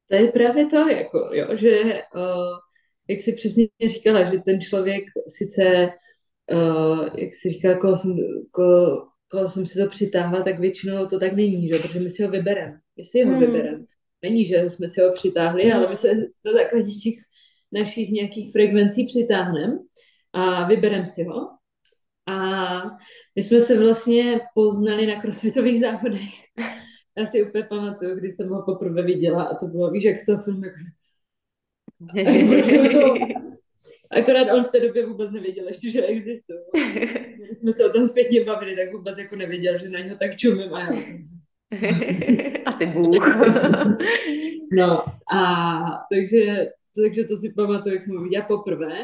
To 0.09 0.15
je 0.15 0.31
právě 0.31 0.65
to, 0.65 0.89
jako, 0.89 1.29
jo, 1.31 1.47
že 1.57 2.03
uh 2.15 2.66
jak 3.07 3.21
si 3.21 3.33
přesně 3.33 3.67
říkala, 3.87 4.23
že 4.23 4.39
ten 4.45 4.61
člověk 4.61 5.03
sice, 5.27 5.89
uh, 6.51 7.09
jak 7.17 7.33
si 7.33 7.49
říkala, 7.49 7.77
koho 7.77 7.97
jsem, 7.97 8.15
koho, 8.51 9.07
koho 9.27 9.49
jsem 9.49 9.65
si 9.65 9.79
to 9.79 9.89
přitáhla, 9.89 10.43
tak 10.43 10.59
většinou 10.59 11.05
to 11.05 11.19
tak 11.19 11.33
není, 11.33 11.67
že? 11.67 11.79
protože 11.79 11.99
my 11.99 12.09
si 12.09 12.23
ho 12.23 12.29
vybereme. 12.31 12.79
My 12.97 13.05
si 13.05 13.23
ho 13.23 13.31
hmm. 13.31 13.39
vybereme. 13.39 13.83
Není, 14.21 14.45
že 14.45 14.69
jsme 14.69 14.89
si 14.89 15.01
ho 15.01 15.11
přitáhli, 15.11 15.63
hmm. 15.63 15.73
ale 15.73 15.89
my 15.89 15.97
se 15.97 16.15
do 16.45 16.53
základě 16.53 16.91
těch 16.91 17.13
našich 17.71 18.09
nějakých 18.09 18.51
frekvencí 18.51 19.05
přitáhneme 19.05 19.77
a 20.33 20.67
vybereme 20.67 21.07
si 21.07 21.23
ho. 21.23 21.49
A 22.25 22.81
my 23.35 23.43
jsme 23.43 23.61
se 23.61 23.79
vlastně 23.79 24.39
poznali 24.55 25.07
na 25.07 25.21
crossfitových 25.21 25.79
závodech. 25.81 26.29
Já 27.17 27.25
si 27.25 27.43
úplně 27.43 27.63
pamatuju, 27.63 28.15
když 28.15 28.35
jsem 28.35 28.49
ho 28.49 28.63
poprvé 28.65 29.03
viděla 29.03 29.43
a 29.43 29.55
to 29.55 29.65
bylo, 29.67 29.91
víš, 29.91 30.03
jak 30.03 30.17
z 30.17 30.25
toho 30.25 30.43
filmu, 30.43 30.65
jako. 30.65 30.96
Akorát 34.11 34.53
on 34.53 34.63
v 34.63 34.71
té 34.71 34.79
době 34.79 35.05
vůbec 35.05 35.31
nevěděl 35.31 35.67
ještě, 35.67 35.91
že 35.91 36.05
existuje. 36.05 36.59
Když 37.35 37.57
jsme 37.59 37.73
se 37.73 37.85
o 37.85 37.93
tom 37.93 38.07
zpětně 38.07 38.43
bavili, 38.43 38.75
tak 38.75 38.93
vůbec 38.93 39.17
jako 39.17 39.35
nevěděl, 39.35 39.77
že 39.77 39.89
na 39.89 39.99
něho 39.99 40.17
tak 40.17 40.37
čumím 40.37 40.73
a 40.73 40.79
já... 40.79 40.89
a 42.65 42.71
ty 42.71 42.85
bůh. 42.85 43.37
no 44.71 45.03
a 45.33 45.83
takže, 46.11 46.69
takže 46.95 47.23
to 47.23 47.37
si 47.37 47.53
pamatuju, 47.53 47.95
jak 47.95 48.03
jsem 48.03 48.17
ho 48.17 48.23
viděla 48.23 48.45
poprvé. 48.45 48.97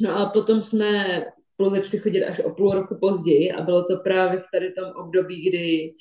No 0.00 0.10
a 0.10 0.30
potom 0.30 0.62
jsme 0.62 1.24
spolu 1.40 1.70
začali 1.70 1.98
chodit 1.98 2.24
až 2.24 2.40
o 2.40 2.50
půl 2.50 2.72
roku 2.72 2.98
později 3.00 3.52
a 3.52 3.62
bylo 3.62 3.84
to 3.84 3.96
právě 3.96 4.40
v 4.40 4.46
tady 4.52 4.72
tom 4.72 4.92
období, 4.96 5.48
kdy 5.48 5.94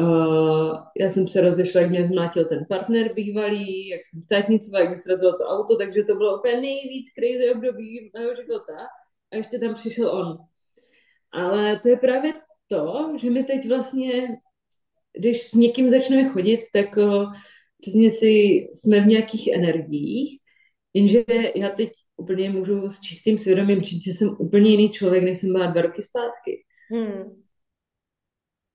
Uh, 0.00 0.76
já 1.00 1.08
jsem 1.08 1.28
se 1.28 1.40
rozešla, 1.40 1.80
jak 1.80 1.90
mě 1.90 2.04
zmlátil 2.04 2.44
ten 2.44 2.66
partner 2.68 3.14
bývalý, 3.14 3.88
jak 3.88 4.00
jsem 4.06 4.22
státnicovala, 4.22 4.84
jak 4.84 4.92
mi 4.92 4.98
srazilo 4.98 5.32
to 5.32 5.44
auto, 5.44 5.76
takže 5.76 6.04
to 6.04 6.14
bylo 6.14 6.38
úplně 6.38 6.60
nejvíc 6.60 7.06
crazy 7.12 7.54
období 7.54 8.10
mého 8.14 8.34
života. 8.34 8.76
A 9.32 9.36
ještě 9.36 9.58
tam 9.58 9.74
přišel 9.74 10.10
on. 10.10 10.38
Ale 11.32 11.80
to 11.80 11.88
je 11.88 11.96
právě 11.96 12.32
to, 12.68 13.12
že 13.20 13.30
my 13.30 13.44
teď 13.44 13.68
vlastně, 13.68 14.36
když 15.18 15.42
s 15.42 15.52
někým 15.52 15.90
začneme 15.90 16.28
chodit, 16.28 16.60
tak 16.72 16.96
uh, 16.96 17.32
přesně 17.80 18.10
si 18.10 18.26
jsme 18.72 19.00
v 19.00 19.06
nějakých 19.06 19.48
energiích, 19.48 20.40
jenže 20.94 21.24
já 21.54 21.68
teď 21.68 21.92
úplně 22.16 22.50
můžu 22.50 22.90
s 22.90 23.00
čistým 23.00 23.38
svědomím 23.38 23.82
říct, 23.82 24.04
že 24.04 24.12
jsem 24.12 24.36
úplně 24.38 24.70
jiný 24.70 24.90
člověk, 24.90 25.24
než 25.24 25.38
jsem 25.38 25.52
byla 25.52 25.66
dva 25.66 25.82
roky 25.82 26.02
zpátky. 26.02 26.64
Hmm. 26.90 27.43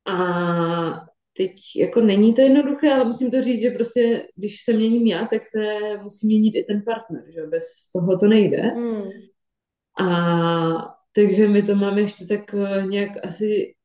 A 0.06 1.10
teď 1.38 1.56
jako 1.76 2.02
není 2.02 2.34
to 2.34 2.42
jednoduché, 2.42 2.92
ale 2.94 3.06
musím 3.06 3.32
to 3.32 3.44
říct, 3.44 3.62
že 3.62 3.72
prostě, 3.72 4.28
když 4.36 4.64
se 4.64 4.74
měním 4.74 5.08
já, 5.08 5.28
tak 5.28 5.44
se 5.44 5.80
musí 6.04 6.28
měnit 6.28 6.56
i 6.56 6.64
ten 6.64 6.82
partner, 6.86 7.24
že 7.34 7.48
bez 7.48 7.66
toho 7.96 8.18
to 8.18 8.28
nejde. 8.28 8.62
Hmm. 8.62 9.10
A 10.00 10.96
takže 11.16 11.48
my 11.48 11.64
to 11.64 11.76
máme 11.76 12.02
ještě 12.02 12.26
tak 12.26 12.54
eh, 12.54 12.88
nějak 12.88 13.26
asi 13.26 13.76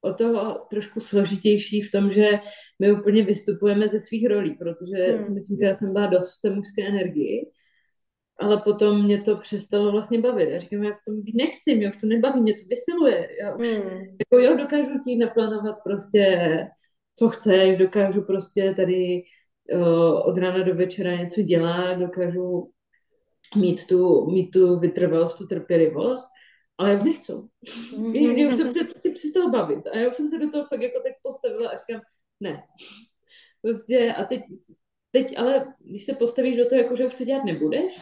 o 0.00 0.14
to 0.14 0.58
trošku 0.70 1.00
složitější 1.00 1.82
v 1.82 1.90
tom, 1.90 2.12
že 2.12 2.40
my 2.78 2.92
úplně 2.92 3.24
vystupujeme 3.24 3.88
ze 3.88 4.00
svých 4.00 4.26
rolí, 4.28 4.54
protože 4.54 4.96
hmm. 4.96 5.20
si 5.20 5.30
myslím, 5.30 5.58
že 5.58 5.64
já 5.64 5.74
jsem 5.74 5.92
byla 5.92 6.06
dost 6.06 6.38
v 6.38 6.42
té 6.42 6.50
mužské 6.50 6.86
energii 6.88 7.50
ale 8.40 8.60
potom 8.64 9.04
mě 9.04 9.22
to 9.22 9.36
přestalo 9.36 9.92
vlastně 9.92 10.20
bavit. 10.20 10.50
Já 10.50 10.58
říkám, 10.58 10.82
já 10.82 10.92
v 10.92 11.04
tom 11.06 11.22
být 11.22 11.34
nechci, 11.34 11.74
mě 11.74 11.90
už 11.90 11.96
to 11.96 12.06
nebaví, 12.06 12.40
mě 12.40 12.54
to 12.54 12.60
vysiluje. 12.68 13.28
Já 13.42 13.56
už, 13.56 13.66
hmm. 13.66 14.00
jako 14.00 14.38
jo, 14.38 14.56
dokážu 14.56 14.98
ti 15.04 15.16
naplánovat 15.16 15.76
prostě, 15.84 16.48
co 17.18 17.28
chceš, 17.28 17.78
dokážu 17.78 18.22
prostě 18.22 18.74
tady 18.76 19.22
uh, 19.72 20.28
od 20.28 20.38
rána 20.38 20.62
do 20.62 20.74
večera 20.74 21.16
něco 21.16 21.42
dělat, 21.42 21.98
dokážu 21.98 22.70
mít 23.56 23.86
tu, 23.86 24.30
mít 24.30 24.50
tu 24.50 24.78
vytrvalost, 24.78 25.38
tu 25.38 25.46
trpělivost, 25.46 26.28
ale 26.78 26.90
já 26.90 26.96
už 26.96 27.02
nechci. 27.02 27.32
Mm-hmm. 27.32 28.36
Já 28.36 28.48
už 28.48 28.56
to 28.56 28.84
prostě 28.84 29.10
přestalo 29.10 29.50
bavit. 29.50 29.86
A 29.86 29.98
já 29.98 30.08
už 30.08 30.14
jsem 30.14 30.28
se 30.28 30.38
do 30.38 30.50
toho 30.50 30.66
fakt 30.66 30.82
jako 30.82 31.00
tak 31.00 31.12
postavila 31.22 31.70
a 31.70 31.76
říkám, 31.76 32.02
ne. 32.40 32.62
Prostě 33.62 34.14
a 34.14 34.24
teď, 34.24 34.40
teď 35.12 35.38
ale, 35.38 35.74
když 35.78 36.04
se 36.04 36.14
postavíš 36.14 36.56
do 36.56 36.68
toho, 36.68 36.80
jako 36.80 36.96
že 36.96 37.06
už 37.06 37.14
to 37.14 37.24
dělat 37.24 37.44
nebudeš, 37.44 38.00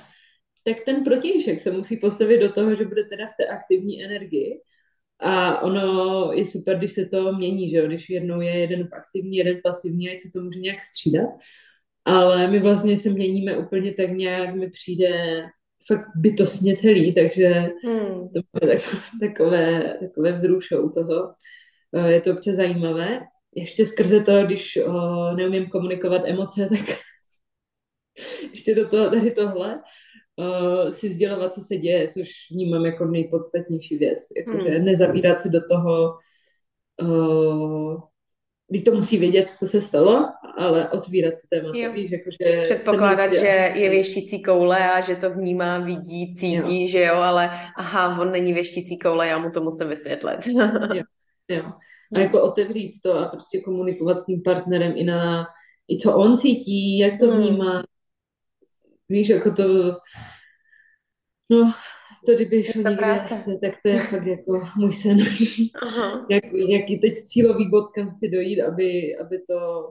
tak 0.68 0.84
ten 0.84 1.04
protějšek 1.04 1.60
se 1.60 1.70
musí 1.70 1.96
postavit 1.96 2.40
do 2.40 2.52
toho, 2.52 2.74
že 2.74 2.84
bude 2.84 3.04
teda 3.04 3.26
v 3.26 3.36
té 3.36 3.46
aktivní 3.46 4.04
energii. 4.04 4.60
A 5.20 5.60
ono 5.60 6.32
je 6.32 6.46
super, 6.46 6.78
když 6.78 6.92
se 6.92 7.06
to 7.06 7.32
mění, 7.32 7.70
že 7.70 7.76
jo? 7.76 7.86
když 7.86 8.10
jednou 8.10 8.40
je 8.40 8.50
jeden 8.50 8.88
aktivní, 8.92 9.36
jeden 9.36 9.60
pasivní, 9.64 10.10
ať 10.10 10.20
se 10.20 10.28
to 10.32 10.40
může 10.40 10.58
nějak 10.58 10.82
střídat. 10.82 11.28
Ale 12.04 12.48
my 12.48 12.60
vlastně 12.60 12.98
se 12.98 13.10
měníme 13.10 13.58
úplně 13.58 13.94
tak 13.94 14.10
nějak, 14.10 14.54
mi 14.54 14.70
přijde 14.70 15.42
fakt 15.86 16.06
bytostně 16.16 16.76
celý, 16.76 17.14
takže 17.14 17.48
hmm. 17.84 18.28
to 18.28 18.40
bude 18.52 18.72
tak, 18.72 18.82
takové, 19.20 19.96
takové 20.00 20.32
vzrušou 20.32 20.88
toho. 20.88 21.34
Eh, 21.94 22.12
je 22.12 22.20
to 22.20 22.32
občas 22.32 22.54
zajímavé. 22.54 23.20
Ještě 23.54 23.86
skrze 23.86 24.20
to, 24.20 24.46
když 24.46 24.76
o, 24.76 25.28
eh, 25.32 25.36
neumím 25.36 25.68
komunikovat 25.68 26.22
emoce, 26.24 26.68
tak 26.70 26.98
ještě 28.52 28.74
do 28.74 28.88
toho 28.88 29.10
tady 29.10 29.30
tohle 29.30 29.80
uh, 30.38 30.90
si 30.90 31.12
sdělovat, 31.12 31.54
co 31.54 31.60
se 31.60 31.76
děje, 31.76 32.08
což 32.08 32.30
vnímám 32.50 32.86
jako 32.86 33.04
nejpodstatnější 33.04 33.98
věc. 33.98 34.18
Jakože 34.36 34.70
hmm. 34.70 34.84
nezavírat 34.84 35.40
se 35.40 35.48
do 35.48 35.60
toho, 35.70 36.14
uh, 37.02 38.00
když 38.70 38.82
to 38.82 38.94
musí 38.94 39.18
vědět, 39.18 39.50
co 39.50 39.66
se 39.66 39.82
stalo, 39.82 40.28
ale 40.58 40.90
otvírat 40.90 41.34
to 41.34 41.46
téma. 41.50 41.92
Víš, 41.92 42.10
jakože 42.10 42.62
Předpokládat, 42.62 43.34
že 43.34 43.72
je 43.74 43.90
věštící 43.90 44.42
koule 44.42 44.90
a 44.92 45.00
že 45.00 45.16
to 45.16 45.30
vnímá, 45.30 45.78
vidí, 45.78 46.34
cítí, 46.34 46.82
jo. 46.82 46.88
že 46.88 47.02
jo, 47.02 47.14
ale 47.14 47.50
aha, 47.76 48.20
on 48.20 48.32
není 48.32 48.52
věštící 48.52 48.98
koule, 48.98 49.28
já 49.28 49.38
mu 49.38 49.50
to 49.50 49.60
musím 49.60 49.88
vysvětlit. 49.88 50.46
jo, 50.94 51.02
jo. 51.48 51.62
A 52.14 52.18
jako 52.18 52.42
otevřít 52.42 52.92
to 53.02 53.18
a 53.18 53.26
prostě 53.26 53.60
komunikovat 53.60 54.18
s 54.18 54.26
tím 54.26 54.42
partnerem 54.42 54.92
i 54.96 55.04
na 55.04 55.46
i 55.88 55.98
co 55.98 56.16
on 56.16 56.36
cítí, 56.36 56.98
jak 56.98 57.18
to 57.20 57.30
hmm. 57.30 57.40
vnímá, 57.40 57.82
Víš, 59.08 59.28
jako 59.28 59.52
to, 59.52 59.64
no, 61.50 61.72
to 62.26 62.34
kdyby 62.34 62.64
šlo 62.64 62.82
někde 62.82 63.18
chce, 63.18 63.58
tak 63.62 63.74
to 63.82 63.88
je 63.88 63.98
fakt 63.98 64.26
jako 64.26 64.68
můj 64.76 64.92
sen. 64.92 65.18
Aha. 65.82 66.26
Jak, 66.30 66.44
jaký 66.68 66.98
teď 66.98 67.14
cílový 67.14 67.70
bod, 67.70 67.84
kam 67.94 68.10
chci 68.10 68.28
dojít, 68.28 68.62
aby, 68.62 69.16
aby 69.16 69.38
to, 69.38 69.88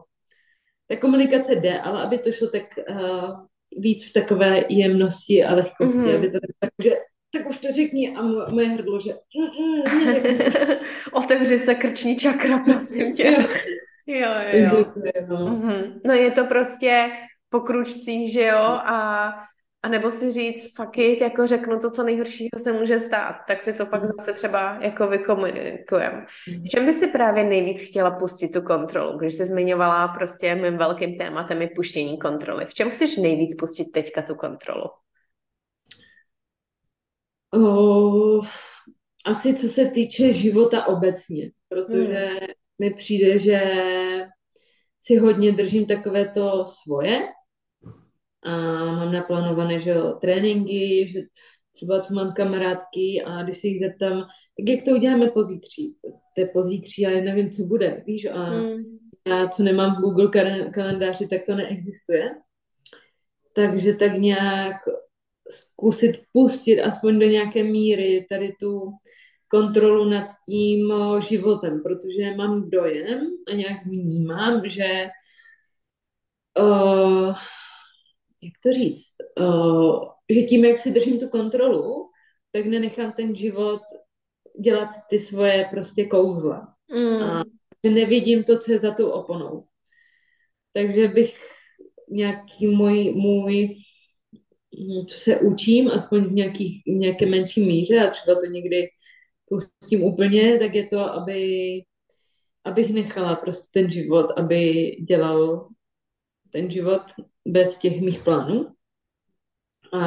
ta 0.89 0.95
komunikace 0.95 1.55
jde, 1.55 1.79
ale 1.79 2.03
aby 2.03 2.17
to 2.17 2.31
šlo 2.31 2.47
tak 2.47 2.63
uh, 2.89 3.45
víc 3.77 4.09
v 4.09 4.13
takové 4.13 4.63
jemnosti 4.69 5.43
a 5.43 5.55
lehkosti, 5.55 5.99
mm-hmm. 5.99 6.15
aby 6.15 6.31
to 6.31 6.39
tak, 6.59 6.69
že 6.83 6.91
tak 7.33 7.49
už 7.49 7.57
to 7.57 7.67
řekni 7.71 8.15
a 8.15 8.21
moje 8.49 8.67
hrdlo, 8.67 8.99
že 8.99 9.11
mm, 9.11 9.65
mm, 9.65 10.77
Otevři 11.13 11.59
se 11.59 11.75
krční 11.75 12.15
čakra, 12.15 12.59
prosím 12.59 13.13
tě. 13.13 13.23
jo, 14.07 14.29
jo, 14.53 14.75
jo. 14.75 14.85
No. 15.27 15.45
Mm-hmm. 15.45 16.01
no 16.05 16.13
je 16.13 16.31
to 16.31 16.45
prostě 16.45 17.09
po 17.49 17.59
kručcích, 17.59 18.33
že 18.33 18.45
jo, 18.45 18.63
a 18.85 19.47
A 19.83 19.89
nebo 19.89 20.11
si 20.11 20.31
říct, 20.31 20.75
fuck 20.75 20.97
it, 20.97 21.21
jako 21.21 21.47
řeknu 21.47 21.79
to, 21.79 21.91
co 21.91 22.03
nejhoršího 22.03 22.59
se 22.59 22.73
může 22.73 22.99
stát, 22.99 23.35
tak 23.47 23.61
si 23.61 23.73
to 23.73 23.85
pak 23.85 24.01
zase 24.05 24.33
třeba 24.33 24.77
jako 24.81 25.07
vykomunikujeme. 25.07 26.25
V 26.65 26.69
čem 26.69 26.85
by 26.85 26.93
si 26.93 27.07
právě 27.07 27.43
nejvíc 27.43 27.81
chtěla 27.81 28.11
pustit 28.11 28.49
tu 28.49 28.61
kontrolu? 28.61 29.17
Když 29.17 29.33
jsi 29.33 29.45
zmiňovala 29.45 30.07
prostě 30.07 30.55
mým 30.55 30.77
velkým 30.77 31.17
tématem 31.17 31.61
je 31.61 31.69
puštění 31.75 32.17
kontroly. 32.17 32.65
V 32.65 32.73
čem 32.73 32.89
chceš 32.89 33.17
nejvíc 33.17 33.55
pustit 33.55 33.85
teďka 33.91 34.21
tu 34.21 34.35
kontrolu? 34.35 34.89
Oh, 37.53 38.45
asi 39.25 39.53
co 39.53 39.67
se 39.67 39.85
týče 39.85 40.33
života 40.33 40.85
obecně, 40.85 41.51
protože 41.69 42.29
mm. 42.29 42.47
mi 42.79 42.93
přijde, 42.93 43.39
že 43.39 43.61
si 44.99 45.17
hodně 45.17 45.51
držím 45.51 45.85
takové 45.85 46.29
to 46.29 46.65
svoje 46.65 47.36
a 48.47 48.85
mám 48.85 49.11
naplánované, 49.11 49.79
že 49.79 49.89
jo, 49.89 50.17
tréninky, 50.21 51.07
že 51.07 51.21
třeba 51.73 52.01
co 52.01 52.13
mám 52.13 52.33
kamarádky 52.33 53.23
a 53.25 53.43
když 53.43 53.57
se 53.57 53.67
jich 53.67 53.79
zeptám, 53.79 54.21
tak 54.57 54.69
jak 54.69 54.85
to 54.85 54.91
uděláme 54.91 55.27
pozítří? 55.27 55.95
To 56.35 56.41
je 56.41 56.47
pozítří 56.47 57.05
a 57.05 57.09
já 57.09 57.23
nevím, 57.23 57.51
co 57.51 57.63
bude, 57.63 58.03
víš, 58.07 58.25
a 58.25 58.43
hmm. 58.43 58.83
já 59.27 59.47
co 59.47 59.63
nemám 59.63 59.95
v 59.95 59.99
Google 59.99 60.29
kalendáři, 60.71 61.27
tak 61.27 61.41
to 61.45 61.55
neexistuje. 61.55 62.29
Takže 63.53 63.93
tak 63.93 64.17
nějak 64.17 64.75
zkusit 65.49 66.21
pustit 66.33 66.81
aspoň 66.81 67.19
do 67.19 67.25
nějaké 67.25 67.63
míry 67.63 68.25
tady 68.29 68.53
tu 68.59 68.91
kontrolu 69.47 70.09
nad 70.09 70.27
tím 70.49 70.93
životem, 71.27 71.83
protože 71.83 72.35
mám 72.35 72.69
dojem 72.69 73.27
a 73.51 73.55
nějak 73.55 73.85
vnímám, 73.85 74.61
že 74.65 75.07
uh, 76.59 77.35
jak 78.41 78.53
to 78.63 78.73
říct, 78.73 79.15
uh, 79.39 80.05
že 80.29 80.41
tím, 80.41 80.65
jak 80.65 80.77
si 80.77 80.91
držím 80.91 81.19
tu 81.19 81.29
kontrolu, 81.29 82.09
tak 82.51 82.65
nenechám 82.65 83.11
ten 83.11 83.35
život 83.35 83.81
dělat 84.59 84.89
ty 85.09 85.19
svoje 85.19 85.67
prostě 85.71 86.05
kouzla. 86.05 86.73
Mm. 86.95 87.23
A 87.23 87.43
že 87.83 87.91
nevidím 87.91 88.43
to, 88.43 88.59
co 88.59 88.71
je 88.71 88.79
za 88.79 88.93
tou 88.93 89.09
oponou. 89.09 89.65
Takže 90.73 91.07
bych 91.07 91.37
nějaký 92.09 92.67
můj, 92.67 93.11
můj 93.15 93.67
hm, 94.79 95.05
co 95.05 95.17
se 95.17 95.39
učím, 95.39 95.87
aspoň 95.87 96.23
v, 96.23 96.31
nějakých, 96.31 96.83
v 96.85 96.89
nějaké 96.89 97.25
menší 97.25 97.61
míře 97.61 97.99
a 97.99 98.09
třeba 98.09 98.39
to 98.39 98.45
někdy 98.45 98.87
pustím 99.45 100.03
úplně, 100.03 100.59
tak 100.59 100.75
je 100.75 100.87
to, 100.87 100.99
aby, 100.99 101.81
abych 102.63 102.93
nechala 102.93 103.35
prostě 103.35 103.67
ten 103.73 103.91
život, 103.91 104.27
aby 104.37 104.91
dělal 105.07 105.69
ten 106.51 106.71
život 106.71 107.01
bez 107.47 107.77
těch 107.77 108.01
mých 108.01 108.23
plánů. 108.23 108.67
A 109.93 109.99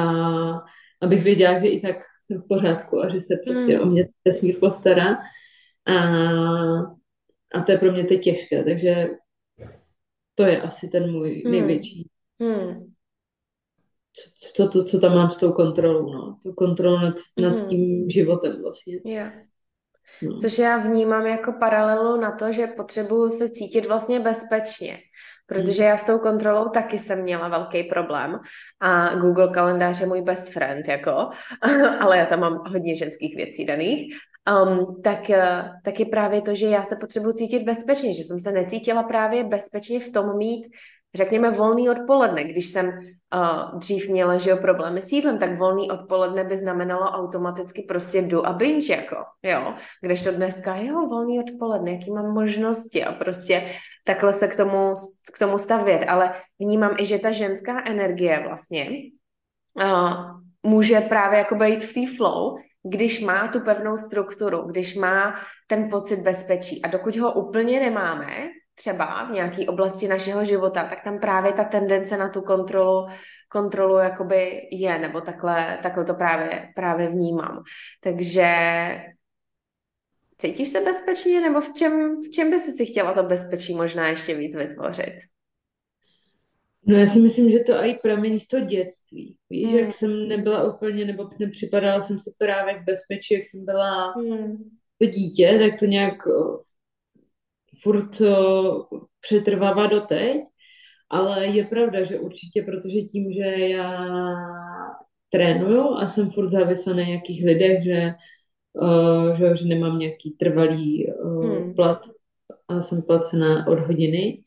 abych 1.01 1.23
věděla, 1.23 1.59
že 1.59 1.67
i 1.67 1.81
tak 1.81 1.95
jsem 2.23 2.41
v 2.41 2.47
pořádku 2.47 2.99
a 2.99 3.09
že 3.09 3.19
se 3.19 3.33
prostě 3.45 3.77
mm. 3.77 3.81
o 3.81 3.85
mě 3.85 4.09
vesmír 4.25 4.59
postará. 4.59 5.17
A, 5.87 5.97
a 7.55 7.61
to 7.65 7.71
je 7.71 7.77
pro 7.77 7.91
mě 7.91 8.03
teď 8.03 8.23
těžké, 8.23 8.63
takže 8.63 9.07
to 10.35 10.43
je 10.43 10.61
asi 10.61 10.87
ten 10.87 11.11
můj 11.11 11.43
mm. 11.45 11.51
největší. 11.51 12.09
Mm. 12.39 12.91
Co, 14.55 14.69
co, 14.69 14.85
co 14.85 14.99
tam 14.99 15.15
mám 15.15 15.31
s 15.31 15.37
tou 15.37 15.51
kontrolou, 15.51 16.13
no. 16.13 16.39
Tu 16.43 16.53
kontrolu 16.53 16.97
nad, 16.97 17.15
mm. 17.37 17.43
nad 17.43 17.59
hmm. 17.59 17.69
tím 17.69 18.09
životem 18.09 18.61
vlastně. 18.61 18.99
Yeah. 19.05 19.33
No. 20.21 20.35
Což 20.35 20.57
já 20.57 20.77
vnímám 20.77 21.25
jako 21.25 21.53
paralelu 21.59 22.21
na 22.21 22.31
to, 22.31 22.51
že 22.51 22.67
potřebuju 22.67 23.31
se 23.31 23.49
cítit 23.49 23.87
vlastně 23.87 24.19
bezpečně. 24.19 24.97
Protože 25.51 25.83
já 25.83 25.97
s 25.97 26.03
tou 26.03 26.17
kontrolou 26.17 26.69
taky 26.69 26.99
jsem 26.99 27.23
měla 27.23 27.47
velký 27.47 27.83
problém 27.83 28.39
a 28.79 29.15
Google 29.15 29.47
kalendář 29.47 29.99
je 29.99 30.07
můj 30.07 30.21
best 30.21 30.49
friend, 30.49 30.87
jako, 30.87 31.29
ale 31.99 32.17
já 32.17 32.25
tam 32.25 32.39
mám 32.39 32.63
hodně 32.67 32.95
ženských 32.95 33.35
věcí 33.35 33.65
daných, 33.65 34.15
um, 34.63 35.01
tak, 35.03 35.29
eh, 35.29 35.63
tak 35.83 35.99
je 35.99 36.05
právě 36.05 36.41
to, 36.41 36.55
že 36.55 36.67
já 36.67 36.83
se 36.83 36.95
potřebuji 36.95 37.33
cítit 37.33 37.63
bezpečně, 37.63 38.13
že 38.13 38.23
jsem 38.23 38.39
se 38.39 38.51
necítila 38.51 39.03
právě 39.03 39.43
bezpečně 39.43 39.99
v 39.99 40.11
tom 40.11 40.37
mít 40.37 40.67
řekněme, 41.15 41.51
volný 41.51 41.89
odpoledne. 41.89 42.43
Když 42.43 42.65
jsem 42.65 42.87
uh, 42.87 43.79
dřív 43.79 44.09
měla 44.09 44.37
že 44.37 44.49
jo, 44.49 44.57
problémy 44.57 45.01
s 45.01 45.11
jídlem, 45.11 45.37
tak 45.37 45.57
volný 45.57 45.91
odpoledne 45.91 46.43
by 46.43 46.57
znamenalo 46.57 47.01
automaticky 47.01 47.81
prostě 47.81 48.17
jdu 48.21 48.47
a 48.47 48.53
binge, 48.53 48.93
jako, 48.93 49.15
jo. 49.43 49.73
Když 50.01 50.23
to 50.23 50.31
dneska, 50.31 50.75
jo, 50.75 51.07
volný 51.07 51.39
odpoledne, 51.39 51.91
jaký 51.91 52.11
mám 52.11 52.33
možnosti 52.33 53.03
a 53.03 53.11
prostě 53.11 53.71
takhle 54.03 54.33
se 54.33 54.47
k 54.47 54.55
tomu, 54.55 54.95
k 55.33 55.39
tomu 55.39 55.57
stavět. 55.57 56.05
Ale 56.07 56.33
vnímám 56.59 56.95
i, 56.99 57.05
že 57.05 57.19
ta 57.19 57.31
ženská 57.31 57.83
energie 57.85 58.43
vlastně 58.47 58.89
uh, 59.83 60.41
může 60.63 61.01
právě 61.01 61.39
jako 61.39 61.55
být 61.55 61.83
v 61.83 61.93
té 61.93 62.15
flow, 62.17 62.55
když 62.83 63.21
má 63.21 63.47
tu 63.47 63.59
pevnou 63.59 63.97
strukturu, 63.97 64.61
když 64.61 64.95
má 64.95 65.35
ten 65.67 65.89
pocit 65.89 66.19
bezpečí. 66.19 66.81
A 66.81 66.87
dokud 66.87 67.15
ho 67.15 67.33
úplně 67.33 67.79
nemáme, 67.79 68.27
třeba 68.75 69.25
v 69.25 69.31
nějaké 69.31 69.65
oblasti 69.65 70.07
našeho 70.07 70.45
života, 70.45 70.83
tak 70.83 71.03
tam 71.03 71.19
právě 71.19 71.53
ta 71.53 71.63
tendence 71.63 72.17
na 72.17 72.29
tu 72.29 72.41
kontrolu, 72.41 73.07
kontrolu 73.49 73.97
jakoby 73.97 74.61
je, 74.71 74.99
nebo 74.99 75.21
takhle, 75.21 75.79
takhle 75.83 76.05
to 76.05 76.13
právě, 76.13 76.69
právě 76.75 77.07
vnímám. 77.07 77.63
Takže 77.99 78.45
cítíš 80.41 80.69
se 80.69 80.81
bezpečně, 80.81 81.41
nebo 81.41 81.61
v 81.61 81.73
čem, 81.73 82.21
v 82.21 82.31
čem 82.31 82.51
by 82.51 82.59
si 82.59 82.85
chtěla 82.85 83.13
to 83.13 83.23
bezpečí 83.23 83.73
možná 83.73 84.07
ještě 84.07 84.35
víc 84.35 84.55
vytvořit? 84.55 85.17
No 86.87 86.97
já 86.97 87.07
si 87.07 87.19
myslím, 87.19 87.51
že 87.51 87.59
to 87.59 87.73
i 87.73 87.99
pramení 88.03 88.39
z 88.39 88.47
toho 88.47 88.65
dětství. 88.65 89.37
Víš, 89.49 89.69
hmm. 89.69 89.79
jak 89.79 89.95
jsem 89.95 90.27
nebyla 90.27 90.73
úplně, 90.73 91.05
nebo 91.05 91.29
nepřipadala 91.39 92.01
jsem 92.01 92.19
si 92.19 92.31
právě 92.37 92.79
v 92.79 92.83
bezpečí, 92.83 93.33
jak 93.33 93.43
jsem 93.45 93.65
byla 93.65 94.11
hmm. 94.11 94.57
to 94.97 95.05
dítě, 95.05 95.57
tak 95.59 95.79
to 95.79 95.85
nějak 95.85 96.15
furt 97.83 98.21
přetrvává 99.19 99.87
doteď, 99.87 100.37
ale 101.09 101.47
je 101.47 101.65
pravda, 101.65 102.03
že 102.03 102.19
určitě, 102.19 102.61
protože 102.61 103.01
tím, 103.01 103.33
že 103.33 103.67
já 103.67 104.07
trénuju 105.29 105.89
a 105.89 106.07
jsem 106.07 106.31
furt 106.31 106.49
závislá 106.49 106.93
na 106.93 107.03
nějakých 107.03 107.45
lidech, 107.45 107.83
že, 107.83 108.13
uh, 108.73 109.37
že, 109.37 109.55
že 109.55 109.65
nemám 109.65 109.99
nějaký 109.99 110.31
trvalý 110.31 111.13
uh, 111.13 111.45
hmm. 111.45 111.73
plat 111.73 112.01
a 112.67 112.81
jsem 112.81 113.01
placená 113.01 113.67
od 113.67 113.79
hodiny, 113.79 114.43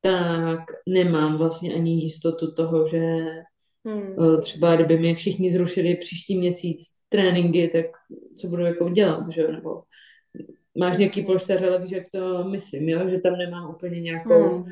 tak 0.00 0.60
nemám 0.88 1.38
vlastně 1.38 1.74
ani 1.74 1.90
jistotu 1.90 2.52
toho, 2.52 2.88
že 2.88 3.24
hmm. 3.84 4.14
uh, 4.16 4.40
třeba 4.40 4.76
kdyby 4.76 4.98
mi 4.98 5.14
všichni 5.14 5.52
zrušili 5.52 5.94
příští 5.94 6.38
měsíc 6.38 6.84
tréninky, 7.08 7.70
tak 7.72 7.86
co 8.36 8.48
budu 8.48 8.62
jako 8.62 8.88
dělat, 8.88 9.24
že? 9.30 9.48
nebo 9.48 9.82
máš 10.78 10.98
nějaký 10.98 11.22
polštář, 11.22 11.62
ale 11.62 11.78
víš, 11.78 11.90
jak 11.90 12.04
to 12.12 12.44
myslím, 12.44 12.88
jo? 12.88 13.08
že 13.08 13.18
tam 13.18 13.38
nemám 13.38 13.70
úplně 13.70 14.00
nějakou 14.00 14.48
hmm. 14.48 14.64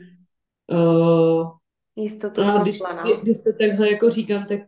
uh, 0.71 1.51
jistotu 1.97 2.43
a 2.43 2.63
když, 2.63 2.79
no. 2.79 3.17
když 3.23 3.37
to 3.37 3.53
takhle 3.53 3.91
jako 3.91 4.11
říkám, 4.11 4.47
tak 4.47 4.61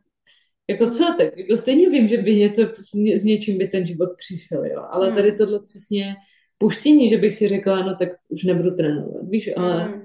jako 0.68 0.90
co 0.90 1.14
tak, 1.18 1.38
jako 1.38 1.56
stejně 1.56 1.90
vím, 1.90 2.08
že 2.08 2.16
by 2.16 2.36
něco 2.36 2.62
s, 2.62 2.92
ně, 2.92 3.20
s 3.20 3.24
něčím 3.24 3.58
by 3.58 3.68
ten 3.68 3.86
život 3.86 4.10
přišel, 4.16 4.64
jo, 4.64 4.84
ale 4.90 5.06
hmm. 5.06 5.16
tady 5.16 5.32
tohle 5.32 5.60
přesně 5.64 6.14
puštění, 6.58 7.10
že 7.10 7.18
bych 7.18 7.34
si 7.34 7.48
řekla, 7.48 7.82
no 7.82 7.96
tak 7.96 8.08
už 8.28 8.44
nebudu 8.44 8.76
trénovat, 8.76 9.28
víš, 9.28 9.50
ale 9.56 9.84
hmm. 9.84 10.03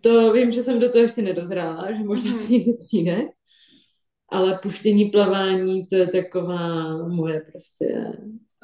to 0.00 0.32
vím, 0.32 0.52
že 0.52 0.62
jsem 0.62 0.80
do 0.80 0.92
toho 0.92 1.02
ještě 1.02 1.22
nedozrála, 1.22 1.92
že 1.92 2.04
možná 2.04 2.30
hmm. 2.30 2.46
to 2.46 2.52
někdy 2.52 2.72
přijde, 2.72 3.28
ale 4.28 4.58
puštění 4.62 5.10
plavání, 5.10 5.86
to 5.86 5.96
je 5.96 6.06
taková 6.06 6.96
moje 7.08 7.40
prostě 7.52 8.12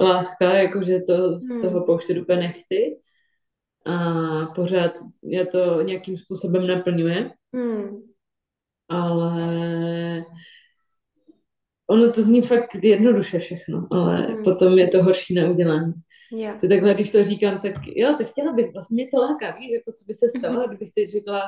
láska, 0.00 0.54
jakože 0.54 1.00
to 1.00 1.38
z 1.38 1.50
hmm. 1.50 1.62
toho 1.62 1.84
pouštět 1.86 2.18
úplně 2.18 2.38
nechci. 2.38 2.98
A 3.86 4.46
pořád 4.46 4.92
já 5.24 5.46
to 5.46 5.82
nějakým 5.82 6.18
způsobem 6.18 6.66
naplňuje. 6.66 7.30
Hmm. 7.54 8.02
Ale 8.88 10.24
ono 11.90 12.12
to 12.12 12.22
zní 12.22 12.42
fakt 12.42 12.74
jednoduše 12.82 13.38
všechno, 13.38 13.86
ale 13.90 14.16
hmm. 14.16 14.44
potom 14.44 14.78
je 14.78 14.88
to 14.88 15.02
horší 15.02 15.34
na 15.34 15.50
udělání. 15.50 15.92
Yeah. 16.32 16.60
To 16.60 16.68
takhle, 16.68 16.94
když 16.94 17.10
to 17.10 17.24
říkám, 17.24 17.60
tak 17.60 17.74
jo, 17.86 18.14
tak 18.18 18.26
chtěla 18.26 18.52
bych, 18.52 18.72
vlastně 18.72 18.94
mě 18.94 19.08
to 19.14 19.20
láká, 19.20 19.58
víš, 19.58 19.70
jako 19.72 19.92
co 19.92 20.04
by 20.08 20.14
se 20.14 20.26
stalo, 20.38 20.60
mm-hmm. 20.60 20.68
kdybych 20.68 20.92
teď 20.94 21.10
řekla, 21.10 21.42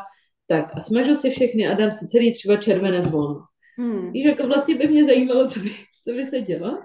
tak 0.48 0.64
a 0.74 0.80
smažu 0.80 1.14
si 1.14 1.30
všechny 1.30 1.68
a 1.68 1.74
dám 1.74 1.92
si 1.92 2.06
celý 2.06 2.32
třeba 2.32 2.56
červené 2.56 3.00
volno. 3.00 3.40
Hmm. 3.78 4.12
Víš, 4.12 4.26
jako 4.26 4.46
vlastně 4.46 4.74
by 4.74 4.88
mě 4.88 5.04
zajímalo, 5.04 5.48
co 5.48 5.60
by, 5.60 5.70
co 6.04 6.12
by 6.12 6.26
se 6.26 6.40
dělo 6.40 6.78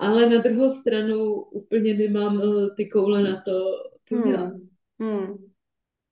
ale 0.00 0.28
na 0.28 0.42
druhou 0.42 0.72
stranu 0.72 1.34
úplně 1.34 1.94
nemám 1.94 2.42
eh, 2.42 2.74
ty 2.76 2.88
koule 2.88 3.22
na 3.22 3.40
to, 3.40 3.52
to 4.08 4.16
hmm. 4.16 4.30
dělat. 4.30 4.52
Hmm. 5.00 5.34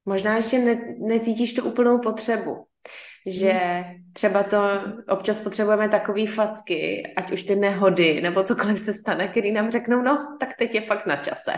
Možná 0.05 0.37
ještě 0.37 0.59
ne, 0.59 0.97
necítíš 0.99 1.55
tu 1.55 1.65
úplnou 1.65 1.99
potřebu, 1.99 2.67
že 3.27 3.85
třeba 4.13 4.43
to 4.43 4.59
občas 5.09 5.41
potřebujeme 5.41 5.89
takový 5.89 6.27
facky, 6.27 7.03
ať 7.17 7.33
už 7.33 7.43
ty 7.43 7.57
nehody 7.57 8.21
nebo 8.21 8.43
cokoliv 8.43 8.79
se 8.79 8.93
stane, 8.93 9.29
který 9.29 9.53
nám 9.53 9.71
řeknou, 9.71 10.03
no, 10.03 10.37
tak 10.41 10.49
teď 10.59 10.75
je 10.75 10.81
fakt 10.81 11.07
na 11.07 11.17
čase. 11.17 11.53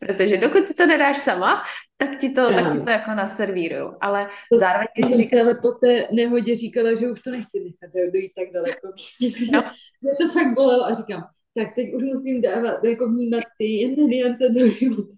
Protože 0.00 0.36
dokud 0.36 0.66
si 0.66 0.74
to 0.74 0.86
nedáš 0.86 1.18
sama, 1.18 1.62
tak 1.96 2.18
ti 2.18 2.30
to, 2.30 2.52
tak 2.54 2.72
ti 2.72 2.80
to 2.80 2.90
jako 2.90 3.10
naservíruju. 3.10 3.96
Ale 4.00 4.28
To, 4.52 4.58
zároveň, 4.58 4.86
když 4.94 5.04
když 5.04 5.10
jsem 5.10 5.18
si 5.18 5.24
říkáš, 5.24 5.40
ale 5.40 5.54
po 5.54 5.72
té 5.72 6.08
nehodě 6.12 6.56
říkala, 6.56 6.94
že 6.94 7.10
už 7.10 7.20
to 7.20 7.30
nechci 7.30 7.60
nechat 7.60 8.10
dojít 8.12 8.32
tak 8.36 8.52
daleko. 8.54 8.88
No. 9.52 9.64
Mě 10.02 10.12
to 10.20 10.32
fakt 10.32 10.54
bolelo 10.54 10.84
a 10.84 10.94
říkám, 10.94 11.22
tak 11.56 11.74
teď 11.74 11.94
už 11.94 12.02
musím 12.02 12.42
dávat, 12.42 12.84
jako 12.84 13.08
vnímat 13.08 13.44
ty 13.58 13.96
niance 13.96 14.44
toho 14.54 14.70
života. 14.70 15.14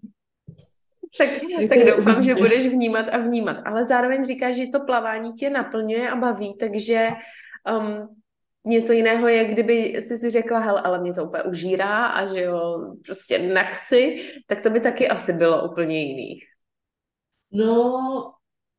Tak, 1.19 1.29
tak 1.69 1.79
doufám, 1.97 2.23
že 2.23 2.35
budeš 2.35 2.67
vnímat 2.67 3.07
a 3.13 3.19
vnímat. 3.19 3.57
Ale 3.65 3.85
zároveň 3.85 4.25
říkáš, 4.25 4.57
že 4.57 4.67
to 4.67 4.81
plavání 4.81 5.33
tě 5.33 5.51
naplňuje 5.51 6.11
a 6.11 6.17
baví, 6.17 6.57
takže 6.57 7.09
um, 7.79 8.17
něco 8.67 8.93
jiného 8.93 9.29
je, 9.29 9.45
kdyby 9.45 10.03
si 10.03 10.19
si 10.19 10.31
řekla, 10.31 10.59
hele, 10.59 10.81
ale 10.81 11.01
mě 11.01 11.13
to 11.13 11.25
úplně 11.25 11.43
užírá 11.43 12.07
a 12.07 12.35
že 12.35 12.43
jo, 12.43 12.79
prostě 13.07 13.39
nechci, 13.39 14.17
tak 14.47 14.61
to 14.61 14.71
by 14.71 14.81
taky 14.81 15.09
asi 15.09 15.33
bylo 15.33 15.71
úplně 15.71 16.03
jiný. 16.03 16.35
No, 17.53 18.01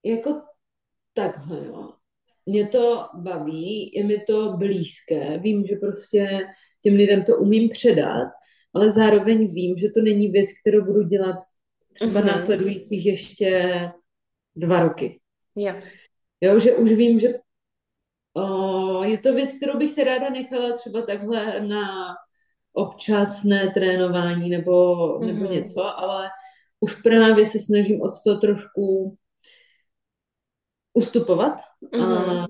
jako 0.04 0.42
takhle, 1.14 1.66
jo. 1.66 1.94
Mě 2.46 2.68
to 2.68 3.06
baví, 3.14 3.92
je 3.96 4.04
mi 4.04 4.20
to 4.20 4.54
blízké, 4.58 5.38
vím, 5.38 5.66
že 5.66 5.76
prostě 5.76 6.48
těm 6.84 6.96
lidem 6.96 7.24
to 7.24 7.38
umím 7.38 7.70
předat, 7.70 8.28
ale 8.76 8.92
zároveň 8.92 9.54
vím, 9.54 9.78
že 9.78 9.88
to 9.96 10.02
není 10.02 10.28
věc, 10.28 10.50
kterou 10.62 10.86
budu 10.86 11.04
dělat 11.04 11.36
třeba 12.00 12.20
Mhm. 12.20 12.28
následujících 12.30 13.06
ještě 13.06 13.80
dva 14.56 14.80
roky. 14.84 15.20
Jo. 15.56 15.74
Jo, 16.42 16.60
že 16.60 16.76
už 16.76 16.92
vím, 16.92 17.20
že 17.20 17.34
o, 18.34 19.04
je 19.04 19.18
to 19.18 19.34
věc, 19.34 19.52
kterou 19.52 19.78
bych 19.78 19.92
se 19.92 20.04
ráda 20.04 20.30
nechala 20.30 20.72
třeba 20.78 21.02
takhle 21.02 21.68
na 21.68 22.16
občasné 22.74 23.72
trénování 23.74 24.50
nebo, 24.50 24.96
nebo 25.20 25.40
Mhm. 25.44 25.52
něco, 25.52 25.84
ale 26.00 26.30
už 26.80 27.02
právě 27.02 27.46
se 27.46 27.60
snažím 27.60 28.02
od 28.02 28.12
toho 28.26 28.40
trošku 28.40 29.18
ustupovat, 30.94 31.54
a, 31.94 31.98
Mhm. 31.98 32.46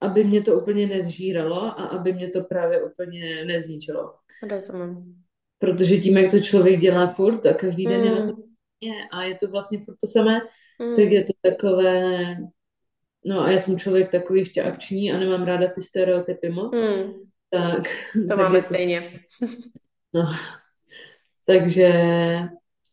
aby 0.00 0.24
mě 0.24 0.42
to 0.42 0.60
úplně 0.60 0.86
nezžíralo 0.86 1.62
a 1.62 1.70
aby 1.70 2.12
mě 2.12 2.30
to 2.30 2.40
právě 2.44 2.82
úplně 2.84 3.44
nezničilo. 3.44 4.14
Rozumím. 4.50 5.24
Protože 5.58 5.96
tím, 6.00 6.16
jak 6.18 6.30
to 6.30 6.40
člověk 6.40 6.80
dělá 6.80 7.06
furt 7.06 7.46
a 7.46 7.54
každý 7.54 7.84
den 7.86 8.04
je 8.04 8.10
na 8.20 8.26
to 8.26 8.32
Mm. 8.84 8.92
je, 8.92 9.04
a 9.12 9.22
je 9.22 9.34
to 9.34 9.48
vlastně 9.48 9.78
furt 9.78 9.96
to 10.00 10.06
samé, 10.06 10.40
Mm. 10.80 10.94
tak 10.96 11.04
je 11.04 11.24
to 11.24 11.32
takové, 11.42 12.36
no 13.24 13.40
a 13.40 13.50
já 13.50 13.58
jsem 13.58 13.78
člověk 13.78 14.10
takový 14.10 14.40
ještě 14.40 14.62
akční 14.62 15.12
a 15.12 15.18
nemám 15.18 15.42
ráda 15.42 15.68
ty 15.70 15.82
stereotypy 15.82 16.48
moc, 16.48 16.74
Mm. 16.74 17.12
tak, 17.50 17.82
To 18.12 18.26
tak 18.28 18.38
máme 18.38 18.58
to, 18.58 18.62
stejně. 18.62 19.20
no, 20.12 20.22
takže, 21.46 21.92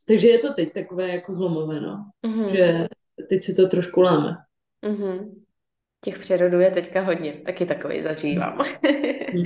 takže 0.07 0.29
je 0.29 0.39
to 0.39 0.53
teď 0.53 0.73
takové 0.73 1.07
jako 1.09 1.33
zlomové, 1.33 1.81
no, 1.81 2.05
Mhm. 2.25 2.49
že 2.55 2.87
teď 3.29 3.43
si 3.43 3.53
to 3.55 3.67
trošku 3.67 4.01
láme. 4.01 4.37
Mhm. 4.81 5.43
Těch 6.03 6.19
přerodů 6.19 6.59
je 6.59 6.71
teďka 6.71 7.01
hodně, 7.01 7.33
taky 7.33 7.65
takový 7.65 8.01
zažívám. 8.01 8.57
Hmm. 9.33 9.43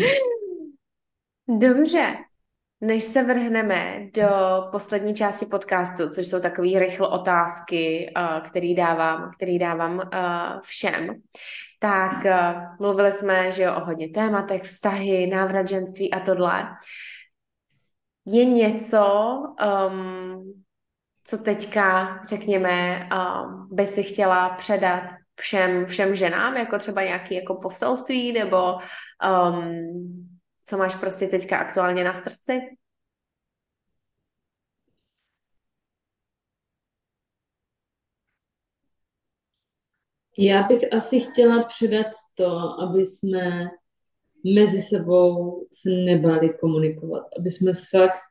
Dobře, 1.59 2.15
než 2.81 3.03
se 3.03 3.23
vrhneme 3.23 4.07
do 4.14 4.30
poslední 4.72 5.14
části 5.14 5.45
podcastu, 5.45 6.10
což 6.10 6.27
jsou 6.27 6.39
takové 6.39 6.80
rychle 6.80 7.07
otázky, 7.07 8.14
uh, 8.18 8.47
který 8.47 8.76
dávám, 8.76 9.31
který 9.35 9.60
dávám 9.60 9.95
uh, 9.97 10.61
všem, 10.61 11.07
tak 11.80 12.26
uh, 12.26 12.61
mluvili 12.80 13.11
jsme, 13.11 13.52
že 13.52 13.64
jo, 13.64 13.76
o 13.76 13.85
hodně 13.85 14.10
tématech, 14.10 14.64
vztahy, 14.64 15.27
návrat 15.27 15.68
ženství 15.68 16.14
a 16.14 16.19
tohle. 16.19 16.64
Je 18.26 18.45
něco, 18.45 19.35
um, 19.88 20.64
co 21.23 21.38
teďka, 21.38 22.19
řekněme, 22.27 23.10
um, 23.14 23.68
by 23.72 23.88
si 23.88 24.03
chtěla 24.03 24.49
předat 24.49 25.03
všem, 25.35 25.85
všem 25.85 26.15
ženám, 26.15 26.57
jako 26.57 26.80
třeba 26.80 27.03
nějaký 27.03 27.35
jako 27.35 27.56
poselství, 27.56 28.31
nebo 28.31 28.73
um, 28.73 30.35
co 30.66 30.78
máš 30.78 30.96
prostě 30.96 31.28
teďka 31.28 31.58
aktuálně 31.58 32.04
na 32.04 32.14
srdci? 32.14 32.62
Já 40.38 40.64
bych 40.64 40.94
asi 40.94 41.20
chtěla 41.20 41.64
předat 41.64 42.08
to, 42.34 42.80
aby 42.82 43.06
jsme 43.06 43.70
mezi 44.56 44.82
sebou 44.82 45.60
se 45.74 45.90
nebáli 45.90 46.54
komunikovat, 46.60 47.24
aby 47.40 47.52
jsme 47.52 47.74
fakt, 47.74 48.30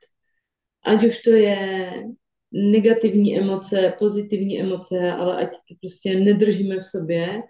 ať 0.85 1.05
už 1.07 1.23
to 1.23 1.31
je 1.31 1.93
negativní 2.53 3.39
emoce, 3.39 3.95
pozitivní 3.99 4.61
emoce, 4.61 5.13
ale 5.13 5.37
ať 5.37 5.53
to 5.53 5.75
prostě 5.81 6.21
nedržíme 6.21 6.77
v 6.77 6.85
sobě 6.85 7.43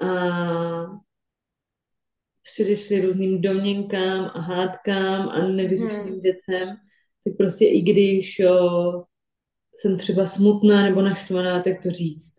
a 0.00 0.08
předešli 2.62 3.00
různým 3.00 3.40
domněnkám 3.40 4.30
a 4.34 4.40
hádkám 4.40 5.28
a 5.28 5.48
nevyřešeným 5.48 6.12
Hmm. 6.12 6.20
věcem, 6.20 6.68
tak 7.24 7.36
prostě 7.36 7.66
i 7.66 7.80
když 7.80 8.38
jo, 8.38 9.04
jsem 9.74 9.96
třeba 9.98 10.26
smutná 10.26 10.82
nebo 10.84 11.02
naštvaná, 11.02 11.62
tak 11.62 11.82
to 11.82 11.90
říct. 11.90 12.36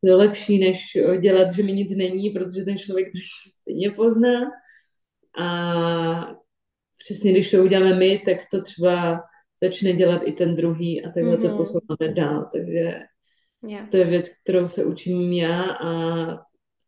To 0.00 0.06
je 0.08 0.14
lepší, 0.14 0.58
než 0.58 0.82
dělat, 1.20 1.52
že 1.52 1.62
mi 1.62 1.72
nic 1.72 1.96
není, 1.96 2.30
protože 2.30 2.64
ten 2.64 2.78
člověk 2.78 3.06
to 3.06 3.18
stejně 3.60 3.90
pozná. 3.90 4.40
A 5.38 6.34
přesně 7.04 7.32
když 7.32 7.50
to 7.50 7.62
uděláme 7.64 7.94
my, 7.94 8.22
tak 8.26 8.38
to 8.50 8.62
třeba 8.62 9.22
začne 9.62 9.92
dělat 9.92 10.22
i 10.24 10.32
ten 10.32 10.56
druhý 10.56 11.04
a 11.04 11.10
takhle 11.10 11.36
to 11.38 11.48
Mhm. 11.48 11.56
posouváme 11.56 12.14
dál. 12.14 12.48
Takže 12.52 12.98
Jo. 13.68 13.78
to 13.90 13.96
je 13.96 14.04
věc, 14.04 14.26
kterou 14.42 14.68
se 14.68 14.84
učím 14.84 15.32
já 15.32 15.62
a 15.62 15.90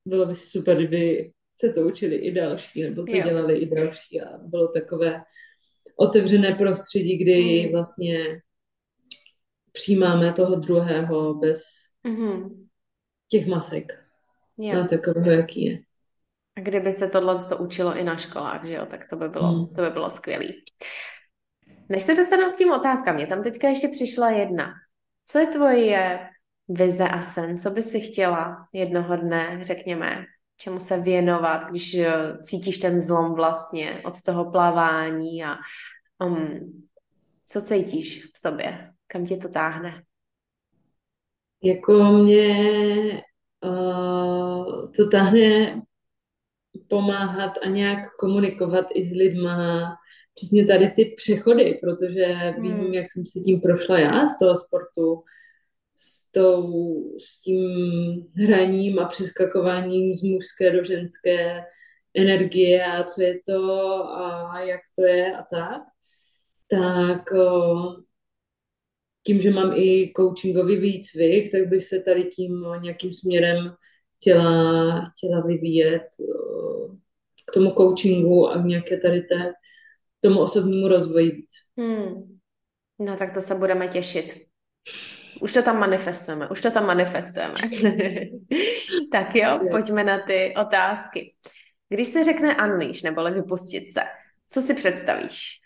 bylo 0.06 0.26
by 0.26 0.34
super, 0.34 0.76
kdyby 0.76 1.30
se 1.56 1.72
to 1.72 1.81
učili 1.81 2.16
i 2.16 2.32
další, 2.32 2.82
nebo 2.82 3.05
to 3.05 3.12
Jo. 3.16 3.22
dělali 3.24 3.59
i 3.59 3.74
další 3.74 4.20
a 4.20 4.39
bylo 4.39 4.68
takové 4.68 5.22
otevřené 5.97 6.55
prostředí, 6.55 7.18
kdy 7.18 7.62
Mhm. 7.62 7.72
vlastně 7.72 8.18
přijímáme 9.72 10.32
toho 10.32 10.55
druhého 10.56 11.35
bez 11.35 11.62
Mhm. 12.05 12.66
těch 13.28 13.47
masek 13.47 13.85
Jo. 14.59 14.81
a 14.81 14.86
takového, 14.86 15.31
jaký 15.31 15.64
je. 15.64 15.78
A 16.56 16.60
kdyby 16.60 16.93
se 16.93 17.09
tohle 17.09 17.39
to 17.48 17.56
učilo 17.56 17.97
i 17.97 18.05
na 18.05 18.16
školách, 18.16 18.64
že 18.66 18.74
jo, 18.74 18.86
tak 18.86 19.09
to 19.10 19.16
by 19.16 19.28
bylo, 19.28 19.48
Hmm. 19.52 19.66
to 19.74 19.82
by 19.82 19.90
bylo 19.90 20.10
skvělý. 20.10 20.64
Než 21.89 22.02
se 22.02 22.14
dostanu 22.14 22.52
k 22.52 22.56
tím 22.56 22.70
otázkám, 22.72 23.14
mě 23.14 23.26
tam 23.26 23.43
teďka 23.43 23.68
ještě 23.68 23.89
přišla 23.89 24.31
jedna. 24.31 24.72
Co 25.26 25.39
je 25.39 25.47
tvoje 25.47 26.18
vize 26.68 27.09
a 27.09 27.22
sen? 27.22 27.59
Co 27.59 27.70
by 27.70 27.82
si 27.82 28.01
chtěla 28.01 28.68
jednoho 28.72 29.16
dne, 29.16 29.60
řekněme, 29.62 30.24
čemu 30.56 30.78
se 30.78 31.01
věnovat, 31.01 31.70
když 31.70 31.94
eh, 31.94 32.39
cítíš 32.43 32.78
ten 32.78 33.01
zlom 33.01 33.35
vlastně 33.35 34.02
od 34.05 34.22
toho 34.22 34.51
plavání 34.51 35.44
a 35.44 35.56
um, 36.26 36.82
co 37.47 37.62
cítíš 37.62 38.24
v 38.24 38.39
sobě? 38.39 38.90
Kam 39.06 39.26
tě 39.26 39.36
to 39.36 39.48
táhne? 39.48 40.02
Jako 41.62 41.93
mě 42.02 43.22
uh, 43.64 44.93
to 44.93 45.09
tahne 45.10 45.82
pomáhat 46.89 47.52
a 47.62 47.68
nějak 47.68 48.16
komunikovat 48.20 48.86
i 48.94 49.05
s 49.05 49.12
lidma. 49.12 49.97
Přesně 50.35 50.66
tady 50.66 50.90
ty 50.90 51.14
přechody, 51.16 51.81
protože 51.82 52.55
vím, 52.60 52.72
Hmm. 52.72 52.94
jak 52.94 53.06
jsem 53.10 53.26
si 53.26 53.40
tím 53.40 53.60
prošla 53.60 53.98
já 53.98 54.26
z 54.26 54.39
toho 54.39 54.56
sportu, 54.56 55.22
s, 55.97 56.31
tou, 56.31 56.71
s 57.19 57.41
tím 57.41 57.71
hraním 58.37 58.99
a 58.99 59.09
přeskakováním 59.09 60.15
z 60.15 60.23
mužské 60.23 60.73
do 60.73 60.85
ženské 60.85 61.65
energie 62.16 62.85
a 62.85 63.05
co 63.05 63.23
je 63.23 63.39
to 63.47 63.62
a 64.05 64.61
jak 64.61 64.81
to 64.97 65.05
je 65.05 65.37
a 65.37 65.43
tak. 65.43 65.83
Tak 66.71 67.23
tím, 69.27 69.41
že 69.41 69.51
mám 69.51 69.73
i 69.77 70.12
coachingový 70.16 70.77
výcvik, 70.77 71.53
tak 71.53 71.69
bych 71.69 71.85
se 71.85 72.01
tady 72.01 72.25
tím 72.25 72.66
nějakým 72.81 73.12
směrem 73.12 73.75
chtěla, 74.16 75.05
chtěla 75.05 75.41
vyvíjet 75.47 76.03
k 77.51 77.55
tomu 77.55 77.71
coachingu 77.71 78.49
a 78.49 78.62
k 78.62 78.65
nějaké 78.65 79.01
tady 79.01 79.21
té, 79.23 79.53
tomu 80.21 80.41
osobnímu 80.41 80.89
rozvoji 80.89 81.31
víc. 81.31 81.51
Hmm. 81.79 82.39
No 82.99 83.16
tak 83.16 83.35
to 83.35 83.41
se 83.41 83.55
budeme 83.55 83.89
těšit. 83.89 84.47
Už 85.40 85.52
to 85.52 85.62
tam 85.62 85.78
manifestujeme, 85.78 86.48
už 86.48 86.61
to 86.61 86.70
tam 86.70 86.86
manifestujeme. 86.86 87.55
tak 89.12 89.35
jo, 89.35 89.61
pojďme 89.70 90.05
na 90.05 90.19
ty 90.19 90.55
otázky. 90.61 91.35
Když 91.89 92.09
se 92.09 92.24
řekne 92.24 92.56
unleash, 92.56 93.02
neboli 93.02 93.31
vypustit 93.31 93.90
se, 93.93 94.01
co 94.48 94.62
si 94.62 94.74
představíš? 94.74 95.61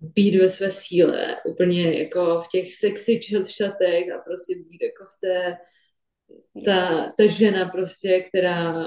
Být 0.00 0.38
ve 0.38 0.50
své 0.50 0.70
síle, 0.70 1.36
úplně 1.44 2.02
jako 2.02 2.42
v 2.42 2.48
těch 2.48 2.74
sexy 2.74 3.20
šatech 3.46 4.12
a 4.12 4.18
prostě 4.18 4.54
být 4.54 4.82
jako 4.82 5.04
v 5.04 5.20
té, 5.20 5.56
ta, 6.64 7.12
ta 7.18 7.26
žena 7.26 7.68
prostě, 7.68 8.20
která, 8.20 8.84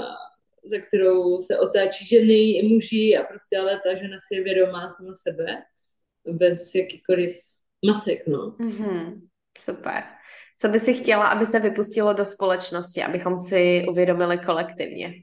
za 0.71 0.77
kterou 0.87 1.41
se 1.41 1.59
otáčí 1.59 2.05
ženy 2.05 2.51
i 2.51 2.67
muži 2.67 3.17
a 3.17 3.23
prostě 3.23 3.57
ale 3.57 3.81
ta 3.83 3.95
žena 3.95 4.17
si 4.27 4.35
je 4.35 4.43
vědomá 4.43 4.91
sama 4.91 5.15
sebe, 5.15 5.45
bez 6.27 6.75
jakýkoliv 6.75 7.42
masek, 7.85 8.27
no. 8.27 8.55
Mm-hmm. 8.59 9.21
Super. 9.57 10.03
Co 10.59 10.69
by 10.69 10.79
si 10.79 10.93
chtěla, 10.93 11.27
aby 11.27 11.45
se 11.45 11.59
vypustilo 11.59 12.13
do 12.13 12.25
společnosti, 12.25 13.03
abychom 13.03 13.39
si 13.39 13.85
uvědomili 13.89 14.37
kolektivně? 14.37 15.13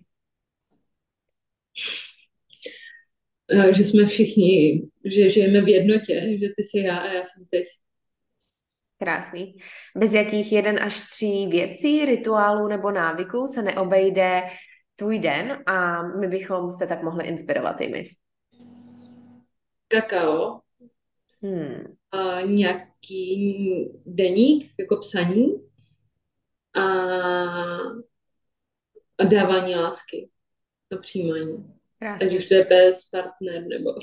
Eh, 3.53 3.75
že 3.75 3.85
jsme 3.85 4.07
všichni, 4.07 4.83
že 5.05 5.31
žijeme 5.31 5.61
v 5.61 5.69
jednotě, 5.69 6.39
že 6.41 6.47
ty 6.57 6.63
jsi 6.63 6.79
já 6.79 6.97
a 6.97 7.13
já 7.13 7.25
jsem 7.25 7.45
ty. 7.51 7.67
Krásný. 8.99 9.55
Bez 9.97 10.13
jakých 10.15 10.53
jeden 10.53 10.83
až 10.83 11.11
tří 11.11 11.47
věcí, 11.47 12.05
rituálů 12.05 12.69
nebo 12.69 12.91
návyků 12.91 13.47
se 13.47 13.63
neobejde 13.63 14.43
tvůj 14.97 15.19
den 15.19 15.63
a 15.67 16.03
my 16.03 16.29
bychom 16.29 16.71
se 16.71 16.87
tak 16.87 17.03
mohli 17.03 17.27
inspirovat 17.27 17.81
i 17.81 17.89
my. 17.89 18.03
Kakao. 19.89 20.61
Hmm. 21.43 22.00
A 22.13 22.41
nějaký 22.41 23.91
deník, 24.07 24.73
jako 24.79 24.97
psaní. 24.97 25.47
A, 26.77 26.83
a 29.19 29.25
dávání 29.25 29.75
lásky. 29.75 30.31
A 30.93 30.97
přijímání. 30.97 31.75
Krásný. 31.99 32.27
Ať 32.29 32.35
už 32.35 32.49
to 32.49 32.55
je 32.55 32.65
pes, 32.65 33.09
partner 33.11 33.67
nebo 33.67 33.91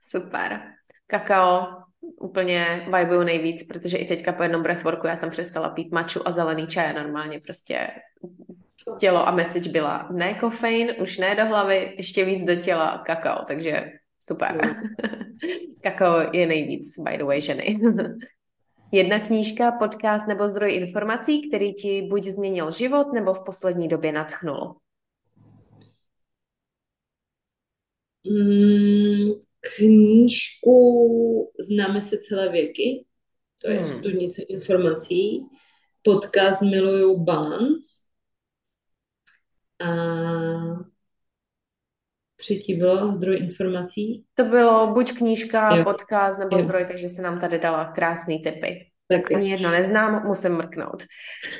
Super. 0.00 0.60
Kakao 1.06 1.66
úplně 2.20 2.86
vibuju 2.98 3.22
nejvíc, 3.22 3.62
protože 3.62 3.96
i 3.96 4.08
teďka 4.08 4.32
po 4.32 4.42
jednom 4.42 4.62
breathworku 4.62 5.06
já 5.06 5.16
jsem 5.16 5.30
přestala 5.30 5.68
pít 5.68 5.92
maču 5.92 6.28
a 6.28 6.32
zelený 6.32 6.66
čaj 6.66 6.94
normálně 6.94 7.40
prostě 7.40 7.88
tělo 8.98 9.28
a 9.28 9.30
message 9.30 9.70
byla 9.70 10.08
ne 10.12 10.34
kofein, 10.34 10.94
už 11.00 11.18
ne 11.18 11.34
do 11.34 11.46
hlavy, 11.46 11.94
ještě 11.96 12.24
víc 12.24 12.42
do 12.42 12.54
těla 12.54 13.02
kakao, 13.06 13.44
takže 13.44 13.92
super. 14.26 14.76
Kakao 15.82 16.20
je 16.32 16.46
nejvíc, 16.46 16.98
by 16.98 17.18
the 17.18 17.24
way, 17.24 17.40
ženy. 17.40 17.80
Jedna 18.92 19.18
knížka, 19.18 19.72
podcast 19.72 20.28
nebo 20.28 20.48
zdroj 20.48 20.74
informací, 20.74 21.48
který 21.48 21.74
ti 21.74 22.02
buď 22.02 22.24
změnil 22.24 22.70
život, 22.70 23.12
nebo 23.12 23.34
v 23.34 23.44
poslední 23.44 23.88
době 23.88 24.12
nadchnul. 24.12 24.76
Mm, 28.24 29.30
knížku 29.76 30.72
Známe 31.60 32.02
se 32.02 32.18
celé 32.18 32.48
věky, 32.48 33.04
to 33.58 33.70
je 33.70 33.78
hmm. 33.78 33.98
studnice 33.98 34.42
informací. 34.42 35.46
Podcast 36.02 36.62
Miluju 36.62 37.24
Balance. 37.24 37.86
A 39.80 40.91
třetí 42.42 42.74
bylo 42.74 43.12
zdroj 43.12 43.38
informací. 43.38 44.24
To 44.34 44.44
bylo 44.44 44.86
buď 44.86 45.12
knížka, 45.12 45.76
jo. 45.76 45.84
podcast 45.84 46.38
nebo 46.38 46.56
jo. 46.56 46.62
zdroj, 46.62 46.84
takže 46.84 47.08
se 47.08 47.22
nám 47.22 47.40
tady 47.40 47.58
dala 47.58 47.84
krásný 47.84 48.42
typy. 48.42 48.86
Tak 49.08 49.32
Ani 49.32 49.50
jedno 49.50 49.70
neznám, 49.70 50.26
musím 50.26 50.52
mrknout. 50.52 51.02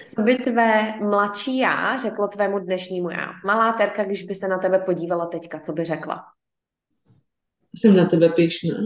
Co 0.07 0.23
by 0.23 0.35
tvé 0.35 0.95
mladší 1.01 1.59
já 1.59 1.97
řeklo 1.97 2.29
tvému 2.29 2.59
dnešnímu 2.59 3.11
já? 3.11 3.29
Malá 3.45 3.73
Terka, 3.73 4.05
když 4.05 4.23
by 4.23 4.35
se 4.35 4.49
na 4.49 4.59
tebe 4.59 4.79
podívala 4.79 5.27
teďka, 5.27 5.59
co 5.59 5.73
by 5.73 5.85
řekla? 5.85 6.25
Jsem 7.77 7.97
na 7.97 8.07
tebe 8.07 8.29
pišná. 8.29 8.77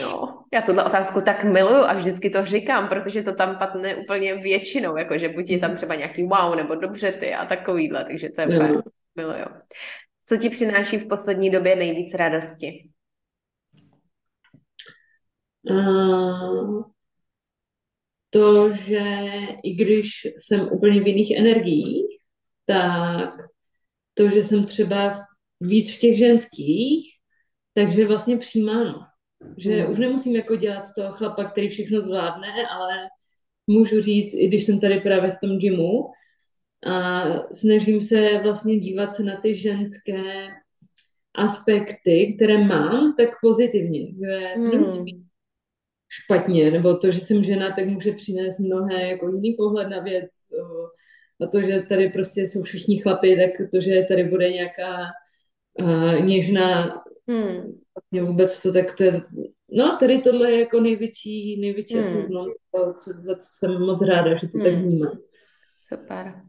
Jo, 0.00 0.28
já 0.54 0.62
tuhle 0.62 0.84
otázku 0.84 1.20
tak 1.20 1.44
miluju 1.44 1.82
a 1.84 1.92
vždycky 1.92 2.30
to 2.30 2.44
říkám, 2.44 2.88
protože 2.88 3.22
to 3.22 3.34
tam 3.34 3.56
patne 3.58 3.96
úplně 3.96 4.34
většinou, 4.34 4.96
jakože 4.96 5.28
buď 5.28 5.50
je 5.50 5.58
tam 5.58 5.76
třeba 5.76 5.94
nějaký 5.94 6.22
wow, 6.22 6.56
nebo 6.56 6.74
dobře 6.74 7.12
ty 7.12 7.34
a 7.34 7.44
takovýhle, 7.44 8.04
takže 8.04 8.28
to 8.28 8.40
je 8.40 8.46
úplně 8.46 8.82
miluju. 9.16 9.46
Co 10.28 10.36
ti 10.36 10.50
přináší 10.50 10.98
v 10.98 11.08
poslední 11.08 11.50
době 11.50 11.76
nejvíc 11.76 12.14
radosti? 12.14 12.90
Uh, 15.70 16.82
to, 18.30 18.74
že 18.74 19.04
i 19.62 19.74
když 19.74 20.10
jsem 20.36 20.68
úplně 20.72 21.00
v 21.00 21.06
jiných 21.06 21.30
energiích, 21.30 22.06
tak 22.66 23.34
to, 24.14 24.28
že 24.30 24.44
jsem 24.44 24.66
třeba 24.66 25.14
víc 25.60 25.96
v 25.96 26.00
těch 26.00 26.18
ženských, 26.18 27.06
takže 27.74 28.06
vlastně 28.06 28.36
přijímáno. 28.36 29.00
Že 29.56 29.84
mm. 29.84 29.92
už 29.92 29.98
nemusím 29.98 30.36
jako 30.36 30.56
dělat 30.56 30.84
toho 30.96 31.12
chlapa, 31.12 31.44
který 31.44 31.68
všechno 31.68 32.00
zvládne, 32.02 32.48
ale 32.70 32.94
můžu 33.66 34.02
říct, 34.02 34.34
i 34.34 34.48
když 34.48 34.64
jsem 34.64 34.80
tady 34.80 35.00
právě 35.00 35.30
v 35.30 35.38
tom 35.42 35.58
gymu, 35.58 36.10
a 36.86 37.24
snažím 37.52 38.02
se 38.02 38.40
vlastně 38.42 38.78
dívat 38.78 39.14
se 39.14 39.22
na 39.22 39.40
ty 39.40 39.54
ženské 39.54 40.48
aspekty, 41.34 42.34
které 42.36 42.58
mám, 42.64 43.14
tak 43.18 43.28
pozitivně. 43.42 44.06
Že 44.06 44.40
to 44.54 44.60
mm. 44.60 44.70
nemusí 44.70 45.02
být 45.02 45.24
špatně, 46.08 46.70
nebo 46.70 46.96
to, 46.96 47.10
že 47.10 47.20
jsem 47.20 47.44
žena, 47.44 47.72
tak 47.76 47.86
může 47.86 48.12
přinést 48.12 48.58
mnohé 48.58 49.08
jako 49.08 49.28
jiný 49.28 49.54
pohled 49.54 49.88
na 49.88 50.00
věc. 50.00 50.30
A 51.40 51.46
to, 51.46 51.62
že 51.62 51.82
tady 51.88 52.08
prostě 52.08 52.40
jsou 52.42 52.62
všichni 52.62 52.98
chlapi, 52.98 53.36
tak 53.36 53.70
to, 53.70 53.80
že 53.80 54.04
tady 54.08 54.24
bude 54.24 54.52
nějaká 54.52 54.98
uh, 55.80 56.24
něžná 56.24 57.02
Hmm. 57.28 57.78
Vlastně 57.94 58.22
vůbec 58.22 58.62
to 58.62 58.72
tak 58.72 58.96
to 58.96 59.04
je, 59.04 59.22
no 59.70 59.96
tady 60.00 60.18
tohle 60.18 60.52
je 60.52 60.60
jako 60.60 60.80
největší, 60.80 61.60
největší 61.60 61.94
hmm. 61.94 62.04
asi 62.04 62.22
znám, 62.22 62.46
co, 62.72 63.12
za 63.12 63.34
co 63.34 63.48
jsem 63.58 63.80
moc 63.80 64.02
ráda, 64.02 64.36
že 64.36 64.48
to 64.48 64.58
hmm. 64.58 64.66
tak 64.66 64.74
vnímám. 64.74 65.18
Super. 65.80 66.42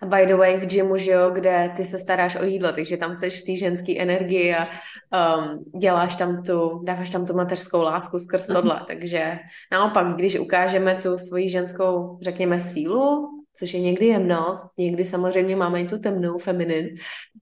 A 0.00 0.06
by 0.06 0.26
the 0.26 0.34
way, 0.34 0.56
v 0.56 0.66
gymu, 0.66 0.96
že 0.96 1.10
jo, 1.10 1.30
kde 1.30 1.72
ty 1.76 1.84
se 1.84 1.98
staráš 1.98 2.36
o 2.36 2.44
jídlo, 2.44 2.72
takže 2.72 2.96
tam 2.96 3.14
jsi 3.14 3.30
v 3.30 3.42
té 3.42 3.56
ženské 3.56 3.98
energii 3.98 4.54
a 4.54 4.66
um, 4.66 5.64
děláš 5.80 6.16
tam 6.16 6.42
tu, 6.42 6.82
dáváš 6.84 7.10
tam 7.10 7.26
tu 7.26 7.34
mateřskou 7.34 7.82
lásku 7.82 8.18
skrz 8.18 8.46
tohle, 8.46 8.84
takže 8.86 9.38
naopak, 9.72 10.16
když 10.16 10.38
ukážeme 10.38 10.94
tu 10.94 11.18
svoji 11.18 11.50
ženskou, 11.50 12.18
řekněme, 12.22 12.60
sílu, 12.60 13.28
což 13.52 13.74
je 13.74 13.80
někdy 13.80 14.06
jemnost, 14.06 14.66
někdy 14.78 15.06
samozřejmě 15.06 15.56
máme 15.56 15.80
i 15.80 15.86
tu 15.86 15.98
temnou 15.98 16.38
feminin, 16.38 16.88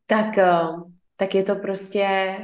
tak, 0.07 0.27
um, 0.27 0.97
tak 1.17 1.35
je 1.35 1.43
to 1.43 1.57
prostě 1.57 2.37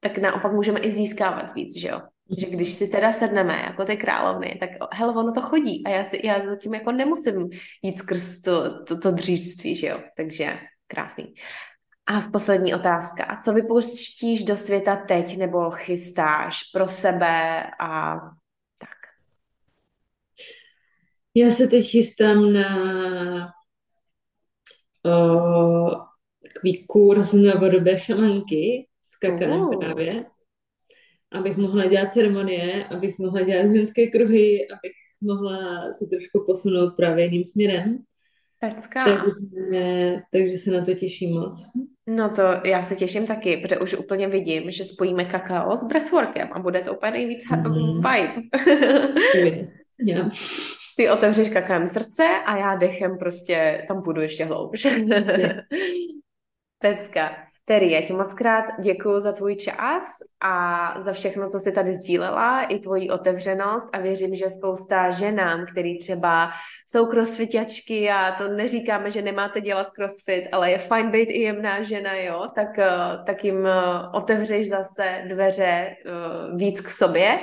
tak 0.00 0.18
naopak 0.18 0.52
můžeme 0.52 0.80
i 0.80 0.90
získávat 0.90 1.54
víc, 1.54 1.80
že 1.80 1.88
jo? 1.88 2.00
Že 2.38 2.46
když 2.46 2.72
si 2.72 2.88
teda 2.88 3.12
sedneme 3.12 3.62
jako 3.66 3.84
ty 3.84 3.96
královny, 3.96 4.56
tak 4.60 4.70
hele, 4.92 5.14
ono 5.14 5.32
to 5.32 5.40
chodí 5.40 5.86
a 5.86 5.90
já, 5.90 6.04
si, 6.04 6.26
já 6.26 6.46
zatím 6.46 6.74
jako 6.74 6.92
nemusím 6.92 7.50
jít 7.82 7.98
skrz 7.98 8.40
to, 8.40 8.84
to, 8.84 8.98
to 8.98 9.10
dřížství, 9.10 9.76
že 9.76 9.86
jo? 9.86 10.00
Takže 10.16 10.58
krásný. 10.86 11.34
A 12.06 12.20
v 12.20 12.30
poslední 12.30 12.74
otázka. 12.74 13.24
A 13.24 13.40
co 13.40 13.52
vypustíš 13.52 14.44
do 14.44 14.56
světa 14.56 14.96
teď 14.96 15.36
nebo 15.36 15.70
chystáš 15.70 16.62
pro 16.72 16.88
sebe 16.88 17.64
a 17.80 18.20
tak? 18.78 18.98
Já 21.34 21.50
se 21.50 21.66
teď 21.66 21.90
chystám 21.90 22.52
na 22.52 22.66
o, 25.04 25.90
takový 26.42 26.86
kurz 26.86 27.32
novodobé 27.32 27.98
šamanky, 27.98 28.88
skakanem 29.04 29.60
oh. 29.60 29.78
právě, 29.78 30.24
abych 31.34 31.56
mohla 31.56 31.86
dělat 31.86 32.12
ceremonie, 32.12 32.84
abych 32.84 33.18
mohla 33.18 33.42
dělat 33.42 33.72
ženské 33.72 34.06
kruhy, 34.06 34.68
abych 34.68 34.92
mohla 35.20 35.92
se 35.92 36.06
trošku 36.06 36.44
posunout 36.46 36.90
právě 36.96 37.24
jiným 37.24 37.44
směrem. 37.44 37.98
Pecka. 38.60 39.04
Takže, 39.04 40.16
takže 40.32 40.58
se 40.58 40.70
na 40.70 40.84
to 40.84 40.94
těším 40.94 41.34
moc. 41.40 41.66
No 42.06 42.28
to 42.28 42.42
já 42.64 42.82
se 42.82 42.96
těším 42.96 43.26
taky, 43.26 43.56
protože 43.56 43.78
už 43.78 43.94
úplně 43.94 44.28
vidím, 44.28 44.70
že 44.70 44.84
spojíme 44.84 45.24
kakao 45.24 45.76
s 45.76 45.84
breathworkem 45.88 46.48
a 46.52 46.58
bude 46.58 46.80
to 46.80 46.94
úplně 46.94 47.12
nejvíc 47.12 47.44
mm. 47.50 47.94
vibe. 47.94 48.42
yeah. 50.06 50.32
Ty 50.96 51.10
otevřeš 51.10 51.48
kakem 51.48 51.86
srdce 51.86 52.28
a 52.46 52.56
já 52.56 52.76
dechem 52.76 53.18
prostě 53.18 53.84
tam 53.88 54.02
půjdu 54.02 54.20
ještě 54.20 54.44
hloubš. 54.44 54.86
Pecka. 56.78 57.43
Terry, 57.66 57.90
já 57.90 58.00
ti 58.00 58.12
moc 58.12 58.34
krát 58.34 58.64
děkuji 58.80 59.20
za 59.20 59.32
tvůj 59.32 59.56
čas 59.56 60.04
a 60.40 60.94
za 61.00 61.12
všechno, 61.12 61.48
co 61.48 61.60
jsi 61.60 61.72
tady 61.72 61.94
sdílela, 61.94 62.62
i 62.62 62.78
tvoji 62.78 63.10
otevřenost 63.10 63.88
a 63.92 63.98
věřím, 63.98 64.34
že 64.34 64.50
spousta 64.50 65.10
ženám, 65.10 65.66
který 65.66 65.98
třeba 65.98 66.50
jsou 66.86 67.06
crossfitačky 67.06 68.10
a 68.10 68.32
to 68.32 68.48
neříkáme, 68.48 69.10
že 69.10 69.22
nemáte 69.22 69.60
dělat 69.60 69.90
crossfit, 69.90 70.48
ale 70.52 70.70
je 70.70 70.78
fajn 70.78 71.10
být 71.10 71.30
i 71.30 71.40
jemná 71.40 71.82
žena, 71.82 72.14
jo, 72.14 72.46
tak, 72.54 72.78
eh, 72.78 72.90
tak 73.26 73.44
jim 73.44 73.66
eh, 73.66 73.72
otevřeš 74.12 74.68
zase 74.68 75.24
dveře 75.28 75.64
eh, 75.64 75.96
víc 76.56 76.80
k 76.80 76.90
sobě 76.90 77.38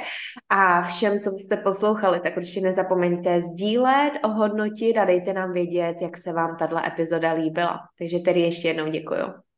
a 0.50 0.82
všem, 0.82 1.20
co 1.20 1.30
jste 1.30 1.58
poslouchali, 1.58 2.20
tak 2.20 2.38
určitě 2.38 2.62
nezapomeňte 2.62 3.42
sdílet, 3.42 4.14
ohodnotit 4.24 4.98
a 4.98 5.06
dejte 5.06 5.34
nám 5.34 5.54
vědět, 5.54 5.96
jak 6.02 6.18
se 6.18 6.34
vám 6.34 6.58
tato 6.58 6.78
epizoda 6.86 7.34
líbila. 7.34 7.80
Takže 7.98 8.20
tedy 8.20 8.40
ještě 8.40 8.68
jednou 8.68 8.88
děkuji. 8.88 9.51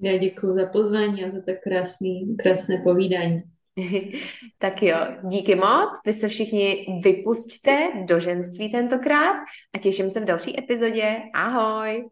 Já 0.00 0.16
děkuji 0.16 0.54
za 0.54 0.66
pozvání 0.66 1.24
a 1.24 1.30
za 1.30 1.40
tak 1.46 1.56
krásný, 1.62 2.36
krásné 2.36 2.80
povídání. 2.84 3.42
tak 4.58 4.82
jo, 4.82 4.96
díky 5.30 5.54
moc. 5.54 5.88
Vy 6.06 6.12
se 6.12 6.28
všichni 6.28 6.86
vypustíte 7.04 7.88
do 8.08 8.20
ženství 8.20 8.72
tentokrát 8.72 9.36
a 9.74 9.78
těším 9.78 10.10
se 10.10 10.20
v 10.20 10.24
další 10.24 10.58
epizodě. 10.58 11.16
Ahoj! 11.34 12.08